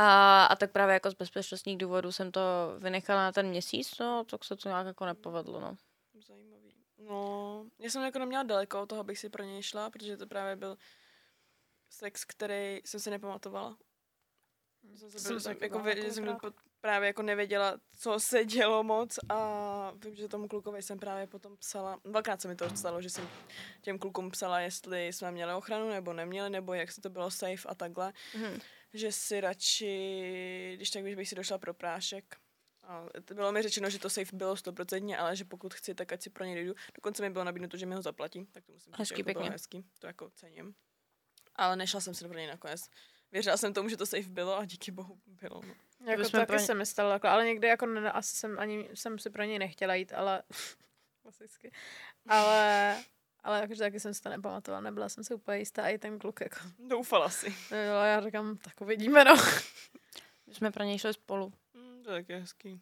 A, 0.00 0.44
a 0.44 0.56
tak 0.56 0.72
právě 0.72 0.92
jako 0.92 1.10
z 1.10 1.14
bezpečnostních 1.14 1.78
důvodů 1.78 2.12
jsem 2.12 2.32
to 2.32 2.40
vynechala 2.78 3.22
na 3.22 3.32
ten 3.32 3.46
měsíc, 3.46 3.98
no, 3.98 4.24
tak 4.24 4.44
se 4.44 4.56
to 4.56 4.68
nějak 4.68 4.86
jako 4.86 5.06
nepovedlo, 5.06 5.60
no. 5.60 5.76
Zajímavý. 6.26 6.74
No, 6.98 7.64
já 7.78 7.90
jsem 7.90 8.02
jako 8.02 8.18
neměla 8.18 8.42
daleko 8.42 8.82
od 8.82 8.86
toho, 8.86 9.00
abych 9.00 9.18
si 9.18 9.28
pro 9.28 9.44
něj 9.44 9.62
šla, 9.62 9.90
protože 9.90 10.16
to 10.16 10.26
právě 10.26 10.56
byl 10.56 10.78
sex, 11.90 12.24
který 12.24 12.80
jsem 12.84 13.00
si 13.00 13.10
nepamatovala. 13.10 13.76
Jsem, 14.94 15.10
se, 15.10 15.40
jsem, 15.40 15.56
jako, 15.60 15.78
vě, 15.78 16.12
jsem 16.12 16.36
právě 16.80 17.06
jako 17.06 17.22
nevěděla, 17.22 17.74
co 17.98 18.20
se 18.20 18.44
dělo 18.44 18.82
moc 18.82 19.18
a 19.28 19.92
vím, 20.04 20.14
že 20.14 20.28
tomu 20.28 20.48
klukovi 20.48 20.82
jsem 20.82 20.98
právě 20.98 21.26
potom 21.26 21.56
psala, 21.56 22.00
dvakrát 22.04 22.40
se 22.42 22.48
mi 22.48 22.56
to 22.56 22.76
stalo, 22.76 23.02
že 23.02 23.10
jsem 23.10 23.28
těm 23.80 23.98
klukům 23.98 24.30
psala, 24.30 24.60
jestli 24.60 25.06
jsme 25.06 25.30
měli 25.32 25.54
ochranu 25.54 25.88
nebo 25.88 26.12
neměli, 26.12 26.50
nebo 26.50 26.74
jak 26.74 26.92
se 26.92 27.00
to 27.00 27.10
bylo 27.10 27.30
safe 27.30 27.68
a 27.68 27.74
takhle, 27.74 28.12
Mhm. 28.34 28.60
Že 28.94 29.12
si 29.12 29.40
radši, 29.40 30.72
když 30.76 30.90
tak 30.90 31.02
bych 31.04 31.28
si 31.28 31.34
došla 31.34 31.58
pro 31.58 31.74
prášek. 31.74 32.36
A 32.82 33.06
to 33.24 33.34
bylo 33.34 33.52
mi 33.52 33.62
řečeno, 33.62 33.90
že 33.90 33.98
to 33.98 34.10
safe 34.10 34.36
bylo 34.36 34.56
stoprocentně, 34.56 35.18
ale 35.18 35.36
že 35.36 35.44
pokud 35.44 35.74
chci, 35.74 35.94
tak 35.94 36.12
ať 36.12 36.22
si 36.22 36.30
pro 36.30 36.44
něj 36.44 36.54
dojdu. 36.54 36.74
Dokonce 36.94 37.22
mi 37.22 37.30
bylo 37.30 37.44
nabídnuto, 37.44 37.76
že 37.76 37.86
mi 37.86 37.94
ho 37.94 38.02
zaplatí, 38.02 38.46
tak 38.52 38.64
to 38.64 38.72
musím 38.72 38.92
říct, 38.92 38.98
Hezký, 38.98 39.16
že 39.16 39.20
jako 39.20 39.32
bylo 39.32 39.42
pěkně. 39.42 39.52
hezký. 39.52 39.84
To 39.98 40.06
jako 40.06 40.30
cením. 40.30 40.74
Ale 41.56 41.76
nešla 41.76 42.00
jsem 42.00 42.14
si 42.14 42.28
pro 42.28 42.38
něj 42.38 42.46
nakonec. 42.46 42.80
Věřila 43.32 43.56
jsem 43.56 43.74
tomu, 43.74 43.88
že 43.88 43.96
to 43.96 44.06
safe 44.06 44.28
bylo 44.28 44.58
a 44.58 44.64
díky 44.64 44.90
bohu 44.90 45.20
bylo. 45.26 45.60
No. 45.62 45.74
Jako 46.06 46.12
to 46.12 46.16
bychom 46.16 46.30
taky 46.40 46.46
pro 46.46 46.58
ně- 46.58 46.64
se 46.66 46.74
mi 46.74 46.86
stalo, 46.86 47.10
jako, 47.10 47.26
ale 47.28 47.46
někdy 47.46 47.68
jako 47.68 47.86
ne, 47.86 48.12
asi 48.12 48.36
jsem 48.36 48.58
ani 48.58 48.88
jsem 48.94 49.18
si 49.18 49.30
pro 49.30 49.42
něj 49.44 49.58
nechtěla 49.58 49.94
jít, 49.94 50.12
ale 50.12 50.42
klasicky. 51.22 51.72
Ale, 52.28 52.96
ale 53.48 53.60
jakože 53.60 53.78
taky 53.78 54.00
jsem 54.00 54.14
si 54.14 54.22
to 54.22 54.28
nepamatovala, 54.28 54.80
nebyla 54.80 55.08
jsem 55.08 55.24
si 55.24 55.34
úplně 55.34 55.58
jistá, 55.58 55.82
a 55.84 55.88
i 55.88 55.98
ten 55.98 56.18
kluk 56.18 56.40
jako 56.40 56.56
Doufala 56.78 57.28
si. 57.30 57.54
nebyl, 57.70 57.96
a 57.96 58.06
já 58.06 58.20
říkám, 58.20 58.56
tak 58.56 58.80
uvidíme, 58.80 59.24
no. 59.24 59.36
My 60.46 60.54
jsme 60.54 60.70
pro 60.70 60.84
něj 60.84 60.98
šli 60.98 61.12
spolu. 61.14 61.52
Hmm, 61.74 62.02
to 62.02 62.10
je 62.10 62.16
taky 62.22 62.32
hezký. 62.32 62.80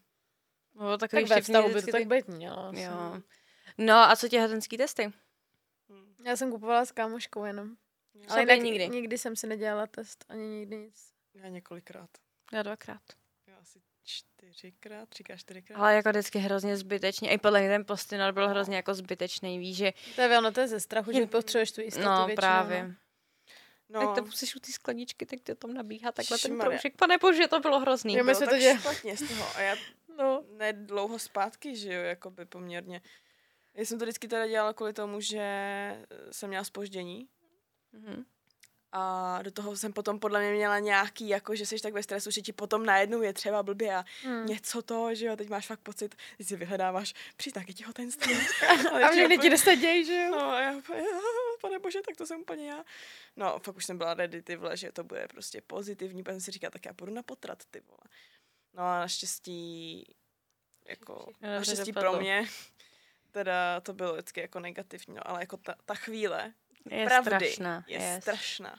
Takový 1.01 1.23
Tak 1.25 1.31
ve 1.37 1.41
vztahu 1.43 1.69
by 1.75 1.83
to 1.83 1.91
tak 1.93 2.07
být 2.07 2.29
mělo. 2.29 2.59
asi. 2.69 2.81
Jo. 2.83 3.23
No 3.79 3.95
a 3.95 4.17
co 4.17 4.29
těhotenský 4.29 4.77
testy? 4.77 5.13
Hmm. 5.89 6.15
Já 6.25 6.37
jsem 6.37 6.51
kupovala 6.51 6.85
s 6.85 6.93
kámoškou 6.93 7.45
jenom. 7.45 7.77
Já, 8.15 8.27
Ale 8.31 8.41
jinak 8.43 8.59
nikdy. 8.61 8.89
nikdy 8.89 9.19
jsem 9.19 9.37
si 9.37 9.47
nedělala 9.47 9.87
test, 9.87 10.25
ani 10.29 10.43
nikdy 10.49 10.77
nic. 10.77 11.13
já 11.35 11.49
několikrát. 11.49 12.11
Já 12.53 12.63
dvakrát. 12.63 13.03
Čtyřikrát, 14.07 15.09
třikrát, 15.09 15.37
čtyřikrát. 15.37 15.77
Ale 15.79 15.95
jako 15.95 16.09
vždycky 16.11 16.39
hrozně 16.39 16.77
zbytečně. 16.77 17.31
I 17.31 17.39
podle 17.39 17.61
mě 17.61 17.69
ten 17.69 17.85
postinor 17.85 18.33
byl 18.33 18.49
hrozně 18.49 18.77
jako 18.77 18.95
zbytečný, 18.95 19.59
víš, 19.59 19.77
že 19.77 19.93
To 20.17 20.21
je 20.21 20.39
ono, 20.39 20.53
to 20.53 20.61
je 20.61 20.69
ze 20.69 20.81
strachu, 20.81 21.13
že 21.13 21.19
Je- 21.19 21.27
potřebuješ 21.27 21.73
tu 21.73 21.81
jistotu 21.81 22.07
no 22.07 22.27
většinou. 22.27 22.37
právě. 22.37 22.95
No, 23.89 24.01
Jak 24.01 24.15
to 24.15 24.23
pustíš 24.23 24.57
u 24.57 24.61
té 24.61 24.73
skleničky, 24.73 25.27
tak 25.27 25.41
to 25.41 25.55
tam 25.55 25.75
nabíhá 25.75 26.13
takhle 26.13 26.39
ten 26.39 26.51
Ježišmarja. 26.51 26.71
proužek. 26.79 26.97
Pane 26.97 27.19
bože, 27.19 27.49
to 27.49 27.61
bylo 27.61 27.81
hrozný. 27.81 28.15
Jo, 28.15 28.25
my 28.25 28.33
bylo 28.33 28.35
se 28.39 28.45
to 28.45 28.51
tak 28.51 28.61
děje. 28.61 28.79
špatně 28.79 29.17
z 29.17 29.29
toho. 29.29 29.47
A 29.57 29.61
já 29.61 29.77
No. 30.19 30.45
nedlouho 30.57 31.19
zpátky, 31.19 31.77
že 31.77 31.93
jo, 31.95 32.03
jakoby 32.03 32.45
poměrně. 32.47 33.01
Já 33.75 33.85
jsem 33.85 33.99
to 33.99 34.05
vždycky 34.05 34.29
teda 34.29 34.47
dělala 34.47 34.73
kvůli 34.73 34.93
tomu, 34.93 35.21
že 35.21 35.47
jsem 36.31 36.49
měla 36.49 36.65
spoždění 36.65 37.29
Mhm. 37.93 38.25
A 38.93 39.39
do 39.43 39.51
toho 39.51 39.77
jsem 39.77 39.93
potom 39.93 40.21
podle 40.21 40.41
mě 40.41 40.53
měla 40.53 40.79
nějaký, 40.79 41.29
jako 41.29 41.57
že 41.57 41.67
jsi 41.67 41.81
tak 41.81 41.93
ve 41.93 42.03
stresu, 42.03 42.31
že 42.31 42.41
ti 42.41 42.53
potom 42.53 42.87
najednou 42.87 43.23
je 43.23 43.33
třeba 43.33 43.63
blbě 43.63 43.97
a 43.97 44.05
hmm. 44.23 44.47
něco 44.47 44.83
to, 44.83 45.15
že 45.15 45.27
jo, 45.27 45.37
teď 45.37 45.49
máš 45.49 45.67
fakt 45.67 45.81
pocit, 45.81 46.15
že 46.39 46.45
si 46.45 46.57
vyhledáváš 46.57 47.15
příznaky 47.37 47.75
těhotenství. 47.75 48.35
a 48.93 49.15
někdy 49.15 49.39
ti 49.39 49.59
se 49.59 49.77
děj, 49.77 50.05
že 50.05 50.15
jo? 50.15 50.31
No, 50.31 50.59
já, 50.59 50.81
pane 51.61 51.79
bože, 51.79 52.03
tak 52.07 52.17
to 52.17 52.27
jsem 52.27 52.41
úplně 52.41 52.71
já. 52.71 52.85
No, 53.37 53.59
fakt 53.59 53.77
už 53.77 53.85
jsem 53.85 53.99
byla 53.99 54.15
ready, 54.15 54.43
ty 54.43 54.57
vole, 54.57 54.77
že 54.77 54.93
to 54.93 55.05
bude 55.05 55.29
prostě 55.29 55.61
pozitivní, 55.61 56.23
pak 56.23 56.33
jsem 56.33 56.41
si 56.41 56.51
říkala, 56.51 56.71
tak 56.71 56.85
já 56.85 56.93
půjdu 56.93 57.15
na 57.15 57.23
potrat, 57.23 57.65
ty 57.71 57.81
vole. 57.81 58.05
No 58.75 58.83
a 58.83 58.99
naštěstí, 58.99 60.05
jako, 60.89 61.33
naštěstí 61.41 61.93
pro 61.93 62.13
mě, 62.13 62.47
teda 63.31 63.81
to 63.81 63.93
bylo 63.93 64.13
vždycky 64.13 64.41
jako 64.41 64.61
negativní, 64.61 65.15
no, 65.15 65.29
ale 65.29 65.41
jako 65.41 65.57
ta, 65.57 65.75
ta 65.85 65.95
chvíle, 65.95 66.53
je 66.91 67.07
pravdy 67.07 67.47
strašná. 67.47 67.85
je 67.87 67.99
yes. 67.99 68.23
strašná. 68.23 68.75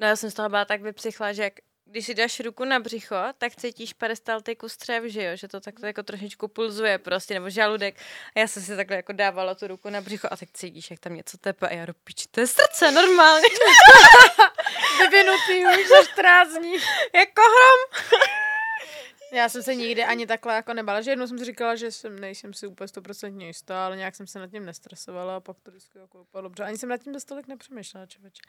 No 0.00 0.06
já 0.06 0.16
jsem 0.16 0.30
z 0.30 0.34
toho 0.34 0.48
byla 0.48 0.64
tak 0.64 0.82
vypsychla, 0.82 1.32
že 1.32 1.42
jak, 1.42 1.52
když 1.84 2.06
si 2.06 2.14
dáš 2.14 2.40
ruku 2.40 2.64
na 2.64 2.80
břicho, 2.80 3.16
tak 3.38 3.56
cítíš 3.56 3.92
peristaltiku 3.92 4.60
kus 4.60 4.72
střev, 4.72 5.04
že 5.04 5.24
jo, 5.24 5.36
že 5.36 5.48
to 5.48 5.60
takto 5.60 5.86
jako 5.86 6.02
trošičku 6.02 6.48
pulzuje 6.48 6.98
prostě, 6.98 7.34
nebo 7.34 7.50
žaludek. 7.50 8.00
A 8.36 8.38
já 8.38 8.46
jsem 8.46 8.62
si 8.62 8.76
takhle 8.76 8.96
jako 8.96 9.12
dávala 9.12 9.54
tu 9.54 9.66
ruku 9.66 9.90
na 9.90 10.00
břicho 10.00 10.28
a 10.30 10.36
tak 10.36 10.48
cítíš, 10.52 10.90
jak 10.90 11.00
tam 11.00 11.14
něco 11.14 11.38
tepe 11.38 11.68
a 11.68 11.74
já 11.74 11.86
do 11.86 11.94
piči, 11.94 12.26
to 12.30 12.40
je 12.40 12.46
srdce 12.46 12.90
normálně. 12.90 13.48
Vyvinutý 14.98 15.80
už 15.80 15.88
za 15.88 16.12
14 16.12 16.58
dní. 16.58 16.72
jako 17.14 17.42
hrom. 17.42 18.20
Já 19.32 19.48
jsem 19.48 19.62
se 19.62 19.74
nikdy 19.74 20.04
ani 20.04 20.26
takhle 20.26 20.54
jako 20.54 20.74
nebala, 20.74 21.00
že 21.00 21.10
jednou 21.10 21.26
jsem 21.26 21.38
si 21.38 21.44
říkala, 21.44 21.76
že 21.76 21.90
jsem, 21.90 22.18
nejsem 22.18 22.54
si 22.54 22.66
úplně 22.66 22.88
stoprocentně 22.88 23.46
jistá, 23.46 23.86
ale 23.86 23.96
nějak 23.96 24.16
jsem 24.16 24.26
se 24.26 24.38
nad 24.38 24.50
tím 24.50 24.66
nestresovala 24.66 25.36
a 25.36 25.40
pak 25.40 25.60
to 25.60 25.70
vždycky 25.70 25.98
jako 25.98 26.18
dopadlo 26.18 26.48
dobře. 26.48 26.64
Ani 26.64 26.78
jsem 26.78 26.88
nad 26.88 26.96
tím 26.96 27.12
dost 27.12 27.24
tolik 27.24 27.46
nepřemýšlela, 27.46 28.06
čověče. 28.06 28.42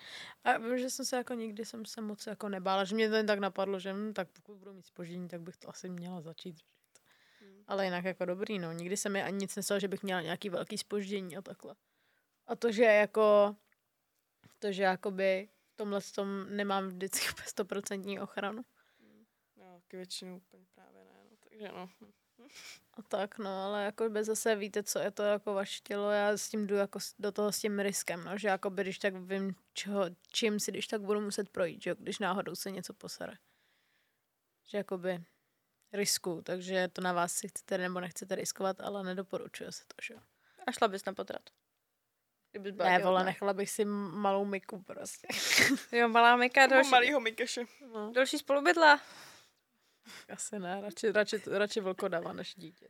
A 0.44 0.58
vím, 0.58 0.78
že 0.78 0.90
jsem 0.90 1.06
se 1.06 1.16
jako 1.16 1.34
nikdy 1.34 1.66
jsem 1.66 1.86
se 1.86 2.02
moc 2.02 2.28
jako 2.28 2.50
nebála, 2.50 2.84
že 2.84 2.96
mě 2.96 3.10
to 3.10 3.16
jen 3.16 3.26
tak 3.26 3.40
napadlo, 3.40 3.80
že 3.80 3.94
hm, 3.94 4.14
tak 4.14 4.28
pokud 4.30 4.58
budu 4.58 4.74
mít 4.74 4.86
spoždění, 4.86 5.28
tak 5.28 5.42
bych 5.42 5.58
to 5.58 5.70
asi 5.70 5.90
měla 5.90 6.22
začít. 6.22 6.58
Hmm. 7.42 7.64
Ale 7.68 7.86
jinak 7.86 8.06
jako 8.06 8.26
dobrý, 8.26 8.60
no. 8.60 8.72
Nikdy 8.72 8.98
se 8.98 9.10
mi 9.10 9.24
ani 9.24 9.38
nic 9.38 9.56
nestalo, 9.56 9.80
že 9.80 9.88
bych 9.88 10.04
měla 10.04 10.22
nějaký 10.22 10.50
velký 10.50 10.78
spoždění 10.78 11.38
a 11.38 11.42
takhle. 11.42 11.76
A 12.48 12.56
to, 12.56 12.72
že 12.72 12.84
jako 12.84 13.56
to, 14.60 14.72
že 14.72 14.84
jakoby 14.84 15.50
v 15.74 15.76
tomhle 15.76 16.02
tom 16.16 16.46
nemám 16.50 16.88
vždycky 16.88 17.28
stoprocentní 17.46 18.20
ochranu. 18.20 18.64
No, 19.56 19.82
k 19.88 19.94
většinu 19.94 20.38
úplně 20.38 20.66
takže 21.64 21.78
no. 21.78 21.89
A 22.93 23.01
tak 23.01 23.38
no, 23.38 23.64
ale 23.64 23.84
jako 23.86 24.09
by 24.09 24.24
zase 24.24 24.55
víte, 24.55 24.84
co 24.84 24.99
je 24.99 25.11
to 25.11 25.24
jako 25.24 25.53
vaše 25.53 25.80
tělo, 25.84 26.11
já 26.11 26.30
s 26.30 26.49
tím 26.49 26.68
jdu 26.68 26.76
jako 26.76 26.99
do 27.20 27.32
toho 27.32 27.51
s 27.51 27.59
tím 27.59 27.80
riskem, 27.80 28.24
no, 28.24 28.38
že 28.38 28.47
jako 28.47 28.70
by, 28.70 28.82
když 28.82 28.99
tak 28.99 29.16
vím, 29.16 29.55
čeho, 29.74 30.05
čím 30.30 30.59
si 30.59 30.72
když 30.72 30.88
tak 30.88 31.01
budu 31.01 31.22
muset 31.22 31.49
projít, 31.49 31.84
že 31.84 31.95
když 31.99 32.20
náhodou 32.20 32.55
se 32.55 32.72
něco 32.72 32.93
posere. 32.93 33.34
Že 34.66 34.78
jakoby 34.78 35.24
risku, 35.93 36.41
takže 36.41 36.88
to 36.88 37.01
na 37.01 37.14
vás 37.14 37.34
si 37.34 37.47
chcete 37.47 37.78
nebo 37.78 37.99
nechcete 37.99 38.36
riskovat, 38.36 38.82
ale 38.82 39.03
nedoporučuje 39.03 39.72
se 39.72 39.84
to, 39.88 39.95
že 40.01 40.16
A 40.68 40.72
šla 40.72 40.88
bys 40.88 41.05
na 41.05 41.14
potrat? 41.14 41.49
ne, 42.78 42.99
vole, 42.99 43.24
nechala 43.24 43.53
bych 43.53 43.70
si 43.70 43.86
malou 43.86 44.45
myku 44.45 44.82
prostě. 44.84 45.28
jo, 45.91 46.07
malá 46.07 46.36
myka, 46.36 46.68
další. 46.68 46.89
Malýho 46.89 47.20
mykeše. 47.20 47.66
No. 47.93 48.11
Další 48.11 48.38
spolubydla. 48.38 49.01
Asi 50.30 50.60
ne, 50.60 50.82
radši, 50.82 51.12
radši, 51.12 51.38
radši 51.47 51.80
vlkodava 51.80 52.34
než 52.34 52.54
dítě. 52.56 52.88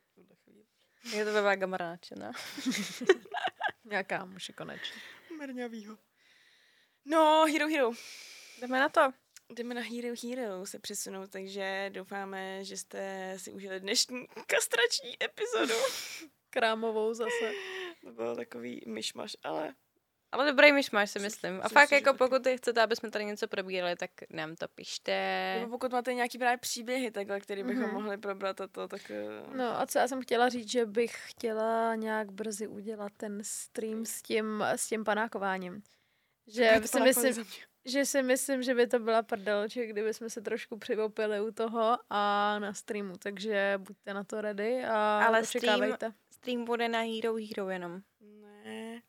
Je 1.16 1.26
to 1.26 1.44
ve 1.44 1.58
kamaráče, 1.58 2.16
ne? 2.16 2.32
Nějaká 3.84 4.26
muže 4.26 4.54
konečně. 4.54 5.02
Mrňavýho. 5.38 5.98
No, 7.06 7.46
Hero 7.46 7.68
Hero. 7.68 7.92
Jdeme 8.62 8.80
na 8.80 8.90
to. 8.90 9.02
Jdeme 9.50 9.74
na 9.74 9.82
Hero 9.82 10.16
Hero 10.24 10.66
se 10.66 10.80
přesunout, 10.80 11.32
takže 11.32 11.90
doufáme, 11.94 12.66
že 12.66 12.78
jste 12.78 13.34
si 13.38 13.52
užili 13.52 13.80
dnešní 13.80 14.28
kastrační 14.48 15.24
epizodu. 15.24 15.74
Krámovou 16.50 17.14
zase. 17.14 17.52
To 18.04 18.12
byl 18.12 18.36
takový 18.36 18.84
myšmaš, 18.88 19.38
ale 19.44 19.76
ale 20.34 20.46
dobrý 20.46 20.72
myšmáš, 20.72 21.12
si 21.12 21.20
myslím. 21.20 21.60
A 21.64 21.70
fakt, 21.70 21.92
jako 21.92 22.14
pokud 22.14 22.48
chcete, 22.58 22.82
aby 22.82 22.96
jsme 22.96 23.12
tady 23.12 23.26
něco 23.26 23.48
probírali, 23.48 23.96
tak 23.96 24.12
nám 24.30 24.56
to 24.56 24.68
pište. 24.68 25.56
Nebo 25.60 25.72
pokud 25.72 25.92
máte 25.92 26.14
nějaký 26.14 26.38
právě 26.38 26.58
příběhy 26.58 27.12
takhle, 27.12 27.40
který 27.40 27.64
bychom 27.64 27.84
mm-hmm. 27.84 27.94
mohli 27.94 28.18
probrat 28.18 28.62
a 28.62 28.68
to, 28.68 28.88
tak... 28.88 29.12
Eh, 29.12 29.56
no 29.56 29.80
a 29.80 29.86
co 29.86 30.00
já 30.00 30.08
jsem 30.08 30.22
chtěla 30.22 30.50
říct, 30.50 30.72
že 30.72 30.86
bych 30.86 31.16
chtěla 31.26 31.96
nějak 31.96 32.32
brzy 32.32 32.68
udělat 32.68 33.12
ten 33.18 33.40
stream 33.44 34.06
s 34.06 34.22
tím, 34.22 34.64
s 34.76 34.88
tím 34.88 35.04
panákováním. 35.04 35.84
Že 36.48 36.82
si 36.86 37.02
myslím, 37.02 37.46
že 37.86 38.06
si 38.06 38.24
myslím, 38.24 38.64
že 38.64 38.76
by 38.76 38.88
to 38.88 39.00
byla 39.00 39.26
že 39.68 39.86
kdyby 39.86 40.14
jsme 40.14 40.30
se 40.30 40.42
trošku 40.42 40.78
přivopili 40.78 41.42
u 41.42 41.52
toho 41.52 41.98
a 42.10 42.60
na 42.60 42.74
streamu, 42.74 43.18
takže 43.18 43.74
buďte 43.78 44.14
na 44.14 44.24
to 44.24 44.42
ready 44.42 44.84
a 44.84 45.26
Ale 45.26 45.42
očekávejte. 45.42 45.96
Stream, 45.98 46.14
stream 46.32 46.66
bude 46.66 46.90
na 46.90 47.00
Hero 47.00 47.36
Hero 47.36 47.70
jenom. 47.70 48.02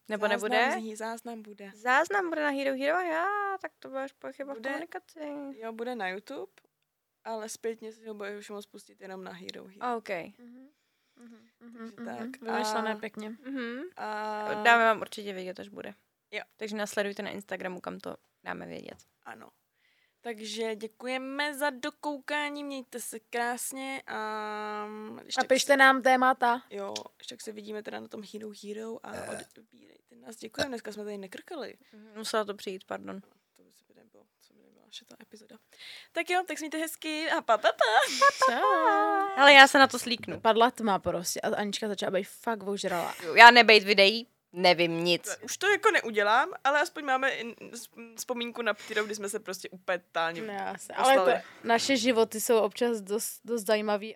Nebo 0.08 0.28
záznam, 0.28 0.50
nebude? 0.50 0.96
Záznam 0.96 1.42
bude. 1.42 1.70
Záznam 1.74 2.28
bude 2.28 2.42
na 2.42 2.50
Hero 2.50 2.76
Hero, 2.76 3.00
já, 3.00 3.58
tak 3.60 3.72
to 3.78 3.88
budeš 3.88 4.12
pochyba 4.12 4.54
bude, 4.54 4.70
v 4.70 4.72
komunikaci. 4.72 5.20
Jo, 5.56 5.72
bude 5.72 5.94
na 5.94 6.08
YouTube, 6.08 6.52
ale 7.24 7.48
zpětně 7.48 7.92
si 7.92 8.06
ho 8.06 8.14
budeš 8.14 8.50
moct 8.50 8.66
pustit 8.66 9.00
jenom 9.00 9.24
na 9.24 9.32
Hero 9.32 9.64
Hero. 9.64 9.96
OK. 9.96 10.08
Mm-hmm. 10.08 10.68
Mm-hmm, 11.62 12.04
tak. 12.04 12.40
Vymyšlené 12.42 12.94
a... 12.94 12.96
pěkně. 12.96 13.30
Mm-hmm. 13.30 13.82
A... 13.96 14.62
Dáme 14.62 14.84
vám 14.84 15.00
určitě 15.00 15.32
vědět, 15.32 15.60
až 15.60 15.68
bude. 15.68 15.94
Jo. 16.30 16.42
Takže 16.56 16.76
nasledujte 16.76 17.22
na 17.22 17.30
Instagramu, 17.30 17.80
kam 17.80 18.00
to 18.00 18.16
dáme 18.44 18.66
vědět. 18.66 18.98
Ano. 19.22 19.50
Takže 20.24 20.76
děkujeme 20.76 21.54
za 21.54 21.70
dokoukání, 21.70 22.64
mějte 22.64 23.00
se 23.00 23.20
krásně 23.20 24.02
a... 24.06 24.18
A 25.40 25.44
pište 25.48 25.72
se... 25.72 25.76
nám 25.76 26.02
témata. 26.02 26.62
Jo, 26.70 26.94
ještě 27.18 27.34
tak 27.34 27.42
se 27.42 27.52
vidíme 27.52 27.82
teda 27.82 28.00
na 28.00 28.08
tom 28.08 28.22
Hero 28.32 28.48
Hero 28.62 28.98
a 29.02 29.10
odbírejte 29.10 30.16
nás. 30.16 30.36
Děkujeme, 30.36 30.68
dneska 30.68 30.92
jsme 30.92 31.04
tady 31.04 31.18
nekrkali. 31.18 31.74
Mhm, 31.92 32.18
musela 32.18 32.44
to 32.44 32.54
přijít, 32.54 32.84
pardon. 32.84 33.20
To 33.56 33.62
by 33.62 33.72
se 33.72 33.84
by 33.88 33.94
nebylo, 33.94 34.24
co 34.40 34.54
by 34.54 34.62
nebyla 34.62 34.86
ta 35.08 35.16
epizoda. 35.22 35.56
Tak 36.12 36.30
jo, 36.30 36.42
tak 36.46 36.60
mějte 36.60 36.78
hezky 36.78 37.30
a 37.30 37.40
pa 37.42 37.58
pa 37.58 37.72
pa. 37.72 37.84
Čau. 38.46 39.40
Ale 39.40 39.52
já 39.52 39.68
se 39.68 39.78
na 39.78 39.86
to 39.86 39.98
slíknu. 39.98 40.40
Padla 40.40 40.70
tma 40.70 40.98
prostě 40.98 41.40
a 41.40 41.56
Anička 41.56 41.88
začala 41.88 42.10
být 42.10 42.28
fakt 42.28 42.62
ožrala. 42.62 43.14
Já 43.34 43.50
nebejt 43.50 43.84
videí, 43.84 44.26
nevím 44.54 45.04
nic. 45.04 45.38
Už 45.42 45.56
to 45.56 45.66
jako 45.68 45.90
neudělám, 45.90 46.48
ale 46.64 46.80
aspoň 46.80 47.04
máme 47.04 47.32
vzpomínku 48.16 48.62
na 48.62 48.74
kterou, 48.74 49.04
kdy 49.04 49.14
jsme 49.14 49.28
se 49.28 49.38
prostě 49.40 49.68
úplně 49.68 49.98
totálně 49.98 50.42
Ale 50.96 51.14
to, 51.14 51.30
naše 51.64 51.96
životy 51.96 52.40
jsou 52.40 52.58
občas 52.58 53.00
dost, 53.00 53.40
dost 53.44 53.66
zajímavý 53.66 54.12